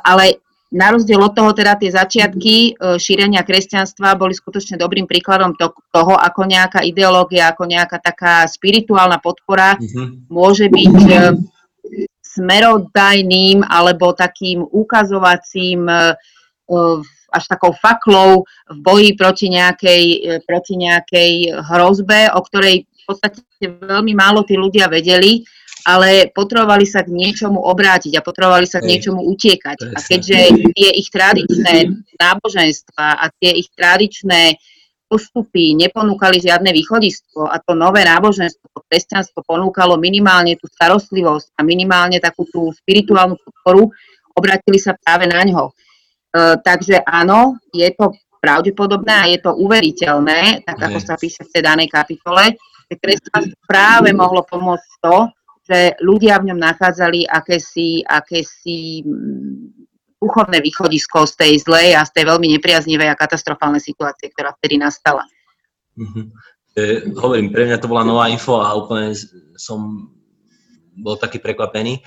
Ale 0.02 0.42
na 0.70 0.94
rozdiel 0.94 1.18
od 1.18 1.34
toho 1.34 1.50
teda 1.50 1.74
tie 1.82 1.90
začiatky 1.90 2.56
e, 2.78 3.02
šírenia 3.02 3.42
kresťanstva 3.42 4.14
boli 4.14 4.38
skutočne 4.38 4.78
dobrým 4.78 5.10
príkladom 5.10 5.58
to, 5.58 5.74
toho, 5.90 6.14
ako 6.14 6.46
nejaká 6.46 6.86
ideológia, 6.86 7.50
ako 7.50 7.66
nejaká 7.66 7.98
taká 7.98 8.46
spirituálna 8.46 9.18
podpora 9.18 9.82
Mhm. 9.82 10.30
môže 10.30 10.70
byť 10.70 10.98
e, 11.10 11.18
smerodajným 12.22 13.66
alebo 13.66 14.14
takým 14.14 14.62
ukazovacím 14.62 15.90
e, 15.90 16.14
až 17.30 17.44
takou 17.50 17.74
faklou 17.74 18.46
v 18.70 18.78
boji 18.82 19.10
proti 19.14 19.54
nejakej, 19.54 20.06
proti 20.50 20.74
nejakej 20.78 21.62
hrozbe, 21.62 22.30
o 22.34 22.42
ktorej 22.42 22.90
v 22.90 23.04
podstate 23.06 23.42
veľmi 23.62 24.18
málo 24.18 24.42
tí 24.46 24.58
ľudia 24.58 24.90
vedeli 24.90 25.46
ale 25.88 26.32
potrebovali 26.32 26.84
sa 26.84 27.06
k 27.06 27.14
niečomu 27.14 27.60
obrátiť 27.60 28.20
a 28.20 28.26
potrebovali 28.26 28.68
sa 28.68 28.84
k 28.84 28.90
niečomu 28.92 29.24
utiekať. 29.32 29.78
A 29.96 30.00
keďže 30.00 30.40
tie 30.76 30.90
ich 30.96 31.08
tradičné 31.12 31.88
náboženstva 32.20 33.06
a 33.20 33.26
tie 33.40 33.56
ich 33.56 33.72
tradičné 33.72 34.60
postupy 35.10 35.74
neponúkali 35.74 36.38
žiadne 36.38 36.70
východisko 36.70 37.50
a 37.50 37.58
to 37.58 37.74
nové 37.74 38.06
náboženstvo, 38.06 38.70
to 38.70 38.82
kresťanstvo 38.86 39.42
ponúkalo 39.42 39.98
minimálne 39.98 40.54
tú 40.62 40.70
starostlivosť 40.70 41.58
a 41.58 41.66
minimálne 41.66 42.22
takú 42.22 42.46
tú 42.46 42.70
spirituálnu 42.70 43.34
podporu, 43.42 43.90
obratili 44.38 44.78
sa 44.78 44.94
práve 44.94 45.26
na 45.26 45.42
ňo. 45.42 45.66
E, 45.66 45.74
takže 46.62 47.02
áno, 47.02 47.58
je 47.74 47.90
to 47.98 48.14
pravdepodobné 48.38 49.14
a 49.18 49.26
je 49.26 49.42
to 49.42 49.52
uveriteľné, 49.58 50.64
tak 50.64 50.78
ako 50.78 51.02
sa 51.02 51.18
píše 51.18 51.44
v 51.44 51.52
tej 51.58 51.64
danej 51.66 51.90
kapitole, 51.90 52.54
že 52.88 52.96
kresťanstvo 53.02 53.58
práve 53.66 54.14
mohlo 54.14 54.46
pomôcť 54.46 54.90
to, 55.02 55.18
že 55.70 55.94
ľudia 56.02 56.42
v 56.42 56.50
ňom 56.50 56.60
nachádzali 56.60 57.30
akési, 57.30 58.02
akési 58.02 59.06
mm, 59.06 59.86
duchovné 60.18 60.60
východisko 60.66 61.30
z 61.30 61.34
tej 61.38 61.54
zlej 61.62 61.94
a 61.94 62.02
z 62.04 62.12
tej 62.18 62.24
veľmi 62.26 62.50
nepriaznivej 62.58 63.14
a 63.14 63.20
katastrofálnej 63.20 63.80
situácie, 63.80 64.34
ktorá 64.34 64.58
vtedy 64.58 64.82
nastala. 64.82 65.24
Mm-hmm. 65.94 66.26
E, 66.74 66.82
hovorím, 67.16 67.54
pre 67.54 67.70
mňa 67.70 67.78
to 67.78 67.88
bola 67.88 68.02
nová 68.02 68.28
info 68.28 68.58
a 68.60 68.74
úplne 68.74 69.14
som 69.56 70.10
bol 71.00 71.16
taký 71.16 71.40
prekvapený. 71.40 72.00
E, 72.00 72.02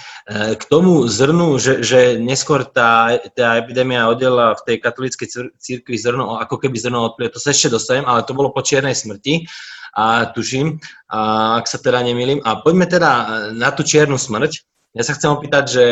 k 0.55 0.62
tomu 0.68 1.09
zrnu, 1.09 1.57
že, 1.57 1.80
že 1.80 2.20
neskôr 2.20 2.68
tá, 2.68 3.16
tá 3.32 3.57
epidémia 3.59 4.07
oddela 4.07 4.55
v 4.55 4.64
tej 4.68 4.76
katolíckej 4.78 5.28
církvi 5.57 5.97
zrno, 5.97 6.38
ako 6.38 6.61
keby 6.61 6.76
zrno 6.76 7.09
odplie, 7.09 7.32
to 7.32 7.40
sa 7.40 7.51
ešte 7.51 7.72
dostajem, 7.72 8.05
ale 8.05 8.22
to 8.22 8.36
bolo 8.36 8.53
po 8.53 8.61
čiernej 8.61 8.95
smrti 8.95 9.49
a 9.93 10.28
tuším, 10.32 10.80
a 11.12 11.18
ak 11.61 11.68
sa 11.68 11.76
teda 11.76 12.01
nemýlim. 12.01 12.40
A 12.45 12.61
poďme 12.64 12.88
teda 12.88 13.11
na 13.53 13.68
tú 13.72 13.84
čiernu 13.84 14.16
smrť. 14.16 14.64
Ja 14.97 15.05
sa 15.05 15.16
chcem 15.16 15.32
opýtať, 15.32 15.64
že, 15.68 15.88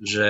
že 0.00 0.28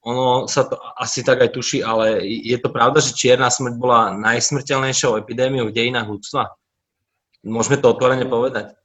ono 0.00 0.48
sa 0.48 0.64
to 0.64 0.80
asi 0.96 1.20
tak 1.20 1.44
aj 1.44 1.52
tuší, 1.52 1.84
ale 1.84 2.24
je 2.24 2.56
to 2.56 2.72
pravda, 2.72 3.04
že 3.04 3.16
čierna 3.16 3.52
smrť 3.52 3.76
bola 3.76 4.16
najsmrteľnejšou 4.16 5.20
epidémiou 5.20 5.68
v 5.68 5.76
dejinách 5.76 6.08
ľudstva? 6.08 6.56
Môžeme 7.44 7.80
to 7.80 7.92
otvorene 7.92 8.24
povedať? 8.24 8.79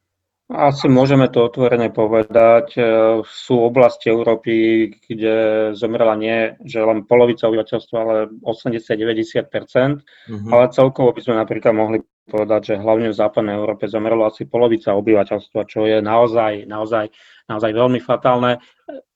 Asi 0.46 0.86
môžeme 0.86 1.26
to 1.26 1.50
otvorene 1.50 1.90
povedať. 1.90 2.78
E, 2.78 2.82
sú 3.26 3.66
oblasti 3.66 4.14
Európy, 4.14 4.54
kde 4.94 5.36
zomrela 5.74 6.14
nie, 6.14 6.54
že 6.62 6.86
len 6.86 7.02
polovica 7.10 7.50
obyvateľstva, 7.50 7.98
ale 7.98 8.16
80-90%, 8.46 9.50
mm-hmm. 9.50 10.52
ale 10.54 10.70
celkovo 10.70 11.18
by 11.18 11.22
sme 11.26 11.42
napríklad 11.42 11.74
mohli 11.74 11.98
povedať, 12.30 12.62
že 12.74 12.82
hlavne 12.82 13.10
v 13.10 13.18
západnej 13.18 13.58
Európe 13.58 13.90
zomrelo 13.90 14.30
asi 14.30 14.46
polovica 14.46 14.94
obyvateľstva, 14.94 15.62
čo 15.66 15.90
je 15.90 15.98
naozaj, 16.06 16.70
naozaj, 16.70 17.10
naozaj 17.50 17.72
veľmi 17.74 17.98
fatálne. 18.02 18.62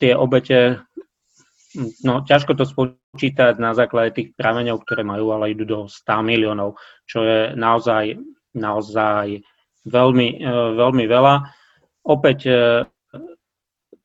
Tie 0.02 0.18
obete 0.18 0.82
no 2.02 2.26
ťažko 2.26 2.58
to 2.58 2.66
spočítať 2.66 3.62
na 3.62 3.78
základe 3.78 4.18
tých 4.18 4.30
prameňov, 4.34 4.82
ktoré 4.82 5.06
majú, 5.06 5.30
ale 5.30 5.54
idú 5.54 5.66
do 5.66 5.80
100 5.86 6.26
miliónov, 6.26 6.82
čo 7.06 7.22
je 7.22 7.54
naozaj, 7.54 8.18
naozaj 8.58 9.46
veľmi, 9.86 10.28
e, 10.40 10.48
veľmi 10.76 11.06
veľa. 11.08 11.36
Opäť, 12.08 12.40
e, 12.48 12.54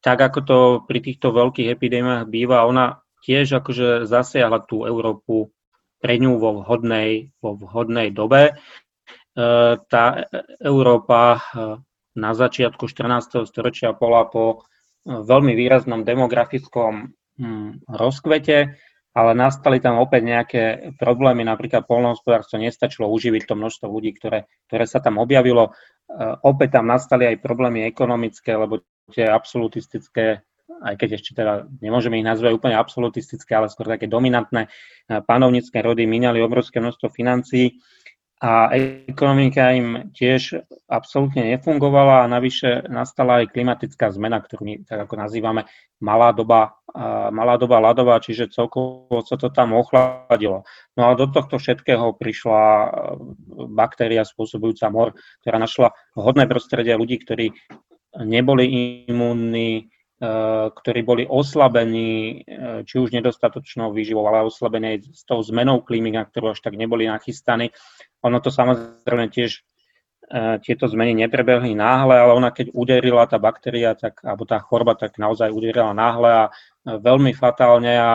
tak 0.04 0.18
ako 0.20 0.38
to 0.44 0.58
pri 0.84 1.00
týchto 1.00 1.32
veľkých 1.32 1.72
epidémiách 1.72 2.28
býva, 2.28 2.68
ona 2.68 3.00
tiež 3.24 3.64
akože 3.64 4.04
zasiahla 4.04 4.68
tú 4.68 4.84
Európu 4.84 5.48
pre 5.98 6.20
ňu 6.20 6.36
vo 6.36 6.60
vhodnej, 6.60 7.32
vo 7.40 7.56
vhodnej 7.56 8.12
dobe. 8.12 8.52
E, 8.52 8.54
tá 9.80 10.04
Európa 10.60 11.40
na 12.14 12.30
začiatku 12.30 12.86
14. 12.86 13.48
storočia 13.48 13.96
bola 13.96 14.28
po 14.30 14.62
veľmi 15.04 15.52
výraznom 15.58 16.06
demografickom 16.06 17.10
hm, 17.40 17.88
rozkvete, 17.90 18.78
ale 19.14 19.30
nastali 19.38 19.78
tam 19.78 20.02
opäť 20.02 20.22
nejaké 20.26 20.62
problémy, 20.98 21.46
napríklad 21.46 21.86
polnohospodárstvo 21.86 22.58
nestačilo 22.58 23.06
uživiť 23.06 23.46
to 23.46 23.54
množstvo 23.54 23.86
ľudí, 23.86 24.10
ktoré, 24.18 24.50
ktoré 24.66 24.84
sa 24.90 24.98
tam 24.98 25.22
objavilo. 25.22 25.70
E, 25.70 25.72
opäť 26.42 26.82
tam 26.82 26.90
nastali 26.90 27.30
aj 27.30 27.38
problémy 27.38 27.86
ekonomické, 27.86 28.58
lebo 28.58 28.82
tie 29.14 29.30
absolutistické, 29.30 30.42
aj 30.82 30.94
keď 30.98 31.08
ešte 31.22 31.30
teda 31.38 31.70
nemôžeme 31.78 32.18
ich 32.18 32.26
nazvať 32.26 32.58
úplne 32.58 32.74
absolutistické, 32.74 33.54
ale 33.54 33.70
skôr 33.70 33.86
také 33.86 34.10
dominantné 34.10 34.66
e, 34.66 34.68
panovnícke 35.22 35.78
rody 35.78 36.10
minali 36.10 36.42
obrovské 36.42 36.82
množstvo 36.82 37.14
financií 37.14 37.78
a 38.42 38.74
ekonomika 39.06 39.70
im 39.72 40.10
tiež 40.10 40.58
absolútne 40.90 41.54
nefungovala 41.54 42.26
a 42.26 42.30
navyše 42.30 42.82
nastala 42.90 43.40
aj 43.40 43.54
klimatická 43.54 44.10
zmena, 44.10 44.42
ktorú 44.42 44.62
my 44.66 44.74
tak 44.84 45.06
ako 45.06 45.14
nazývame 45.16 45.62
malá 46.02 46.34
doba, 46.34 46.76
malá 47.30 47.54
doba 47.56 47.78
ľadová, 47.80 48.18
čiže 48.18 48.50
celkovo 48.50 49.22
sa 49.22 49.38
to 49.38 49.48
tam 49.54 49.72
ochladilo. 49.78 50.66
No 50.98 51.08
a 51.08 51.16
do 51.16 51.30
tohto 51.30 51.56
všetkého 51.56 52.12
prišla 52.18 52.60
e, 52.60 52.88
baktéria 53.70 54.26
spôsobujúca 54.26 54.92
mor, 54.92 55.16
ktorá 55.40 55.56
našla 55.56 55.94
vhodné 56.12 56.44
prostredie 56.50 56.98
ľudí, 56.98 57.22
ktorí 57.22 57.54
neboli 58.18 58.66
imúnni, 59.08 59.70
e, 59.78 59.82
ktorí 60.70 61.00
boli 61.02 61.24
oslabení, 61.26 62.42
e, 62.46 62.82
či 62.86 62.96
už 62.98 63.10
nedostatočnou 63.12 63.90
výživou, 63.90 64.24
ale 64.30 64.46
oslabení 64.46 64.96
aj 64.96 64.98
s 65.10 65.22
tou 65.26 65.42
zmenou 65.42 65.82
klímy, 65.82 66.14
na 66.14 66.24
ktorú 66.24 66.54
až 66.54 66.60
tak 66.62 66.78
neboli 66.78 67.10
nachystaní. 67.10 67.74
Ono 68.22 68.38
to 68.38 68.54
samozrejme 68.54 69.28
tiež 69.34 69.58
e, 69.58 69.60
tieto 70.62 70.86
zmeny 70.86 71.18
neprebehli 71.26 71.74
náhle, 71.74 72.14
ale 72.14 72.32
ona 72.32 72.50
keď 72.54 72.70
uderila 72.72 73.26
tá 73.26 73.42
baktéria, 73.42 73.98
tak, 73.98 74.22
alebo 74.22 74.46
tá 74.46 74.62
choroba, 74.62 74.94
tak 74.94 75.18
naozaj 75.18 75.50
uderila 75.50 75.90
náhle 75.92 76.30
a 76.30 76.44
veľmi 76.86 77.34
fatálne 77.34 77.94
a 77.98 78.12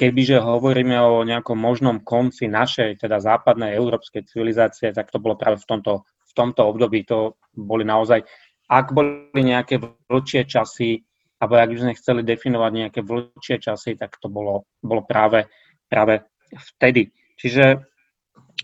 kebyže 0.00 0.40
hovoríme 0.40 0.96
o 0.96 1.20
nejakom 1.28 1.60
možnom 1.60 2.00
konci 2.00 2.48
našej, 2.48 3.04
teda 3.04 3.20
západnej 3.20 3.76
európskej 3.76 4.24
civilizácie, 4.24 4.96
tak 4.96 5.12
to 5.12 5.20
bolo 5.20 5.36
práve 5.36 5.60
v 5.60 5.68
tomto, 5.68 6.08
v 6.08 6.32
tomto 6.32 6.64
období. 6.64 7.04
To 7.12 7.36
boli 7.52 7.84
naozaj, 7.84 8.24
ak 8.70 8.94
boli 8.94 9.42
nejaké 9.42 9.82
vlčie 10.06 10.46
časy, 10.46 11.02
alebo 11.42 11.58
ak 11.58 11.70
by 11.74 11.78
sme 11.82 11.98
chceli 11.98 12.20
definovať 12.22 12.72
nejaké 12.72 13.00
vlčie 13.02 13.58
časy, 13.58 13.98
tak 13.98 14.14
to 14.22 14.30
bolo, 14.30 14.70
bolo 14.78 15.02
práve, 15.02 15.50
práve 15.90 16.22
vtedy. 16.54 17.10
Čiže 17.34 17.82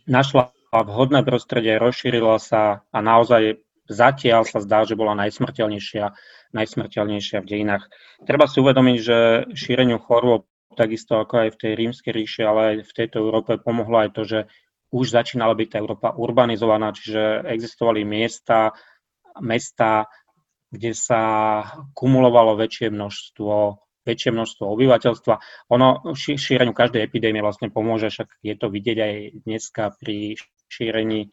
našla 0.07 0.54
vhodné 0.70 1.26
prostredie, 1.26 1.80
rozšírila 1.82 2.38
sa 2.38 2.86
a 2.92 2.98
naozaj 3.02 3.59
zatiaľ 3.90 4.46
sa 4.46 4.62
zdá, 4.62 4.86
že 4.86 4.98
bola 4.98 5.18
najsmrteľnejšia, 5.18 6.04
najsmrteľnejšia 6.54 7.38
v 7.42 7.48
dejinách. 7.48 7.84
Treba 8.22 8.46
si 8.46 8.62
uvedomiť, 8.62 8.96
že 9.02 9.18
šíreniu 9.54 9.98
chorôb, 9.98 10.46
takisto 10.76 11.16
ako 11.16 11.48
aj 11.48 11.48
v 11.57 11.61
tej 11.61 11.72
rímskej 11.74 12.12
ríši, 12.12 12.42
ale 12.44 12.61
aj 12.61 12.76
v 12.84 12.92
tejto 12.92 13.16
Európe 13.24 13.57
pomohlo 13.57 14.04
aj 14.04 14.11
to, 14.12 14.22
že 14.28 14.40
už 14.92 15.11
začínala 15.11 15.57
byť 15.57 15.68
tá 15.72 15.76
Európa 15.82 16.09
urbanizovaná, 16.14 16.94
čiže 16.94 17.42
existovali 17.48 18.07
miesta, 18.07 18.76
mesta, 19.41 20.09
kde 20.70 20.93
sa 20.93 21.22
kumulovalo 21.95 22.59
väčšie 22.59 22.91
množstvo 22.91 23.80
väčšie 24.07 24.30
množstvo 24.30 24.64
obyvateľstva. 24.70 25.34
Ono 25.74 26.14
šíreniu 26.14 26.70
každej 26.70 27.03
epidémie 27.03 27.43
vlastne 27.43 27.74
pomôže, 27.74 28.14
však 28.14 28.39
je 28.39 28.55
to 28.55 28.70
vidieť 28.70 28.99
aj 29.03 29.14
dneska 29.43 29.99
pri 29.99 30.39
šírení 30.70 31.26
e, 31.26 31.28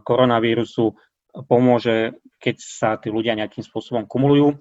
koronavírusu, 0.00 0.96
pomôže, 1.44 2.16
keď 2.40 2.56
sa 2.56 2.96
tí 2.96 3.12
ľudia 3.12 3.36
nejakým 3.36 3.60
spôsobom 3.60 4.08
kumulujú. 4.08 4.56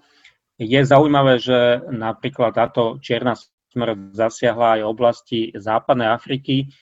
Je 0.60 0.84
zaujímavé, 0.84 1.40
že 1.40 1.80
napríklad 1.88 2.52
táto 2.52 3.00
čierna 3.00 3.40
smrť 3.72 4.12
zasiahla 4.12 4.82
aj 4.82 4.90
oblasti 4.90 5.40
západnej 5.56 6.12
Afriky. 6.12 6.74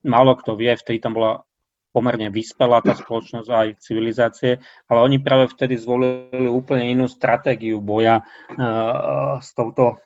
Málo 0.00 0.38
kto 0.40 0.56
vie, 0.56 0.72
vtedy 0.72 1.02
tam 1.02 1.18
bola 1.18 1.44
pomerne 1.92 2.28
vyspelá 2.28 2.84
tá 2.84 2.92
spoločnosť 2.92 3.48
aj 3.48 3.68
civilizácie, 3.80 4.60
ale 4.86 4.98
oni 5.00 5.18
práve 5.18 5.48
vtedy 5.48 5.80
zvolili 5.80 6.46
úplne 6.46 6.88
inú 6.92 7.08
stratégiu 7.08 7.80
boja 7.80 8.22
uh, 8.22 9.40
s 9.40 9.56
touto 9.56 9.98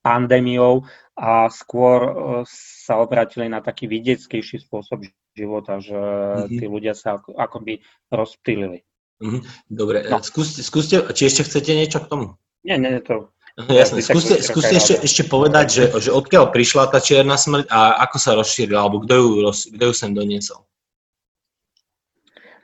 pandémiou 0.00 0.84
a 1.14 1.46
skôr 1.52 1.98
uh, 2.02 2.12
sa 2.48 2.98
obratili 2.98 3.46
na 3.46 3.62
taký 3.62 3.86
vidieckejší 3.86 4.66
spôsob 4.66 5.06
života, 5.36 5.78
že 5.78 5.94
mm-hmm. 5.94 6.58
tí 6.58 6.64
ľudia 6.66 6.94
sa 6.98 7.22
ako, 7.22 7.38
akoby 7.38 7.80
rozptýlili. 8.10 8.82
Mm-hmm. 9.20 9.42
Dobre, 9.70 9.98
no. 10.08 10.18
skúste, 10.24 10.64
skúste, 10.64 11.00
či 11.14 11.28
ešte 11.28 11.46
chcete 11.46 11.70
niečo 11.76 12.02
k 12.02 12.10
tomu? 12.10 12.26
Nie, 12.66 12.76
nie, 12.76 13.00
to 13.00 13.30
Jasne, 13.68 14.00
skúste, 14.00 14.40
skúste 14.40 14.74
ešte, 14.78 14.94
ešte 15.04 15.22
povedať, 15.26 15.66
že, 15.68 15.84
že 16.08 16.10
odkiaľ 16.14 16.54
prišla 16.54 16.88
tá 16.88 17.02
čierna 17.02 17.34
smrť 17.36 17.68
a 17.68 18.00
ako 18.08 18.16
sa 18.16 18.38
rozšírila, 18.38 18.78
alebo 18.80 19.02
kto 19.04 19.14
ju, 19.18 19.28
kto 19.76 19.84
ju 19.90 19.94
sem 19.94 20.14
doniesol? 20.14 20.64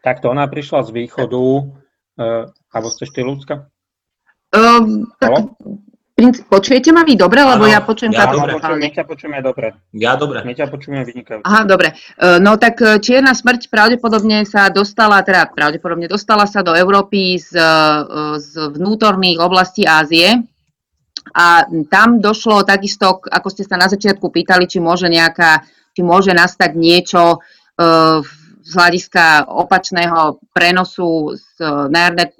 Takto 0.06 0.30
ona 0.30 0.46
prišla 0.46 0.86
z 0.86 0.90
východu, 0.94 1.42
uh, 1.42 2.46
alebo 2.70 2.88
ste 2.94 3.10
ešte 3.10 3.26
ľudská? 3.26 3.66
Um, 4.54 5.10
tak, 5.18 5.50
počujete 6.46 6.94
ma 6.94 7.02
vy 7.02 7.18
dobre, 7.18 7.42
lebo 7.42 7.66
ano, 7.66 7.74
ja 7.74 7.82
počujem 7.82 8.14
ja 8.14 8.30
katastrofálne. 8.30 8.86
Ja 8.94 9.02
počujem 9.02 9.34
dobre. 9.42 9.66
Ja 9.90 10.14
dobre. 10.14 10.46
My 10.46 10.54
ťa 10.54 10.70
počujeme 10.70 11.02
vynikajúco. 11.02 11.42
Aha, 11.42 11.66
dobre. 11.66 11.98
Uh, 12.22 12.38
no 12.38 12.54
tak 12.54 12.78
e, 12.78 13.02
čierna 13.02 13.34
smrť 13.34 13.66
pravdepodobne 13.66 14.46
sa 14.46 14.70
dostala, 14.70 15.26
teda 15.26 15.50
pravdepodobne 15.50 16.06
dostala 16.06 16.46
sa 16.46 16.62
do 16.62 16.78
Európy 16.78 17.42
z, 17.42 17.58
z 18.38 18.50
vnútorných 18.78 19.42
oblastí 19.42 19.90
Ázie. 19.90 20.38
A 21.34 21.66
tam 21.90 22.22
došlo 22.22 22.62
takisto, 22.62 23.18
ako 23.26 23.50
ste 23.50 23.66
sa 23.66 23.74
na 23.74 23.90
začiatku 23.90 24.30
pýtali, 24.30 24.70
či 24.70 24.78
môže 24.78 25.10
nejaká, 25.10 25.66
či 25.90 26.06
môže 26.06 26.30
nastať 26.30 26.78
niečo 26.78 27.42
v 28.22 28.45
z 28.66 28.74
hľadiska 28.74 29.46
opačného 29.46 30.42
prenosu 30.50 31.38
z 31.38 31.46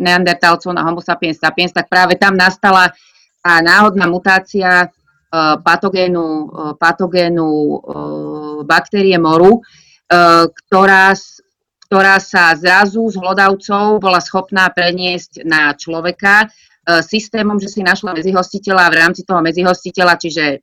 neandertálcov 0.03 0.74
na 0.74 0.83
homo 0.83 0.99
sapiens 0.99 1.39
sapiens, 1.39 1.70
tak 1.70 1.87
práve 1.87 2.18
tam 2.18 2.35
nastala 2.35 2.91
tá 3.47 3.62
náhodná 3.62 4.11
mutácia 4.11 4.70
e, 4.83 4.87
patogénu, 5.62 6.27
e, 6.27 6.47
patogénu 6.83 7.47
e, 7.47 7.77
baktérie 8.66 9.14
moru, 9.22 9.62
ktorá, 10.07 11.18
ktorá 11.87 12.16
sa 12.22 12.55
zrazu 12.55 13.11
z 13.11 13.18
hlodavcov 13.18 13.99
bola 13.99 14.22
schopná 14.22 14.70
preniesť 14.70 15.43
na 15.43 15.74
človeka 15.74 16.47
systémom, 17.03 17.59
že 17.59 17.66
si 17.66 17.83
našla 17.83 18.14
medzihostiteľa 18.14 18.87
a 18.87 18.93
v 18.95 18.99
rámci 19.03 19.27
toho 19.27 19.43
medzihostiteľa, 19.43 20.14
čiže 20.14 20.62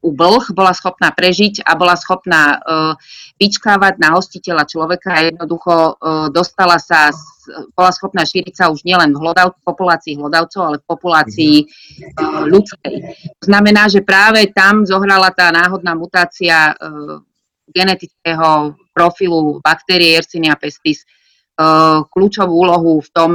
u 0.00 0.10
bola 0.16 0.72
schopná 0.72 1.12
prežiť 1.12 1.60
a 1.64 1.76
bola 1.76 1.92
schopná 1.92 2.56
uh, 2.56 2.92
vyčkávať 3.36 4.00
na 4.00 4.16
hostiteľa 4.16 4.64
človeka 4.64 5.12
a 5.12 5.24
jednoducho 5.28 5.72
uh, 5.72 6.28
dostala 6.32 6.80
sa, 6.80 7.12
bola 7.76 7.92
schopná 7.92 8.24
šíriť 8.24 8.54
sa 8.56 8.64
už 8.72 8.84
nielen 8.88 9.12
v 9.12 9.20
hlodav, 9.20 9.56
populácii 9.60 10.16
hlodavcov, 10.16 10.60
ale 10.64 10.76
v 10.80 10.88
populácii 10.88 11.56
uh, 11.64 12.48
ľudskej. 12.48 12.96
To 13.40 13.44
znamená, 13.44 13.92
že 13.92 14.00
práve 14.00 14.48
tam 14.56 14.88
zohrala 14.88 15.28
tá 15.36 15.52
náhodná 15.52 15.92
mutácia 15.92 16.72
genetického 17.70 18.74
profilu 18.90 19.62
baktérie 19.62 20.18
Yersinia 20.18 20.58
pestis 20.58 21.06
kľúčovú 22.10 22.50
úlohu 22.50 22.98
v 23.04 23.08
tom, 23.12 23.30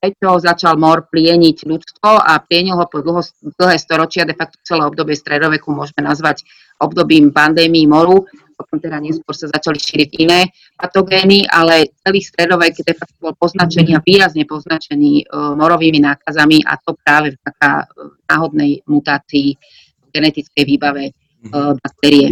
prečo 0.00 0.40
začal 0.40 0.80
mor 0.80 1.12
plieniť 1.12 1.68
ľudstvo 1.68 2.10
a 2.16 2.40
plienil 2.40 2.80
ho 2.80 2.88
po 2.88 3.04
dlho, 3.04 3.20
dlhé 3.60 3.76
storočia, 3.76 4.24
de 4.24 4.32
facto 4.32 4.56
celé 4.64 4.88
obdobie 4.88 5.12
stredoveku 5.12 5.68
môžeme 5.76 6.08
nazvať 6.08 6.48
obdobím 6.80 7.28
pandémii 7.36 7.84
moru, 7.84 8.24
potom 8.56 8.80
teda 8.80 8.96
neskôr 8.96 9.36
sa 9.36 9.52
začali 9.52 9.76
šíriť 9.76 10.10
iné 10.24 10.48
patogény, 10.80 11.44
ale 11.48 11.92
celý 12.00 12.24
stredovek 12.24 12.80
de 12.80 12.96
facto 12.96 13.16
bol 13.20 13.36
poznačený 13.36 13.96
a 13.96 14.04
výrazne 14.04 14.48
poznačený 14.48 15.28
uh, 15.28 15.52
morovými 15.52 16.00
nákazami 16.00 16.64
a 16.64 16.80
to 16.80 16.96
práve 17.04 17.36
v 17.36 17.38
taká 17.44 17.84
uh, 17.84 18.16
náhodnej 18.24 18.80
mutácii 18.88 19.56
v 20.00 20.08
genetickej 20.12 20.64
výbave 20.64 21.12
uh, 21.52 21.76
baktérie. 21.76 22.28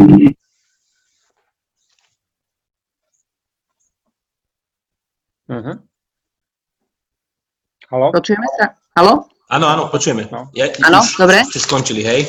Uh-huh. 5.48 5.87
Halo? 7.88 8.12
Počujeme 8.12 8.44
sa? 8.60 8.76
Halo? 9.00 9.32
Áno, 9.48 9.64
áno, 9.64 9.82
počujeme. 9.88 10.28
No. 10.28 10.52
Ja, 10.52 10.68
áno, 10.84 11.00
dobre. 11.16 11.40
Ste 11.48 11.64
skončili, 11.64 12.04
hej? 12.04 12.28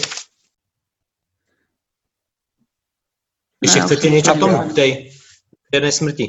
Ešte 3.60 3.80
no, 3.84 3.86
chcete 3.92 4.08
niečo 4.08 4.32
k 4.36 4.40
tomu, 4.40 4.56
k 4.72 4.72
tej 4.72 4.90
čiernej 5.68 5.92
smrti? 5.92 6.26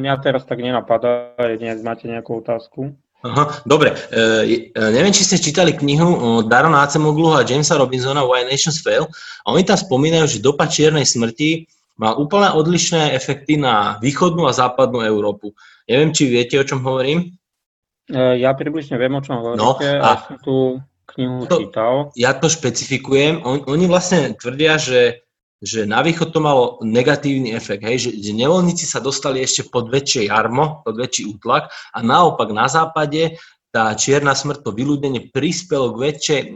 Mňa 0.00 0.14
teraz 0.24 0.48
tak 0.48 0.64
nenapadá, 0.64 1.36
jedine 1.36 1.76
ak 1.76 1.84
máte 1.84 2.08
nejakú 2.08 2.40
otázku. 2.40 2.96
Aha, 3.20 3.60
dobre, 3.68 3.92
e, 4.08 4.72
e, 4.72 4.80
neviem, 4.96 5.12
či 5.12 5.28
ste 5.28 5.36
čítali 5.36 5.76
knihu 5.76 6.40
Darona 6.48 6.88
Acemoglu 6.88 7.36
a 7.36 7.44
Jamesa 7.44 7.76
Robinsona 7.76 8.24
Why 8.24 8.48
Nations 8.48 8.80
Fail 8.80 9.04
a 9.44 9.52
oni 9.52 9.60
tam 9.60 9.76
spomínajú, 9.76 10.24
že 10.24 10.38
dopad 10.40 10.72
čiernej 10.72 11.04
smrti 11.04 11.68
má 12.00 12.16
úplne 12.16 12.48
odlišné 12.56 13.12
efekty 13.12 13.60
na 13.60 14.00
východnú 14.00 14.48
a 14.48 14.56
západnú 14.56 15.04
Európu. 15.04 15.52
Neviem, 15.84 16.16
či 16.16 16.32
viete, 16.32 16.56
o 16.56 16.64
čom 16.64 16.80
hovorím? 16.80 17.36
E, 18.08 18.40
ja 18.40 18.56
približne 18.56 18.96
viem, 18.96 19.12
o 19.12 19.20
čom 19.20 19.36
hovoríte. 19.36 19.60
No, 19.60 19.76
a 19.76 20.16
ja 20.16 20.16
som 20.24 20.40
tú 20.40 20.80
knihu 21.12 21.44
to, 21.44 21.68
čítal. 21.68 21.92
Ja 22.16 22.32
to 22.32 22.48
špecifikujem. 22.48 23.44
On, 23.44 23.60
oni 23.68 23.84
vlastne 23.84 24.32
tvrdia, 24.32 24.80
že, 24.80 25.28
že 25.60 25.84
na 25.84 26.00
východ 26.00 26.32
to 26.32 26.40
malo 26.40 26.80
negatívny 26.80 27.52
efekt, 27.52 27.84
hej? 27.84 28.08
Že, 28.08 28.10
že 28.16 28.32
nevoľníci 28.32 28.88
sa 28.88 29.04
dostali 29.04 29.44
ešte 29.44 29.68
pod 29.68 29.92
väčšie 29.92 30.32
jarmo, 30.32 30.80
pod 30.80 30.96
väčší 30.96 31.28
útlak 31.36 31.68
a 31.92 31.98
naopak 32.00 32.48
na 32.56 32.64
západe 32.64 33.36
tá 33.70 33.94
čierna 33.94 34.34
smrť, 34.34 34.66
to 34.66 34.74
vyľudnenie 34.74 35.30
prispelo 35.30 35.94
k, 35.94 36.10
väčšej, 36.10 36.40
e, 36.42 36.46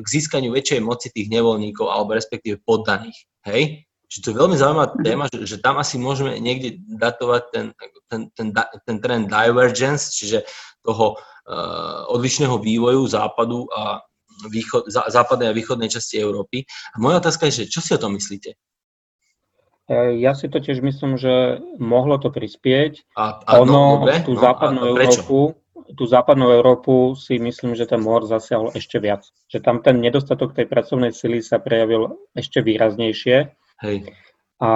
k 0.00 0.06
získaniu 0.08 0.48
väčšej 0.54 0.80
moci 0.80 1.12
tých 1.12 1.28
nevoľníkov 1.28 1.84
alebo 1.92 2.16
respektíve 2.16 2.64
poddaných. 2.64 3.18
Hej? 3.44 3.84
Čiže 4.12 4.28
to 4.28 4.30
je 4.36 4.40
veľmi 4.44 4.56
zaujímavá 4.60 4.92
téma, 5.00 5.24
že, 5.32 5.48
že 5.48 5.56
tam 5.56 5.80
asi 5.80 5.96
môžeme 5.96 6.36
niekde 6.36 6.84
datovať 6.84 7.42
ten, 7.48 7.66
ten, 8.12 8.28
ten, 8.36 8.52
ten 8.84 8.96
trend 9.00 9.24
divergence, 9.32 10.12
čiže 10.12 10.44
toho 10.84 11.16
uh, 11.16 12.04
odlišného 12.12 12.60
vývoju 12.60 13.08
západu 13.08 13.72
a 13.72 14.04
východ, 14.52 14.92
zá, 14.92 15.08
západnej 15.08 15.48
a 15.48 15.56
východnej 15.56 15.88
časti 15.88 16.20
Európy. 16.20 16.68
A 16.92 17.00
moja 17.00 17.24
otázka 17.24 17.48
je, 17.48 17.64
že 17.64 17.72
čo 17.72 17.80
si 17.80 17.96
o 17.96 18.02
tom 18.04 18.12
myslíte? 18.12 18.52
E, 19.88 20.20
ja 20.20 20.36
si 20.36 20.52
to 20.52 20.60
tiež 20.60 20.84
myslím, 20.84 21.16
že 21.16 21.64
mohlo 21.80 22.20
to 22.20 22.28
prispieť. 22.28 23.16
A, 23.16 23.40
a 23.48 23.64
ono, 23.64 23.72
no, 23.72 23.82
dobre, 23.96 24.20
tú, 24.28 24.36
no, 24.36 24.44
západnú 24.44 24.80
a, 24.84 24.86
a 24.88 24.90
Európu, 24.92 25.56
tú 25.96 26.04
západnú 26.04 26.52
Európu 26.52 27.16
si 27.16 27.40
myslím, 27.40 27.72
že 27.72 27.88
ten 27.88 28.04
mor 28.04 28.28
zasiahol 28.28 28.76
ešte 28.76 29.00
viac. 29.00 29.24
Že 29.48 29.58
tam 29.64 29.80
ten 29.80 30.04
nedostatok 30.04 30.52
tej 30.52 30.68
pracovnej 30.68 31.16
sily 31.16 31.40
sa 31.40 31.56
prejavil 31.64 32.12
ešte 32.36 32.60
výraznejšie 32.60 33.61
Hej. 33.82 34.06
A 34.62 34.70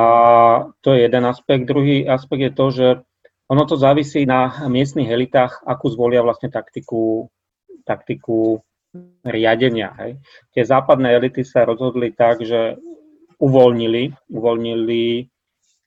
to 0.83 0.95
je 0.95 1.07
jeden 1.07 1.25
aspekt. 1.31 1.71
Druhý 1.71 2.03
aspekt 2.11 2.43
je 2.43 2.53
to, 2.53 2.67
že 2.75 2.87
ono 3.47 3.63
to 3.63 3.79
závisí 3.79 4.27
na 4.27 4.67
miestnych 4.67 5.07
elitách, 5.07 5.63
akú 5.63 5.87
zvolia 5.87 6.27
vlastne 6.27 6.51
taktiku, 6.51 7.31
taktiku 7.87 8.59
riadenia. 9.23 9.95
Hej. 10.03 10.13
Tie 10.51 10.63
západné 10.67 11.15
elity 11.15 11.47
sa 11.47 11.63
rozhodli 11.63 12.11
tak, 12.11 12.43
že 12.43 12.75
uvoľnili, 13.39 14.33
uvoľnili, 14.33 15.05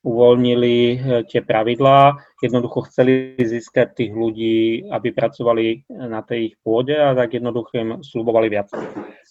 uvoľnili 0.00 0.76
eh, 0.88 0.96
tie 1.28 1.40
pravidlá, 1.44 2.16
jednoducho 2.40 2.88
chceli 2.88 3.36
získať 3.36 4.00
tých 4.00 4.12
ľudí, 4.16 4.88
aby 4.88 5.12
pracovali 5.12 5.90
na 5.92 6.24
tej 6.24 6.52
ich 6.52 6.56
pôde 6.64 6.96
a 6.96 7.12
tak 7.12 7.36
jednoducho 7.36 7.72
im 7.76 7.90
slubovali 8.00 8.48
viac. 8.48 8.72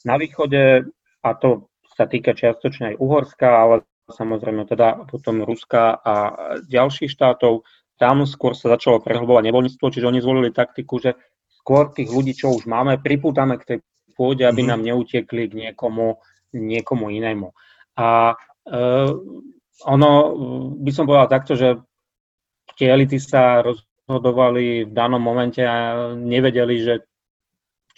Na 0.05 0.15
východe, 0.19 0.85
a 1.25 1.29
to 1.33 1.68
sa 1.99 2.07
týka 2.07 2.31
čiastočne 2.31 2.95
aj 2.95 2.99
Uhorska, 3.03 3.49
ale 3.51 3.75
samozrejme 4.07 4.63
teda 4.63 5.03
potom 5.11 5.43
Ruska 5.43 5.99
a 5.99 6.13
ďalších 6.63 7.11
štátov. 7.11 7.67
Tam 7.99 8.23
skôr 8.23 8.55
sa 8.55 8.71
začalo 8.71 9.03
prehlbovať 9.03 9.51
nevoľníctvo, 9.51 9.91
čiže 9.91 10.07
oni 10.07 10.23
zvolili 10.23 10.55
taktiku, 10.55 11.03
že 11.03 11.19
skôr 11.51 11.91
tých 11.91 12.07
ľudí, 12.07 12.31
čo 12.31 12.55
už 12.55 12.63
máme, 12.71 13.03
pripútame 13.03 13.59
k 13.59 13.67
tej 13.67 13.77
pôde, 14.15 14.47
aby 14.47 14.63
mm-hmm. 14.63 14.71
nám 14.71 14.81
neutekli 14.87 15.51
k 15.51 15.53
niekomu, 15.67 16.23
niekomu 16.55 17.11
inému. 17.11 17.51
A 17.99 18.31
e, 18.63 18.81
ono, 19.83 20.11
by 20.79 20.91
som 20.95 21.03
povedal 21.03 21.27
takto, 21.27 21.59
že 21.59 21.83
tie 22.79 22.95
elity 22.95 23.19
sa 23.19 23.59
rozhodovali 23.59 24.87
v 24.87 24.91
danom 24.95 25.19
momente 25.19 25.59
a 25.59 26.07
nevedeli, 26.15 26.79
že 26.79 27.03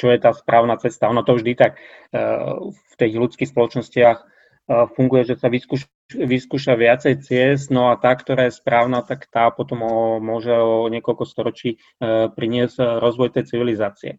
čo 0.01 0.09
je 0.09 0.17
tá 0.17 0.33
správna 0.33 0.81
cesta. 0.81 1.05
Ono 1.13 1.21
to 1.21 1.37
vždy 1.37 1.53
tak 1.53 1.77
eh, 1.77 2.17
v 2.65 2.93
tých 2.97 3.13
ľudských 3.13 3.53
spoločnostiach 3.53 4.17
eh, 4.17 4.85
funguje, 4.97 5.29
že 5.29 5.37
sa 5.37 5.53
vyskúša, 5.53 5.85
vyskúša 6.17 6.73
viacej 6.73 7.21
ciest, 7.21 7.69
no 7.69 7.93
a 7.93 8.01
tá, 8.01 8.17
ktorá 8.17 8.49
je 8.49 8.57
správna, 8.57 9.05
tak 9.05 9.29
tá 9.29 9.53
potom 9.53 9.85
o, 9.85 10.17
môže 10.17 10.49
o 10.57 10.89
niekoľko 10.89 11.23
storočí 11.29 11.77
eh, 11.77 12.33
priniesť 12.33 12.97
rozvoj 12.97 13.37
tej 13.37 13.45
civilizácie. 13.45 14.17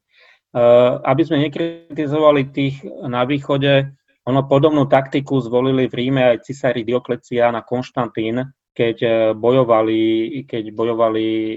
Aby 0.52 1.24
sme 1.24 1.48
nekritizovali 1.48 2.52
tých 2.52 2.84
na 3.08 3.24
východe, 3.24 3.88
ono 4.28 4.44
podobnú 4.44 4.84
taktiku 4.84 5.40
zvolili 5.40 5.88
v 5.88 5.96
Ríme 5.96 6.28
aj 6.28 6.44
cisári 6.44 6.84
Dioklecián 6.84 7.56
a 7.56 7.64
Konštantín, 7.64 8.52
keď 8.76 9.32
bojovali, 9.32 10.44
keď 10.44 10.76
bojovali 10.76 11.56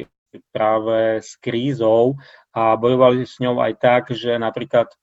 práve 0.50 1.22
s 1.22 1.38
krízou 1.40 2.18
a 2.56 2.80
bojovali 2.80 3.28
s 3.28 3.40
ňou 3.44 3.60
aj 3.60 3.74
tak, 3.78 4.04
že 4.16 4.40
napríklad 4.40 4.88
e, 4.88 4.96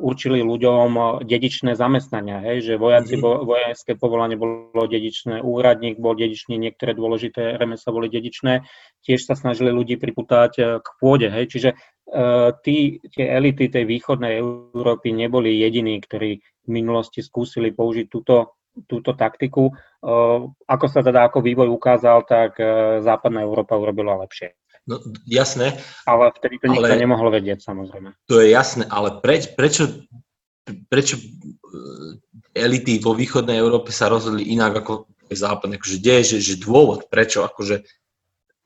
určili 0.00 0.40
ľuďom 0.40 1.20
dedičné 1.28 1.76
zamestnania, 1.76 2.40
hej, 2.40 2.64
že 2.64 2.80
vojaci, 2.80 3.20
mm-hmm. 3.20 3.44
vojenské 3.44 3.92
povolanie 4.00 4.40
bolo 4.40 4.84
dedičné, 4.88 5.44
úradník 5.44 6.00
bol 6.00 6.16
dedičný, 6.16 6.56
niektoré 6.56 6.96
dôležité 6.96 7.60
remesla 7.60 7.92
boli 7.92 8.08
dedičné, 8.08 8.64
tiež 9.04 9.28
sa 9.28 9.36
snažili 9.36 9.72
ľudí 9.76 10.00
priputať 10.00 10.52
e, 10.56 10.62
k 10.80 10.88
pôde, 10.96 11.28
hej, 11.28 11.52
čiže 11.52 11.70
uh, 11.76 11.96
tí, 12.62 13.02
tie 13.10 13.26
elity 13.26 13.66
tej 13.66 13.84
východnej 13.84 14.38
Európy 14.38 15.10
neboli 15.10 15.58
jediní, 15.58 15.98
ktorí 15.98 16.38
v 16.38 16.68
minulosti 16.70 17.18
skúsili 17.18 17.74
použiť 17.74 18.06
túto, 18.06 18.62
túto 18.86 19.18
taktiku. 19.18 19.74
Ako 20.66 20.86
sa 20.86 21.00
teda 21.02 21.26
ako 21.26 21.42
vývoj 21.42 21.66
ukázal, 21.66 22.22
tak 22.28 22.58
západná 23.02 23.42
Európa 23.42 23.74
urobila 23.74 24.14
lepšie. 24.22 24.54
No, 24.86 25.02
jasné. 25.26 25.82
Ale 26.06 26.30
vtedy 26.30 26.62
to 26.62 26.70
nikto 26.70 26.86
ale, 26.86 27.02
nemohol 27.02 27.34
vedieť, 27.34 27.58
samozrejme. 27.58 28.14
To 28.30 28.38
je 28.38 28.54
jasné, 28.54 28.86
ale 28.86 29.18
preč, 29.18 29.50
prečo, 29.58 30.06
prečo 30.86 31.18
e, 31.18 31.22
elity 32.54 33.02
vo 33.02 33.10
východnej 33.10 33.58
Európe 33.58 33.90
sa 33.90 34.06
rozhodli 34.06 34.46
inak 34.46 34.86
ako 34.86 35.10
západné? 35.26 35.82
Akože, 35.82 35.98
kde 35.98 36.12
je 36.22 36.24
že, 36.38 36.54
že 36.54 36.54
dôvod, 36.62 37.10
prečo? 37.10 37.42
Akože, 37.42 37.82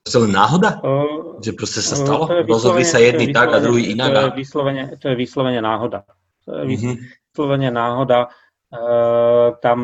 to 0.04 0.08
je 0.12 0.20
len 0.28 0.32
náhoda? 0.36 0.80
Uh, 0.84 1.40
že 1.40 1.56
proste 1.56 1.80
sa 1.80 1.96
stalo? 1.96 2.28
Uh, 2.28 2.44
Rozhodli 2.44 2.84
sa 2.84 3.00
jedni 3.00 3.32
tak 3.32 3.56
a 3.56 3.60
druhý 3.60 3.96
inak? 3.96 4.12
To 4.12 4.20
je 4.36 4.44
vyslovene, 4.44 4.84
to 5.00 5.04
je 5.12 5.16
vyslovene 5.16 5.60
náhoda. 5.64 6.04
To 6.44 6.48
je 6.52 6.62
uh-huh. 6.68 6.96
vyslovene 7.32 7.68
náhoda. 7.72 8.28
Uh, 8.68 9.56
tam 9.64 9.78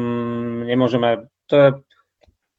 nemôžeme... 0.68 1.32
To 1.48 1.54
je 1.56 1.68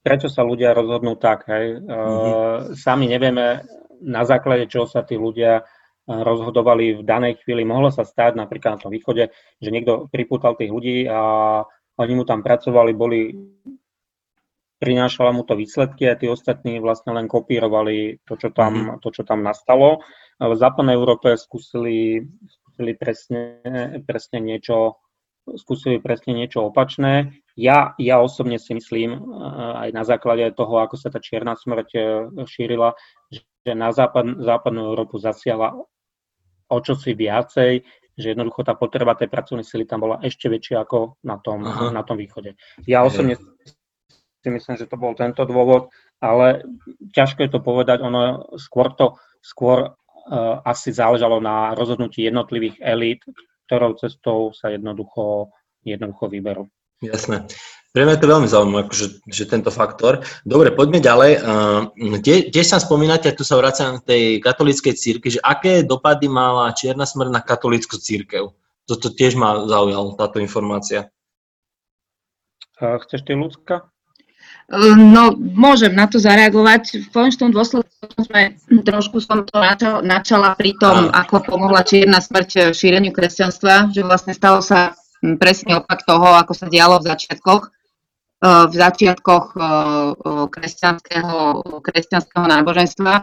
prečo 0.08 0.32
sa 0.32 0.47
ľudia 0.47 0.72
rozhodnú 0.72 1.20
tak. 1.20 1.43
Hej? 1.51 1.84
Mm-hmm. 1.84 2.80
Sami 2.80 3.12
nevieme, 3.12 3.68
na 3.99 4.24
základe 4.24 4.72
čoho 4.72 4.88
sa 4.88 5.03
tí 5.03 5.20
ľudia 5.20 5.60
e, 5.60 5.64
rozhodovali 6.08 6.95
v 6.95 7.01
danej 7.03 7.43
chvíli. 7.43 7.68
Mohlo 7.68 7.91
sa 7.91 8.08
stať 8.08 8.39
napríklad 8.39 8.80
na 8.80 8.82
tom 8.88 8.95
východe, 8.95 9.36
že 9.60 9.70
niekto 9.70 10.08
pripútal 10.08 10.55
tých 10.55 10.72
ľudí 10.72 11.12
a 11.12 11.20
oni 11.99 12.14
mu 12.16 12.24
tam 12.24 12.39
pracovali, 12.39 12.91
boli 12.95 13.36
prinášala 14.80 15.36
mu 15.36 15.43
to 15.43 15.60
výsledky 15.60 16.08
a 16.08 16.16
tí 16.16 16.30
ostatní 16.32 16.78
vlastne 16.80 17.12
len 17.12 17.28
kopírovali 17.28 18.24
to, 18.24 18.39
čo 18.39 18.55
tam, 18.55 18.72
mm-hmm. 18.72 19.03
to, 19.03 19.10
čo 19.12 19.28
tam 19.28 19.43
nastalo. 19.43 19.99
V 20.39 20.55
západnej 20.55 20.95
Európe 20.95 21.36
skúsili, 21.36 22.24
skúsili 22.47 22.95
presne, 22.95 23.60
presne 24.05 24.39
niečo 24.39 25.01
skúsili 25.56 26.04
presne 26.04 26.36
niečo 26.36 26.68
opačné. 26.68 27.39
Ja, 27.56 27.95
ja 27.95 28.20
osobne 28.20 28.60
si 28.60 28.76
myslím, 28.76 29.18
aj 29.80 29.89
na 29.95 30.04
základe 30.04 30.52
toho, 30.52 30.84
ako 30.84 31.00
sa 31.00 31.08
tá 31.08 31.24
čierna 31.24 31.56
smrť 31.56 31.89
e, 31.95 32.00
šírila, 32.45 32.93
že 33.32 33.74
na 33.74 33.89
západ, 33.95 34.43
západnú 34.43 34.91
Európu 34.91 35.18
zasiala 35.18 35.74
o 36.68 36.78
čosi 36.84 37.16
viacej, 37.16 37.82
že 38.18 38.34
jednoducho 38.34 38.66
tá 38.66 38.74
potreba 38.76 39.16
tej 39.16 39.30
pracovnej 39.32 39.64
sily 39.64 39.88
tam 39.88 40.04
bola 40.04 40.20
ešte 40.26 40.52
väčšia 40.52 40.84
ako 40.84 41.22
na 41.24 41.38
tom, 41.39 41.64
na 41.98 42.02
tom 42.04 42.18
východe. 42.18 42.58
Ja 42.89 43.06
osobne 43.06 43.39
si 44.41 44.50
myslím, 44.50 44.76
že 44.76 44.89
to 44.89 44.98
bol 44.98 45.14
tento 45.14 45.45
dôvod, 45.45 45.93
ale 46.18 46.66
ťažko 47.14 47.45
je 47.45 47.52
to 47.54 47.60
povedať, 47.62 48.02
ono 48.02 48.48
skôr 48.58 48.89
to, 48.98 49.22
skôr 49.43 49.93
uh, 49.93 50.64
asi 50.66 50.89
záležalo 50.89 51.38
na 51.38 51.78
rozhodnutí 51.78 52.26
jednotlivých 52.26 52.82
elít, 52.82 53.22
ktorou 53.68 53.99
cestou 53.99 54.55
sa 54.55 54.72
jednoducho, 54.72 55.51
jednoducho 55.84 56.32
vyberú. 56.32 56.63
Jasné. 57.03 57.45
Pre 57.93 58.05
mňa 58.05 58.18
je 58.18 58.22
to 58.24 58.32
veľmi 58.32 58.49
zaujímavé, 58.49 58.82
akože, 58.88 59.05
že 59.28 59.43
tento 59.49 59.70
faktor. 59.74 60.22
Dobre, 60.47 60.72
poďme 60.72 61.01
ďalej. 61.01 61.32
Kde, 61.93 62.36
kde 62.49 62.61
sa 62.63 62.78
spomínate, 62.80 63.30
tu 63.36 63.43
sa 63.43 63.57
vraciam 63.57 63.99
k 64.01 64.07
tej 64.07 64.24
katolíckej 64.39 64.93
círky, 64.93 65.28
že 65.34 65.41
aké 65.41 65.82
dopady 65.82 66.30
mala 66.30 66.74
čierna 66.78 67.09
smrť 67.09 67.30
na 67.30 67.41
katolícku 67.41 67.97
církev? 67.97 68.53
Toto 68.86 69.07
tiež 69.11 69.36
ma 69.36 69.65
zaujalo, 69.65 70.15
táto 70.15 70.38
informácia. 70.39 71.09
Chceš 72.78 73.26
ty, 73.26 73.34
Lucka? 73.34 73.89
No, 74.76 75.32
môžem 75.39 75.95
na 75.95 76.11
to 76.11 76.20
zareagovať. 76.20 77.07
V 77.07 77.09
konečnom 77.15 77.55
dôsledku 77.55 78.20
sme 78.20 78.59
trošku 78.84 79.24
som 79.24 79.47
to 79.47 79.55
načala, 79.55 80.03
načala 80.03 80.49
pri 80.59 80.76
tom, 80.76 81.07
ako 81.07 81.39
pomohla 81.39 81.88
čierna 81.88 82.20
smrť 82.20 82.76
šíreniu 82.76 83.15
kresťanstva, 83.15 83.95
že 83.95 84.03
vlastne 84.03 84.36
stalo 84.36 84.59
sa 84.59 84.91
hm, 85.24 85.39
presne 85.39 85.80
opak 85.80 86.03
toho, 86.03 86.36
ako 86.36 86.51
sa 86.51 86.68
dialo 86.68 86.99
v 86.99 87.07
začiatkoch. 87.15 87.63
Eh, 88.38 88.65
v 88.70 88.74
začiatkoch 88.76 89.45
eh, 89.55 89.68
kresťanského, 90.51 91.38
kresťanského 91.82 92.45
náboženstva. 92.45 93.13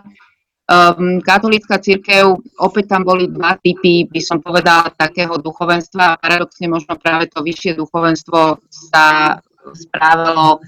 Katolícka 1.20 1.76
církev, 1.76 2.40
opäť 2.56 2.96
tam 2.96 3.04
boli 3.04 3.28
dva 3.28 3.52
typy, 3.60 4.08
by 4.08 4.16
som 4.16 4.40
povedala, 4.40 4.88
takého 4.96 5.36
duchovenstva. 5.36 6.16
Paradoxne 6.16 6.72
možno 6.72 6.96
práve 6.96 7.28
to 7.28 7.44
vyššie 7.44 7.76
duchovenstvo 7.76 8.64
sa 8.72 9.36
správalo 9.76 10.64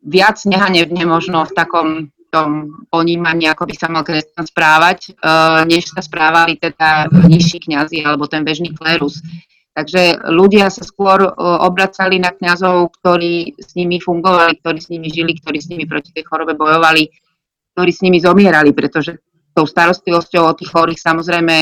viac 0.00 0.36
nehanebne 0.48 1.04
možno 1.04 1.44
v 1.44 1.52
takom 1.52 1.88
tom 2.30 2.80
ponímaní, 2.88 3.50
ako 3.50 3.66
by 3.66 3.74
sa 3.74 3.90
mal 3.90 4.06
kresťan 4.06 4.46
správať, 4.46 5.18
uh, 5.18 5.66
než 5.66 5.90
sa 5.90 6.00
správali 6.00 6.56
teda 6.56 7.10
nižší 7.26 7.58
kňazi 7.58 8.06
alebo 8.06 8.30
ten 8.30 8.46
bežný 8.46 8.70
klérus. 8.70 9.18
Takže 9.74 10.30
ľudia 10.30 10.70
sa 10.70 10.86
skôr 10.86 11.26
uh, 11.26 11.32
obracali 11.66 12.22
na 12.22 12.30
kňazov, 12.30 12.94
ktorí 13.02 13.58
s 13.58 13.74
nimi 13.74 13.98
fungovali, 13.98 14.62
ktorí 14.62 14.78
s 14.78 14.88
nimi 14.94 15.10
žili, 15.10 15.36
ktorí 15.42 15.58
s 15.58 15.68
nimi 15.68 15.84
proti 15.90 16.14
tej 16.14 16.22
chorobe 16.26 16.54
bojovali, 16.54 17.10
ktorí 17.74 17.90
s 17.90 18.02
nimi 18.06 18.22
zomierali, 18.22 18.70
pretože 18.70 19.18
tou 19.50 19.66
starostlivosťou 19.66 20.46
o 20.46 20.54
tých 20.54 20.70
chorých 20.70 21.02
samozrejme 21.02 21.56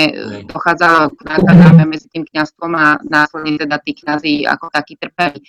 dochádzalo 0.44 1.16
k 1.16 1.20
nákladám 1.24 1.88
medzi 1.88 2.04
tým 2.12 2.28
kňazstvom 2.28 2.72
a 2.76 3.00
následne 3.08 3.56
teda 3.56 3.80
tí 3.80 3.96
kňazi 3.96 4.32
ako 4.44 4.68
takí 4.68 5.00
trpeli. 5.00 5.40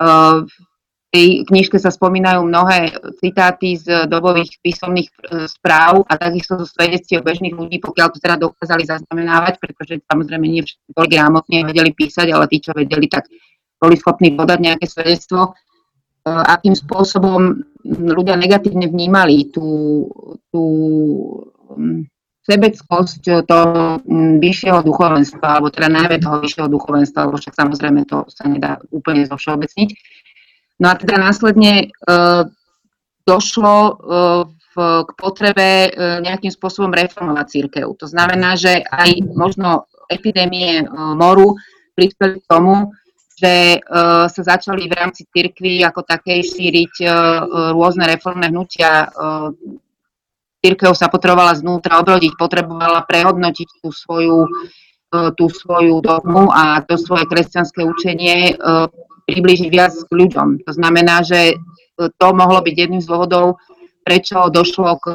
Uh, 0.00 0.48
tej 1.16 1.48
knižke 1.48 1.80
sa 1.80 1.88
spomínajú 1.88 2.44
mnohé 2.44 2.92
citáty 3.24 3.80
z 3.80 4.04
dobových 4.04 4.60
písomných 4.60 5.08
e, 5.08 5.48
správ 5.48 6.04
a 6.04 6.20
takisto 6.20 6.60
zo 6.60 6.68
svedectiev 6.68 7.24
bežných 7.24 7.56
ľudí, 7.56 7.80
pokiaľ 7.80 8.12
to 8.12 8.20
teda 8.20 8.36
dokázali 8.36 8.84
zaznamenávať, 8.84 9.56
pretože 9.56 10.04
samozrejme 10.04 10.44
nie 10.44 10.60
všetci 10.60 10.92
boli 10.92 11.08
gramotne 11.08 11.64
vedeli 11.64 11.96
písať, 11.96 12.28
ale 12.28 12.44
tí, 12.52 12.60
čo 12.60 12.76
vedeli, 12.76 13.08
tak 13.08 13.32
boli 13.80 13.96
schopní 13.96 14.36
podať 14.36 14.58
nejaké 14.60 14.84
svedectvo, 14.84 15.40
e, 15.48 15.52
akým 16.28 16.76
spôsobom 16.76 17.64
ľudia 17.88 18.36
negatívne 18.36 18.84
vnímali 18.84 19.48
tú, 19.48 20.04
tú 20.52 20.64
sebeckosť 22.44 23.42
toho 23.48 24.04
vyššieho 24.38 24.84
duchovenstva, 24.84 25.58
alebo 25.58 25.72
teda 25.72 25.90
najmä 25.90 26.22
toho 26.22 26.38
vyššieho 26.38 26.68
duchovenstva, 26.70 27.26
lebo 27.26 27.40
však 27.40 27.54
samozrejme 27.56 28.06
to 28.06 28.22
sa 28.30 28.46
nedá 28.46 28.78
úplne 28.94 29.26
zovšeobecniť. 29.26 29.88
No 30.76 30.92
a 30.92 30.94
teda 30.94 31.16
následne 31.16 31.88
uh, 32.04 32.44
došlo 33.24 33.76
uh, 33.76 33.94
v, 34.46 34.74
k 35.04 35.10
potrebe 35.16 35.68
uh, 35.88 36.20
nejakým 36.20 36.52
spôsobom 36.52 36.92
reformovať 36.92 37.46
církev. 37.48 37.88
To 37.96 38.06
znamená, 38.06 38.60
že 38.60 38.84
aj 38.84 39.24
možno 39.32 39.88
epidémie 40.06 40.86
moru 41.18 41.58
prispeli 41.98 42.38
k 42.38 42.46
tomu, 42.46 42.94
že 43.36 43.84
sa 44.32 44.40
začali 44.40 44.88
v 44.88 44.96
rámci 44.96 45.28
cirkvy 45.28 45.84
ako 45.84 46.08
takej 46.08 46.40
šíriť 46.40 46.94
rôzne 47.74 48.08
reformné 48.08 48.48
hnutia. 48.48 49.12
Církev 50.64 50.96
sa 50.96 51.12
potrebovala 51.12 51.52
znútra 51.58 52.00
obrodiť, 52.00 52.32
potrebovala 52.38 53.04
prehodnotiť 53.04 53.68
tú 53.84 53.92
svoju, 53.92 54.48
tú 55.36 55.44
svoju 55.52 56.00
dogmu 56.00 56.48
a 56.48 56.80
to 56.86 56.96
svoje 56.96 57.28
kresťanské 57.28 57.84
učenie 57.84 58.56
priblížiť 59.26 59.68
viac 59.68 59.92
k 59.92 60.10
ľuďom. 60.10 60.62
To 60.64 60.72
znamená, 60.72 61.26
že 61.26 61.58
to 61.98 62.26
mohlo 62.30 62.62
byť 62.62 62.74
jedným 62.74 63.02
z 63.02 63.10
dôvodov, 63.10 63.58
prečo 64.06 64.46
došlo 64.48 65.02
k 65.02 65.06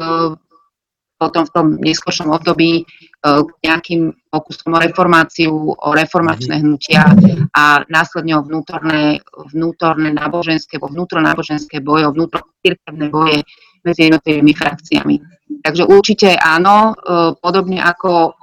potom 1.22 1.46
v 1.46 1.54
tom 1.54 1.66
neskôršom 1.78 2.34
období 2.34 2.82
e, 2.82 2.84
k 3.22 3.50
nejakým 3.62 4.10
pokusom 4.26 4.74
o 4.74 4.82
reformáciu, 4.82 5.54
o 5.70 5.88
reformačné 5.94 6.58
mhm. 6.58 6.62
hnutia 6.66 7.06
a 7.54 7.86
následne 7.86 8.42
o 8.42 8.42
vnútorné, 8.42 9.22
vnútorné 9.54 10.10
náboženské, 10.10 10.82
vnútronáboženské 10.82 11.78
boje, 11.78 12.10
o 12.10 12.14
vnútrocirkevné 12.14 13.06
boje 13.06 13.46
medzi 13.86 14.10
jednotlivými 14.10 14.52
frakciami. 14.54 15.16
Takže 15.62 15.86
určite 15.86 16.34
áno, 16.34 16.90
e, 16.90 17.38
podobne 17.38 17.78
ako 17.78 18.41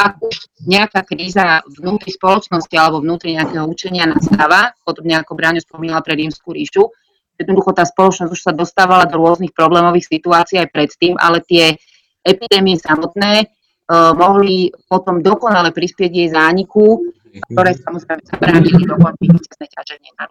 ak 0.00 0.16
už 0.24 0.36
nejaká 0.64 1.04
kríza 1.04 1.60
vnútri 1.68 2.08
spoločnosti 2.08 2.72
alebo 2.72 3.04
vnútri 3.04 3.36
nejakého 3.36 3.68
učenia 3.68 4.08
nastáva, 4.08 4.72
podobne 4.80 5.20
ako 5.20 5.36
Bráňo 5.36 5.60
spomínala 5.60 6.00
pre 6.00 6.16
rímskú 6.16 6.56
ríšu, 6.56 6.88
jednoducho 7.36 7.76
tá 7.76 7.84
spoločnosť 7.84 8.32
už 8.32 8.40
sa 8.40 8.52
dostávala 8.56 9.04
do 9.04 9.20
rôznych 9.20 9.52
problémových 9.52 10.08
situácií 10.08 10.56
aj 10.56 10.72
predtým, 10.72 11.20
ale 11.20 11.44
tie 11.44 11.76
epidémie 12.24 12.80
samotné 12.80 13.44
uh, 13.44 14.16
mohli 14.16 14.72
potom 14.88 15.20
dokonale 15.20 15.68
prispieť 15.72 16.10
jej 16.12 16.28
zániku, 16.32 17.04
ktoré 17.52 17.76
samozrejme 17.76 18.22
zabránili 18.24 18.82
dokonky 18.88 19.24
víťazné 19.28 19.66
ťaženie 19.68 20.10
na 20.16 20.24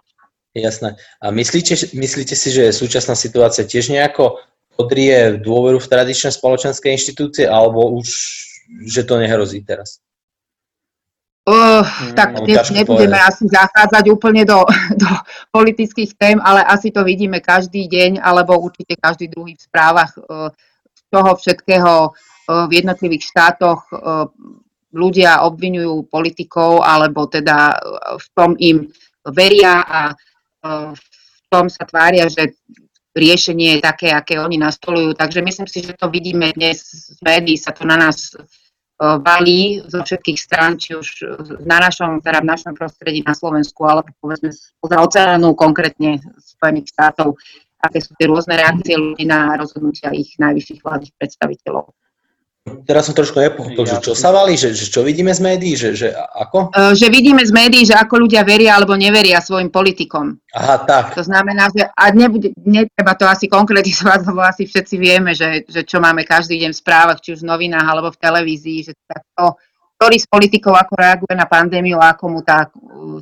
Jasné. 0.57 0.97
A 1.21 1.29
myslíte, 1.29 1.77
myslíte 1.93 2.33
si, 2.33 2.49
že 2.49 2.73
súčasná 2.73 3.13
situácia 3.13 3.69
tiež 3.69 3.93
nejako 3.93 4.41
podrie 4.73 5.37
dôveru 5.37 5.77
v 5.77 5.91
tradičné 5.91 6.33
spoločenské 6.33 6.89
inštitúcie, 6.89 7.45
alebo 7.45 7.93
už 8.01 8.09
že 8.85 9.01
to 9.03 9.17
nehrozí 9.17 9.65
teraz? 9.65 9.99
Uh, 11.49 11.81
tak 12.13 12.37
no, 12.37 12.45
dnes 12.45 12.69
nebudeme 12.69 13.17
povedať. 13.17 13.29
asi 13.33 13.43
zachádzať 13.49 14.05
úplne 14.13 14.45
do, 14.45 14.61
do 15.01 15.09
politických 15.49 16.13
tém, 16.13 16.37
ale 16.45 16.61
asi 16.61 16.93
to 16.93 17.01
vidíme 17.01 17.41
každý 17.41 17.89
deň, 17.89 18.21
alebo 18.21 18.59
určite 18.61 18.93
každý 19.01 19.33
druhý 19.33 19.57
v 19.57 19.65
správach 19.65 20.13
uh, 20.13 20.53
z 20.93 21.01
toho 21.09 21.33
všetkého 21.33 21.93
uh, 22.13 22.65
v 22.69 22.71
jednotlivých 22.83 23.33
štátoch 23.33 23.81
uh, 23.89 24.29
ľudia 24.93 25.41
obvinujú 25.41 26.05
politikov, 26.05 26.85
alebo 26.85 27.25
teda 27.25 27.77
v 28.17 28.27
tom 28.33 28.53
im 28.57 28.89
veria 29.21 29.85
a 29.85 30.01
v 30.65 31.01
tom 31.45 31.69
sa 31.69 31.85
tvária, 31.85 32.25
že 32.25 32.57
riešenie 33.15 33.81
také, 33.81 34.13
aké 34.13 34.37
oni 34.37 34.57
nastolujú. 34.61 35.17
Takže 35.17 35.41
myslím 35.41 35.67
si, 35.67 35.81
že 35.81 35.97
to 35.97 36.09
vidíme 36.09 36.53
dnes 36.53 36.81
z 36.85 37.19
médií, 37.25 37.57
sa 37.57 37.73
to 37.73 37.85
na 37.85 37.97
nás 37.97 38.37
valí 38.99 39.79
zo 39.87 40.03
všetkých 40.03 40.39
strán, 40.39 40.75
či 40.75 40.91
už 40.91 41.07
na 41.63 41.79
našom, 41.79 42.19
teda 42.19 42.43
v 42.43 42.51
našom 42.51 42.75
prostredí 42.75 43.23
na 43.23 43.31
Slovensku, 43.31 43.87
alebo 43.87 44.11
povedzme 44.19 44.51
z 44.51 44.75
oceánu, 44.83 45.55
konkrétne 45.55 46.19
Spojených 46.35 46.91
štátov, 46.91 47.39
aké 47.79 48.03
sú 48.03 48.11
tie 48.19 48.27
rôzne 48.27 48.59
reakcie 48.59 48.99
ľudí 48.99 49.23
na 49.23 49.55
rozhodnutia 49.55 50.11
ich 50.11 50.35
najvyšších 50.35 50.83
vládnych 50.83 51.15
predstaviteľov. 51.15 51.95
Teraz 52.85 53.09
som 53.09 53.15
trošku 53.17 53.37
nepochopil, 53.37 53.85
že 53.85 53.97
čo 54.01 54.13
sa 54.17 54.33
valí, 54.33 54.57
že, 54.57 54.73
že 54.73 54.89
čo 54.89 55.05
vidíme 55.05 55.29
z 55.29 55.41
médií, 55.41 55.73
že, 55.77 55.93
že 55.93 56.13
ako? 56.15 56.73
E, 56.73 56.97
že 56.97 57.07
vidíme 57.07 57.41
z 57.41 57.51
médií, 57.53 57.83
že 57.85 57.95
ako 57.97 58.25
ľudia 58.25 58.41
veria 58.41 58.77
alebo 58.77 58.97
neveria 58.97 59.41
svojim 59.43 59.73
politikom. 59.73 60.37
Aha, 60.55 60.83
tak. 60.85 61.17
To 61.17 61.23
znamená, 61.25 61.69
že 61.73 61.85
a 61.85 62.03
nebude, 62.11 62.53
netreba 62.61 63.13
to 63.17 63.25
asi 63.29 63.45
konkretizovať, 63.49 64.19
lebo 64.29 64.41
asi 64.45 64.65
všetci 64.69 64.95
vieme, 64.97 65.31
že, 65.33 65.65
že 65.65 65.85
čo 65.85 65.97
máme 66.01 66.25
každý 66.25 66.57
deň 66.61 66.71
v 66.73 66.81
správach, 66.81 67.19
či 67.21 67.37
už 67.37 67.45
v 67.45 67.49
novinách 67.49 67.87
alebo 67.87 68.09
v 68.13 68.21
televízii, 68.21 68.79
že 68.89 68.93
to, 69.37 69.55
ktorý 69.99 70.15
z 70.15 70.27
politikov 70.31 70.79
ako 70.79 70.93
reaguje 70.95 71.35
na 71.35 71.47
pandémiu 71.47 71.99
a 71.99 72.15
ako 72.15 72.25
mu 72.31 72.39
tá 72.39 72.71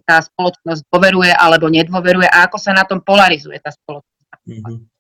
tá 0.04 0.22
spoločnosť 0.22 0.88
dôveruje 0.90 1.32
alebo 1.32 1.72
nedôveruje 1.72 2.28
a 2.28 2.48
ako 2.50 2.58
sa 2.58 2.72
na 2.74 2.84
tom 2.84 3.00
polarizuje 3.02 3.58
tá 3.62 3.72
spoločnosť. 3.72 4.42
Mm-hmm. 4.48 4.97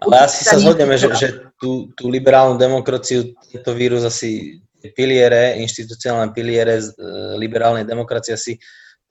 Ale 0.00 0.16
asi 0.26 0.46
sa 0.46 0.56
zhodneme, 0.56 0.96
že, 0.96 1.08
že 1.16 1.28
tú, 1.60 1.92
tú 1.98 2.08
liberálnu 2.08 2.56
demokraciu, 2.56 3.34
tento 3.50 3.72
vírus 3.74 4.06
asi 4.06 4.62
piliere, 4.96 5.60
inštitucionálne 5.60 6.32
piliere 6.32 6.80
z, 6.80 6.96
e, 6.96 7.36
liberálnej 7.36 7.84
demokracie 7.84 8.32
asi 8.32 8.56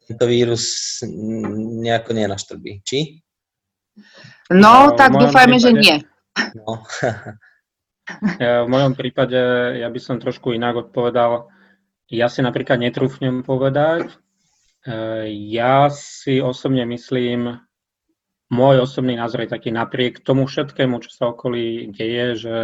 tento 0.10 0.26
vírus 0.26 0.98
nejako 1.86 2.18
nenaštrbí. 2.18 2.82
Či? 2.82 3.22
No, 4.50 4.90
no 4.90 4.98
tak 4.98 5.14
dúfajme, 5.14 5.62
prípade, 5.62 5.62
že 5.62 5.72
nie. 5.78 5.96
No. 6.58 6.82
ja, 8.42 8.66
v 8.66 8.70
mojom 8.74 8.98
prípade 8.98 9.38
ja 9.78 9.86
by 9.86 10.00
som 10.02 10.18
trošku 10.18 10.58
inak 10.58 10.90
odpovedal. 10.90 11.54
Ja 12.10 12.26
si 12.26 12.42
napríklad 12.42 12.82
netrúfnem 12.82 13.46
povedať. 13.46 14.10
E, 14.82 15.30
ja 15.54 15.94
si 15.94 16.42
osobne 16.42 16.90
myslím, 16.90 17.62
môj 18.50 18.82
osobný 18.84 19.14
názor 19.14 19.46
je 19.46 19.54
taký 19.54 19.70
napriek 19.70 20.26
tomu 20.26 20.50
všetkému, 20.50 21.00
čo 21.06 21.10
sa 21.14 21.24
okolí 21.30 21.94
deje, 21.94 22.28
že 22.36 22.56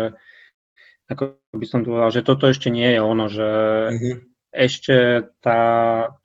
ako 1.06 1.38
by 1.54 1.66
som 1.70 1.86
povedal, 1.86 2.10
že 2.10 2.26
toto 2.26 2.50
ešte 2.50 2.74
nie 2.74 2.98
je 2.98 3.02
ono, 3.02 3.26
že 3.30 3.50
mm-hmm. 3.94 4.16
ešte 4.50 4.96
tá, 5.38 5.62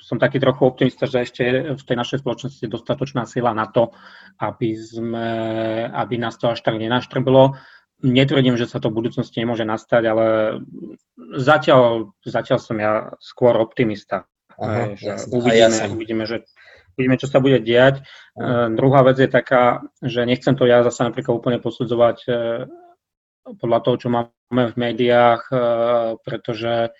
som 0.00 0.16
taký 0.16 0.40
trochu 0.40 0.64
optimista, 0.64 1.04
že 1.04 1.28
ešte 1.28 1.76
v 1.76 1.82
tej 1.84 1.96
našej 2.00 2.24
spoločnosti 2.24 2.64
je 2.64 2.72
dostatočná 2.72 3.28
sila 3.28 3.52
na 3.52 3.68
to, 3.68 3.92
aby, 4.40 4.72
sme, 4.80 5.28
aby 5.92 6.14
nás 6.16 6.40
to 6.40 6.48
až 6.48 6.64
tak 6.64 6.80
nenaštrbilo. 6.80 7.60
Netvrdím, 8.00 8.56
že 8.56 8.64
sa 8.64 8.80
to 8.80 8.88
v 8.88 9.04
budúcnosti 9.04 9.44
nemôže 9.44 9.68
nastať, 9.68 10.02
ale 10.08 10.26
zatiaľ, 11.36 12.16
zatiaľ 12.24 12.56
som 12.56 12.80
ja 12.80 13.12
skôr 13.20 13.60
optimista. 13.60 14.24
Aha, 14.56 14.96
že 14.96 15.28
uvidíme, 15.28 15.76
ja 15.76 15.88
uvidíme, 15.88 16.24
že 16.24 16.48
uvidíme, 16.94 17.16
čo 17.20 17.28
sa 17.30 17.38
bude 17.42 17.62
diať. 17.62 18.02
Uh, 18.34 18.70
druhá 18.72 19.04
vec 19.06 19.18
je 19.18 19.30
taká, 19.30 19.84
že 20.02 20.26
nechcem 20.26 20.54
to 20.54 20.64
ja 20.66 20.82
zase 20.86 21.06
napríklad 21.06 21.36
úplne 21.36 21.58
posudzovať 21.62 22.18
uh, 22.26 22.34
podľa 23.58 23.78
toho, 23.82 23.96
čo 23.96 24.08
máme 24.08 24.64
v 24.70 24.74
médiách, 24.76 25.42
uh, 25.50 25.58
pretože 26.22 26.94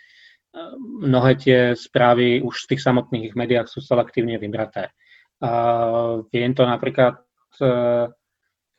mnohé 1.06 1.38
tie 1.38 1.58
správy 1.78 2.42
už 2.42 2.66
z 2.66 2.74
tých 2.74 2.82
samotných 2.82 3.38
médiách 3.38 3.70
sú 3.70 3.78
selektívne 3.78 4.34
vybraté. 4.34 4.90
Viem 6.34 6.52
to 6.58 6.66
napríklad 6.66 7.22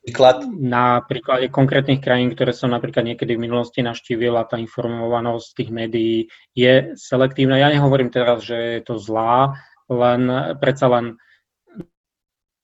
Príklad? 0.01 0.49
Na 0.57 1.05
príklade 1.05 1.53
konkrétnych 1.53 2.01
krajín, 2.01 2.33
ktoré 2.33 2.57
som 2.57 2.73
napríklad 2.73 3.05
niekedy 3.05 3.37
v 3.37 3.45
minulosti 3.45 3.85
navštívil 3.85 4.33
a 4.33 4.49
tá 4.49 4.57
informovanosť 4.57 5.47
tých 5.53 5.69
médií 5.69 6.17
je 6.57 6.97
selektívna. 6.97 7.61
Ja 7.61 7.69
nehovorím 7.69 8.09
teraz, 8.09 8.41
že 8.41 8.57
je 8.57 8.81
to 8.81 8.97
zlá, 8.97 9.61
len 9.91 10.55
predsa 10.57 10.87
len 10.87 11.19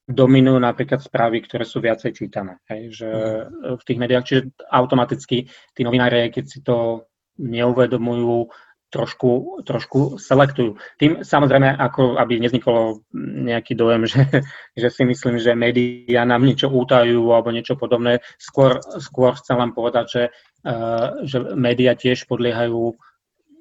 dominujú 0.08 0.56
napríklad 0.56 1.04
správy, 1.04 1.44
ktoré 1.44 1.68
sú 1.68 1.84
viacej 1.84 2.16
čítané. 2.16 2.64
Hej, 2.72 3.04
že 3.04 3.08
v 3.52 3.82
tých 3.84 4.00
médiách, 4.00 4.24
čiže 4.24 4.42
automaticky 4.72 5.52
tí 5.76 5.80
novinári, 5.84 6.32
keď 6.32 6.44
si 6.48 6.64
to 6.64 7.04
neuvedomujú, 7.36 8.48
trošku, 8.88 9.62
trošku 9.68 10.16
selektujú. 10.16 10.80
Tým 10.96 11.20
samozrejme, 11.20 11.76
ako 11.76 12.16
aby 12.16 12.40
nezniklo 12.40 13.04
nejaký 13.14 13.76
dojem, 13.76 14.08
že, 14.12 14.24
že 14.72 14.88
si 14.88 15.02
myslím, 15.04 15.36
že 15.36 15.52
médiá 15.52 16.24
nám 16.24 16.44
niečo 16.44 16.72
útajú 16.72 17.20
alebo 17.28 17.52
niečo 17.52 17.76
podobné. 17.76 18.24
Skôr, 18.40 18.80
skôr 19.00 19.36
chcem 19.36 19.60
len 19.60 19.76
povedať, 19.76 20.06
že, 20.08 20.22
uh, 20.64 21.20
že 21.28 21.52
médiá 21.54 21.92
tiež 21.92 22.24
podliehajú 22.24 22.96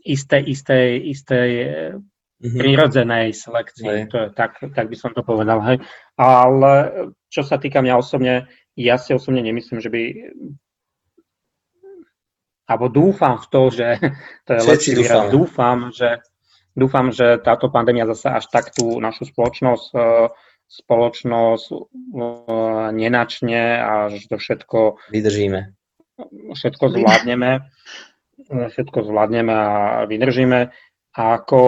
istej, 0.08 0.42
istej, 0.48 0.88
istej 1.12 1.50
mm-hmm. 2.42 2.60
prirodzenej 2.60 3.34
selekcii. 3.34 4.10
To 4.14 4.18
je, 4.18 4.28
tak, 4.34 4.62
tak 4.62 4.86
by 4.88 4.96
som 4.98 5.12
to 5.14 5.22
povedal. 5.26 5.62
Hej. 5.66 5.82
Ale 6.18 6.72
čo 7.30 7.42
sa 7.42 7.58
týka 7.58 7.82
mňa 7.82 7.94
osobne, 7.98 8.50
ja 8.78 8.96
si 9.02 9.14
osobne 9.14 9.42
nemyslím, 9.42 9.82
že 9.82 9.90
by 9.90 10.02
alebo 12.68 12.92
dúfam 12.92 13.40
v 13.40 13.48
to, 13.48 13.62
že 13.72 13.88
to 14.46 14.52
je 14.54 14.62
lepší 14.68 14.92
výraz, 15.00 15.32
dúfam, 15.32 15.90
že, 15.96 16.20
dúfam, 16.76 17.16
že 17.16 17.40
táto 17.40 17.72
pandémia 17.72 18.04
zase 18.12 18.28
až 18.28 18.46
tak 18.52 18.76
tú 18.76 19.00
našu 19.00 19.24
spoločnosť, 19.24 19.88
e, 19.96 20.08
spoločnosť 20.68 21.68
e, 21.72 21.78
nenačne 22.92 23.64
a 23.80 23.94
že 24.12 24.28
to 24.28 24.36
všetko 24.36 25.00
vydržíme. 25.16 25.72
Všetko 26.52 26.92
zvládneme, 26.92 27.72
všetko 28.52 29.00
zvládneme 29.06 29.54
a 29.54 30.04
vydržíme. 30.10 30.74
A 31.18 31.42
ako 31.42 31.62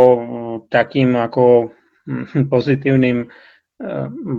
takým 0.69 1.17
ako 1.17 1.73
pozitívnym 2.53 3.25
e, 3.25 3.27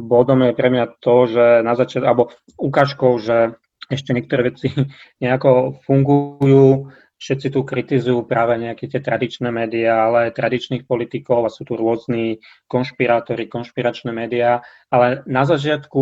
bodom 0.06 0.46
je 0.46 0.52
pre 0.54 0.68
mňa 0.70 1.02
to, 1.02 1.16
že 1.26 1.46
na 1.66 1.74
začiatku, 1.74 2.06
alebo 2.06 2.30
ukážkou, 2.56 3.18
že 3.18 3.58
ešte 3.90 4.14
niektoré 4.14 4.54
veci 4.54 4.70
nejako 5.22 5.82
fungujú. 5.82 6.94
Všetci 7.20 7.52
tu 7.52 7.68
kritizujú 7.68 8.24
práve 8.24 8.56
nejaké 8.56 8.88
tie 8.88 8.96
tradičné 8.96 9.52
médiá, 9.52 10.08
ale 10.08 10.32
aj 10.32 10.40
tradičných 10.40 10.88
politikov 10.88 11.44
a 11.44 11.52
sú 11.52 11.68
tu 11.68 11.76
rôzni 11.76 12.40
konšpirátori, 12.64 13.44
konšpiračné 13.44 14.08
médiá. 14.08 14.64
Ale 14.88 15.20
na 15.28 15.44
začiatku, 15.44 16.00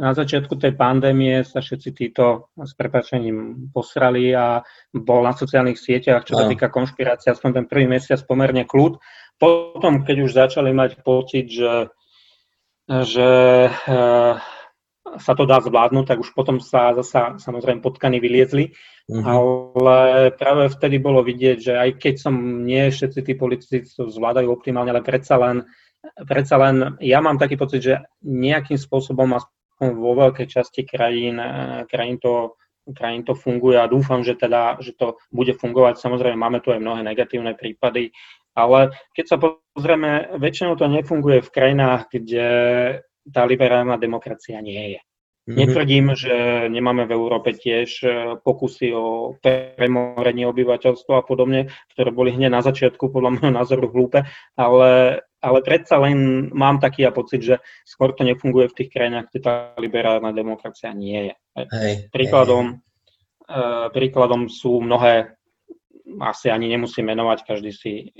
na 0.00 0.16
začiatku 0.16 0.56
tej 0.56 0.72
pandémie 0.72 1.44
sa 1.44 1.60
všetci 1.60 1.92
títo 1.92 2.48
s 2.56 2.72
prepačením 2.72 3.68
posrali 3.68 4.32
a 4.32 4.64
bol 4.96 5.28
na 5.28 5.36
sociálnych 5.36 5.76
sieťach, 5.76 6.24
čo 6.24 6.40
sa 6.40 6.48
týka 6.48 6.72
konšpirácie, 6.72 7.36
aspoň 7.36 7.60
ten 7.60 7.66
prvý 7.68 7.84
mesiac 7.84 8.24
pomerne 8.24 8.64
kľud. 8.64 8.96
Potom, 9.36 10.08
keď 10.08 10.16
už 10.24 10.30
začali 10.32 10.72
mať 10.72 11.04
pocit, 11.04 11.52
že, 11.52 11.92
že 12.88 13.28
uh, 13.68 14.40
sa 15.18 15.32
to 15.38 15.46
dá 15.46 15.62
zvládnuť, 15.62 16.04
tak 16.06 16.18
už 16.20 16.34
potom 16.34 16.58
sa 16.58 16.92
zasa 16.98 17.38
samozrejme 17.38 17.80
potkany 17.80 18.18
vyliezli, 18.18 18.74
mm-hmm. 19.06 19.24
ale 19.24 19.98
práve 20.34 20.68
vtedy 20.68 20.98
bolo 20.98 21.22
vidieť, 21.22 21.58
že 21.58 21.72
aj 21.78 21.90
keď 22.02 22.14
som 22.18 22.34
nie 22.66 22.90
všetci 22.90 23.20
tí 23.22 23.32
politici 23.38 23.76
to 23.86 24.10
zvládajú 24.10 24.50
optimálne, 24.50 24.90
ale 24.90 25.06
predsa 25.06 25.38
len, 25.38 25.62
predsa 26.26 26.58
len 26.58 26.98
ja 26.98 27.22
mám 27.22 27.38
taký 27.38 27.54
pocit, 27.54 27.80
že 27.86 27.94
nejakým 28.26 28.76
spôsobom 28.76 29.38
aspoň 29.38 29.88
vo 29.94 30.12
veľkej 30.18 30.46
časti 30.50 30.82
krajín, 30.82 31.38
krajín 31.86 32.18
to 32.18 32.58
krajín 32.94 33.26
to 33.26 33.34
funguje 33.34 33.74
a 33.74 33.90
dúfam, 33.90 34.22
že 34.22 34.38
teda, 34.38 34.78
že 34.78 34.94
to 34.94 35.18
bude 35.34 35.50
fungovať. 35.58 35.98
Samozrejme, 35.98 36.38
máme 36.38 36.62
tu 36.62 36.70
aj 36.70 36.78
mnohé 36.78 37.02
negatívne 37.02 37.58
prípady, 37.58 38.14
ale 38.54 38.94
keď 39.10 39.24
sa 39.26 39.36
pozrieme, 39.42 40.38
väčšinou 40.38 40.78
to 40.78 40.86
nefunguje 40.86 41.42
v 41.42 41.50
krajinách, 41.50 42.06
kde 42.14 42.48
tá 43.30 43.42
liberálna 43.46 43.98
demokracia 43.98 44.58
nie 44.62 44.98
je. 44.98 45.00
Mm-hmm. 45.46 45.58
Netvrdím, 45.62 46.06
že 46.18 46.34
nemáme 46.66 47.06
v 47.06 47.14
Európe 47.14 47.54
tiež 47.54 47.90
e, 48.02 48.08
pokusy 48.42 48.90
o 48.90 49.38
premorenie 49.38 50.42
obyvateľstva 50.42 51.22
a 51.22 51.26
podobne, 51.26 51.70
ktoré 51.94 52.10
boli 52.10 52.34
hneď 52.34 52.50
na 52.50 52.66
začiatku 52.66 53.14
podľa 53.14 53.38
môjho 53.38 53.52
názoru 53.54 53.86
hlúpe, 53.86 54.26
ale, 54.58 55.22
ale 55.38 55.58
predsa 55.62 56.02
len 56.02 56.50
mám 56.50 56.82
taký 56.82 57.06
ja 57.06 57.14
pocit, 57.14 57.46
že 57.46 57.62
skôr 57.86 58.10
to 58.18 58.26
nefunguje 58.26 58.66
v 58.66 58.74
tých 58.74 58.90
krajinách, 58.90 59.30
kde 59.30 59.40
tá 59.46 59.54
liberálna 59.78 60.34
demokracia 60.34 60.90
nie 60.90 61.30
je. 61.30 61.34
Hej, 61.62 62.10
príkladom, 62.10 62.82
hej. 62.82 62.82
Uh, 63.46 63.86
príkladom 63.94 64.50
sú 64.50 64.82
mnohé 64.82 65.38
asi 66.22 66.50
ani 66.50 66.70
nemusím 66.70 67.10
menovať, 67.10 67.38
každý 67.42 67.74
si, 67.74 68.14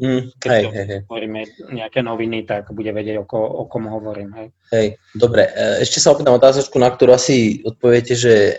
mm, 0.00 0.40
keď 0.40 0.50
hej, 0.50 0.64
hej, 0.72 0.86
hej. 0.88 1.00
hovoríme 1.04 1.40
nejaké 1.68 2.00
noviny, 2.00 2.48
tak 2.48 2.72
bude 2.72 2.88
vedieť, 2.90 3.20
o, 3.20 3.24
ko, 3.28 3.38
o 3.38 3.62
kom 3.68 3.84
hovorím. 3.92 4.32
Hej. 4.32 4.48
hej, 4.72 4.88
dobre. 5.12 5.52
E, 5.52 5.84
ešte 5.84 6.00
sa 6.00 6.16
opýtam 6.16 6.34
otázočku, 6.40 6.80
na 6.80 6.88
ktorú 6.88 7.12
asi 7.12 7.60
odpoviete, 7.62 8.16
že 8.16 8.56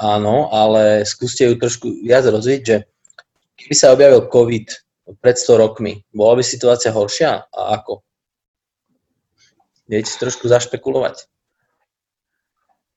áno, 0.00 0.48
ale 0.48 1.04
skúste 1.04 1.44
ju 1.44 1.60
trošku 1.60 2.02
viac 2.02 2.24
rozviť, 2.24 2.60
že 2.64 2.76
keby 3.60 3.74
sa 3.76 3.92
objavil 3.92 4.26
COVID 4.32 4.66
pred 5.20 5.36
100 5.36 5.62
rokmi, 5.62 6.00
bola 6.10 6.40
by 6.40 6.42
situácia 6.42 6.88
horšia 6.88 7.46
a 7.52 7.60
ako? 7.76 8.00
Viete 9.92 10.08
trošku 10.16 10.48
zašpekulovať? 10.48 11.28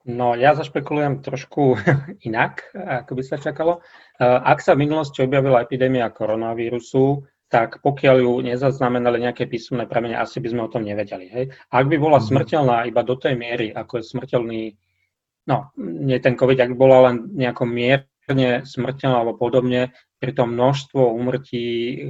No, 0.05 0.37
ja 0.37 0.53
zašpekulujem 0.53 1.25
trošku 1.25 1.81
inak, 2.29 2.69
ako 2.77 3.11
by 3.17 3.23
sa 3.25 3.41
čakalo. 3.41 3.81
Ak 4.21 4.61
sa 4.61 4.77
v 4.77 4.85
minulosti 4.85 5.25
objavila 5.25 5.65
epidémia 5.65 6.13
koronavírusu, 6.13 7.25
tak 7.49 7.81
pokiaľ 7.81 8.15
ju 8.21 8.33
nezaznamenali 8.41 9.21
nejaké 9.21 9.45
písomné 9.49 9.85
pramene, 9.85 10.17
asi 10.17 10.41
by 10.41 10.47
sme 10.49 10.61
o 10.65 10.71
tom 10.71 10.85
nevedeli. 10.85 11.29
Hej? 11.29 11.45
Ak 11.73 11.89
by 11.89 11.97
bola 11.97 12.21
mhm. 12.21 12.25
smrteľná 12.25 12.77
iba 12.85 13.01
do 13.01 13.15
tej 13.17 13.33
miery, 13.33 13.73
ako 13.73 14.01
je 14.01 14.09
smrteľný, 14.13 14.61
no, 15.49 15.73
nie 15.77 16.17
ten 16.21 16.37
COVID, 16.37 16.59
ak 16.61 16.71
bola 16.77 17.09
len 17.09 17.33
nejako 17.33 17.65
mierne 18.33 18.65
smrteľná 18.65 19.21
alebo 19.21 19.37
podobne, 19.37 19.93
pri 20.15 20.31
tom 20.33 20.57
množstvo 20.57 21.13
úmrtí, 21.13 21.65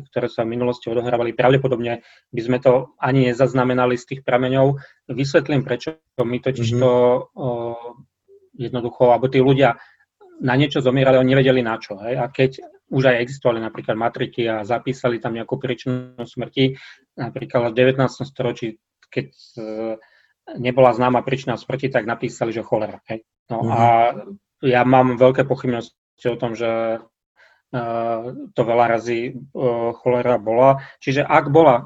ktoré 0.07 0.31
sa 0.31 0.47
v 0.47 0.55
minulosti 0.55 0.87
odohrávali, 0.87 1.35
pravdepodobne 1.35 2.05
by 2.31 2.41
sme 2.41 2.57
to 2.63 2.95
ani 2.95 3.33
nezaznamenali 3.33 3.99
z 3.99 4.05
tých 4.07 4.21
prameňov. 4.23 4.79
Vysvetlím, 5.11 5.67
prečo 5.67 5.99
my 6.15 6.39
totiž 6.39 6.79
to 6.79 6.91
mm-hmm. 7.35 8.61
jednoducho, 8.61 9.11
alebo 9.11 9.27
tí 9.27 9.43
ľudia 9.43 9.75
na 10.39 10.55
niečo 10.55 10.79
zomierali, 10.79 11.19
oni 11.19 11.35
nevedeli 11.35 11.59
na 11.59 11.75
čo. 11.75 11.99
Hej? 11.99 12.15
A 12.15 12.31
keď 12.31 12.63
už 12.87 13.03
aj 13.09 13.19
existovali 13.19 13.59
napríklad 13.59 13.99
matriky 13.99 14.47
a 14.47 14.63
zapísali 14.63 15.19
tam 15.19 15.35
nejakú 15.35 15.59
príčinu 15.59 16.15
smrti, 16.21 16.77
napríklad 17.19 17.73
v 17.73 17.77
19. 17.99 17.99
storočí, 18.23 18.79
keď 19.11 19.33
nebola 20.61 20.93
známa 20.93 21.25
príčina 21.25 21.57
smrti, 21.57 21.89
tak 21.89 22.05
napísali, 22.05 22.53
že 22.53 22.63
cholera. 22.63 23.01
Hej. 23.09 23.25
No 23.49 23.65
mm-hmm. 23.65 23.75
a 23.75 23.83
ja 24.63 24.81
mám 24.87 25.17
veľké 25.19 25.43
pochybnosti 25.43 25.97
o 26.23 26.39
tom, 26.39 26.55
že 26.55 26.99
to 28.55 28.61
veľa 28.63 28.85
razy 28.87 29.35
cholera 29.99 30.39
bola. 30.39 30.79
Čiže 31.03 31.27
ak 31.27 31.51
bola 31.51 31.83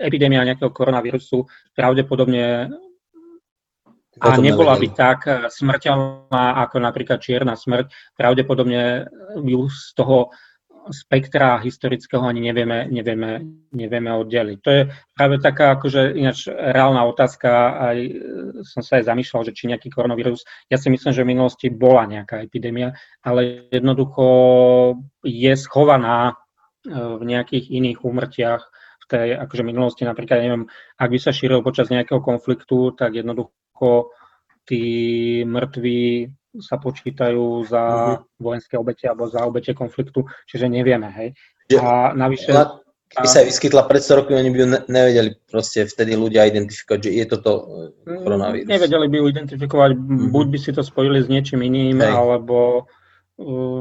epidémia 0.00 0.46
nejakého 0.46 0.72
koronavírusu, 0.72 1.44
pravdepodobne 1.76 2.70
a 4.18 4.34
nebola 4.34 4.74
by 4.74 4.88
tak 4.98 5.18
smrteľná 5.52 6.64
ako 6.66 6.76
napríklad 6.82 7.22
čierna 7.22 7.54
smrť, 7.54 8.18
pravdepodobne 8.18 9.06
ju 9.38 9.62
z 9.70 9.94
toho 9.94 10.32
spektra 10.88 11.60
historického 11.60 12.24
ani 12.24 12.40
nevieme, 12.50 12.88
nevieme, 12.88 13.44
nevieme 13.72 14.10
oddeliť. 14.14 14.58
To 14.64 14.70
je 14.70 14.82
práve 15.12 15.36
taká 15.42 15.76
akože 15.76 16.16
ináč 16.16 16.48
reálna 16.48 17.04
otázka, 17.04 17.76
aj 17.76 17.98
e, 17.98 18.12
som 18.64 18.80
sa 18.80 19.00
aj 19.00 19.10
zamýšľal, 19.10 19.42
že 19.48 19.56
či 19.56 19.68
nejaký 19.68 19.92
koronavírus, 19.92 20.46
ja 20.72 20.80
si 20.80 20.88
myslím, 20.88 21.12
že 21.12 21.24
v 21.24 21.32
minulosti 21.36 21.66
bola 21.68 22.08
nejaká 22.08 22.40
epidémia, 22.40 22.96
ale 23.20 23.68
jednoducho 23.68 24.26
je 25.24 25.52
schovaná 25.58 26.32
e, 26.32 26.94
v 26.94 27.22
nejakých 27.22 27.68
iných 27.68 27.98
úmrtiach 28.04 28.62
v 29.02 29.04
tej 29.08 29.28
akože 29.40 29.64
minulosti, 29.64 30.04
napríklad, 30.04 30.44
neviem, 30.44 30.64
ak 31.00 31.08
by 31.08 31.18
sa 31.20 31.32
šíril 31.32 31.64
počas 31.64 31.88
nejakého 31.88 32.20
konfliktu, 32.20 32.92
tak 32.92 33.16
jednoducho 33.16 34.12
tí 34.68 34.84
mŕtvi 35.48 36.28
sa 36.56 36.80
počítajú 36.80 37.68
za 37.68 37.82
uh-huh. 37.82 38.24
vojenské 38.40 38.80
obete 38.80 39.04
alebo 39.04 39.28
za 39.28 39.44
obete 39.44 39.76
konfliktu, 39.76 40.24
čiže 40.48 40.68
nevieme, 40.68 41.12
hej. 41.12 41.28
A 41.76 42.16
navyše... 42.16 42.56
Keby 43.08 43.24
sa 43.24 43.40
vyskytla 43.40 43.88
pred 43.88 44.04
100 44.04 44.20
rokmi, 44.20 44.36
oni 44.36 44.52
by 44.52 44.58
ju 44.60 44.68
nevedeli 44.92 45.30
proste 45.48 45.88
vtedy 45.88 46.12
ľdia 46.12 46.44
identifikovať, 46.44 47.08
že 47.08 47.10
je 47.16 47.24
toto 47.24 47.50
e, 48.04 48.20
koronavírus. 48.20 48.68
Nevedeli 48.68 49.08
by 49.08 49.16
ju 49.16 49.24
identifikovať, 49.32 49.90
uh-huh. 49.96 50.28
buď 50.28 50.46
by 50.52 50.58
si 50.60 50.70
to 50.76 50.84
spojili 50.84 51.24
s 51.24 51.28
niečím 51.32 51.64
iným, 51.64 52.04
hej. 52.04 52.12
alebo 52.12 52.84
uh, 53.40 53.80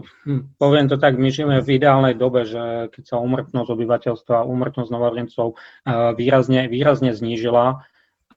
poviem 0.55 0.88
to 0.88 0.95
tak, 0.95 1.20
my 1.20 1.28
žijeme 1.28 1.59
v 1.59 1.76
ideálnej 1.76 2.15
dobe, 2.15 2.47
že 2.47 2.88
keď 2.95 3.03
sa 3.03 3.15
umrtnosť 3.20 3.68
obyvateľstva, 3.68 4.47
umrtnosť 4.47 4.89
novordencov 4.95 5.59
uh, 5.59 6.15
výrazne, 6.15 6.72
výrazne 6.72 7.11
znížila 7.11 7.84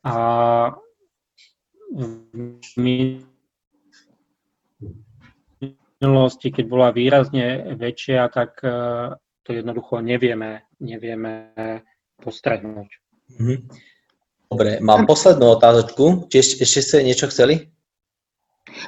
a 0.02 0.14
my 2.74 2.96
minulosti, 6.00 6.48
keď 6.48 6.64
bola 6.66 6.88
výrazne 6.90 7.76
väčšia, 7.76 8.28
tak 8.32 8.60
e, 8.64 8.72
to 9.44 9.50
jednoducho 9.52 10.00
nevieme, 10.00 10.64
nevieme 10.80 11.54
postrehnúť. 12.20 12.90
Mhm. 13.38 13.56
Dobre, 14.50 14.82
mám 14.82 15.06
poslednú 15.06 15.46
otázočku. 15.54 16.26
Či 16.26 16.36
ešte, 16.42 16.54
ešte 16.66 16.80
ste 16.82 17.06
niečo 17.06 17.30
chceli? 17.30 17.70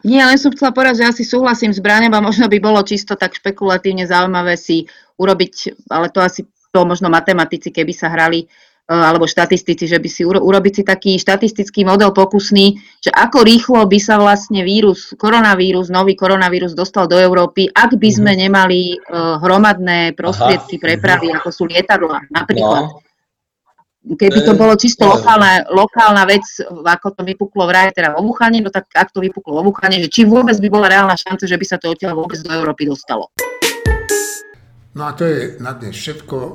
Nie, 0.03 0.27
len 0.27 0.35
som 0.35 0.51
chcela 0.51 0.75
povedať, 0.75 1.07
že 1.07 1.11
asi 1.15 1.23
súhlasím 1.23 1.71
s 1.71 1.79
Bráňom 1.79 2.11
a 2.19 2.25
možno 2.25 2.51
by 2.51 2.59
bolo 2.59 2.83
čisto 2.83 3.15
tak 3.15 3.39
špekulatívne 3.39 4.03
zaujímavé 4.03 4.59
si 4.59 4.91
urobiť, 5.23 5.87
ale 5.87 6.11
to 6.11 6.19
asi 6.19 6.51
to 6.75 6.81
možno 6.83 7.07
matematici, 7.15 7.71
keby 7.71 7.95
sa 7.95 8.11
hrali 8.11 8.47
E, 8.47 8.72
alebo 8.93 9.25
štatistici, 9.25 9.89
že 9.89 9.97
by 9.97 10.09
si 10.13 10.23
uro, 10.29 10.45
urobiť 10.45 10.73
si 10.73 10.83
taký 10.85 11.17
štatistický 11.17 11.89
model 11.89 12.13
pokusný, 12.13 12.77
že 13.01 13.09
ako 13.09 13.41
rýchlo 13.41 13.81
by 13.89 13.99
sa 13.99 14.21
vlastne 14.21 14.61
vírus, 14.61 15.17
koronavírus, 15.17 15.89
nový 15.89 16.13
koronavírus 16.13 16.77
dostal 16.77 17.09
do 17.09 17.17
Európy, 17.17 17.73
ak 17.73 17.97
by 17.97 18.11
sme 18.13 18.33
mhm. 18.37 18.39
nemali 18.49 18.81
uh, 18.93 19.41
hromadné 19.41 20.13
prostriedky 20.13 20.77
Aha. 20.77 20.85
prepravy, 20.85 21.33
ako 21.33 21.49
sú 21.49 21.65
lietadla 21.65 22.29
napríklad. 22.29 22.93
No. 22.93 23.01
Keby 24.03 24.43
to 24.43 24.59
bolo 24.59 24.75
čisto 24.75 25.07
lokálna, 25.07 25.71
lokálna 25.71 26.27
vec, 26.27 26.43
ako 26.67 27.15
to 27.15 27.23
vypuklo 27.23 27.71
v 27.71 27.75
raje, 27.79 27.91
teda 27.95 28.19
vo 28.19 28.27
Wuhane, 28.27 28.59
no 28.59 28.75
tak 28.75 28.91
ak 28.91 29.15
to 29.15 29.23
vypuklo 29.23 29.63
vo 29.63 29.71
Wuhane, 29.71 30.03
že 30.03 30.11
či 30.11 30.27
vôbec 30.27 30.59
by 30.59 30.69
bola 30.75 30.91
reálna 30.91 31.15
šanca, 31.15 31.47
že 31.47 31.55
by 31.55 31.63
sa 31.63 31.79
to 31.79 31.87
odtiaľ 31.95 32.19
vôbec 32.19 32.43
do 32.43 32.51
Európy 32.51 32.91
dostalo. 32.91 33.31
No 34.95 35.09
a 35.09 35.13
to 35.13 35.25
je 35.25 35.57
na 35.61 35.73
dnes 35.73 35.97
všetko. 35.97 36.37
E, 36.37 36.49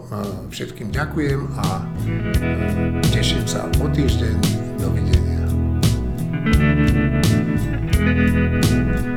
všetkým 0.53 0.93
ďakujem 0.93 1.41
a 1.57 1.65
e, 1.81 3.01
teším 3.09 3.49
sa 3.49 3.65
o 3.81 3.89
týždeň. 3.89 4.37
Dovidenia. 4.77 5.41
thank 7.97 9.05
you 9.05 9.16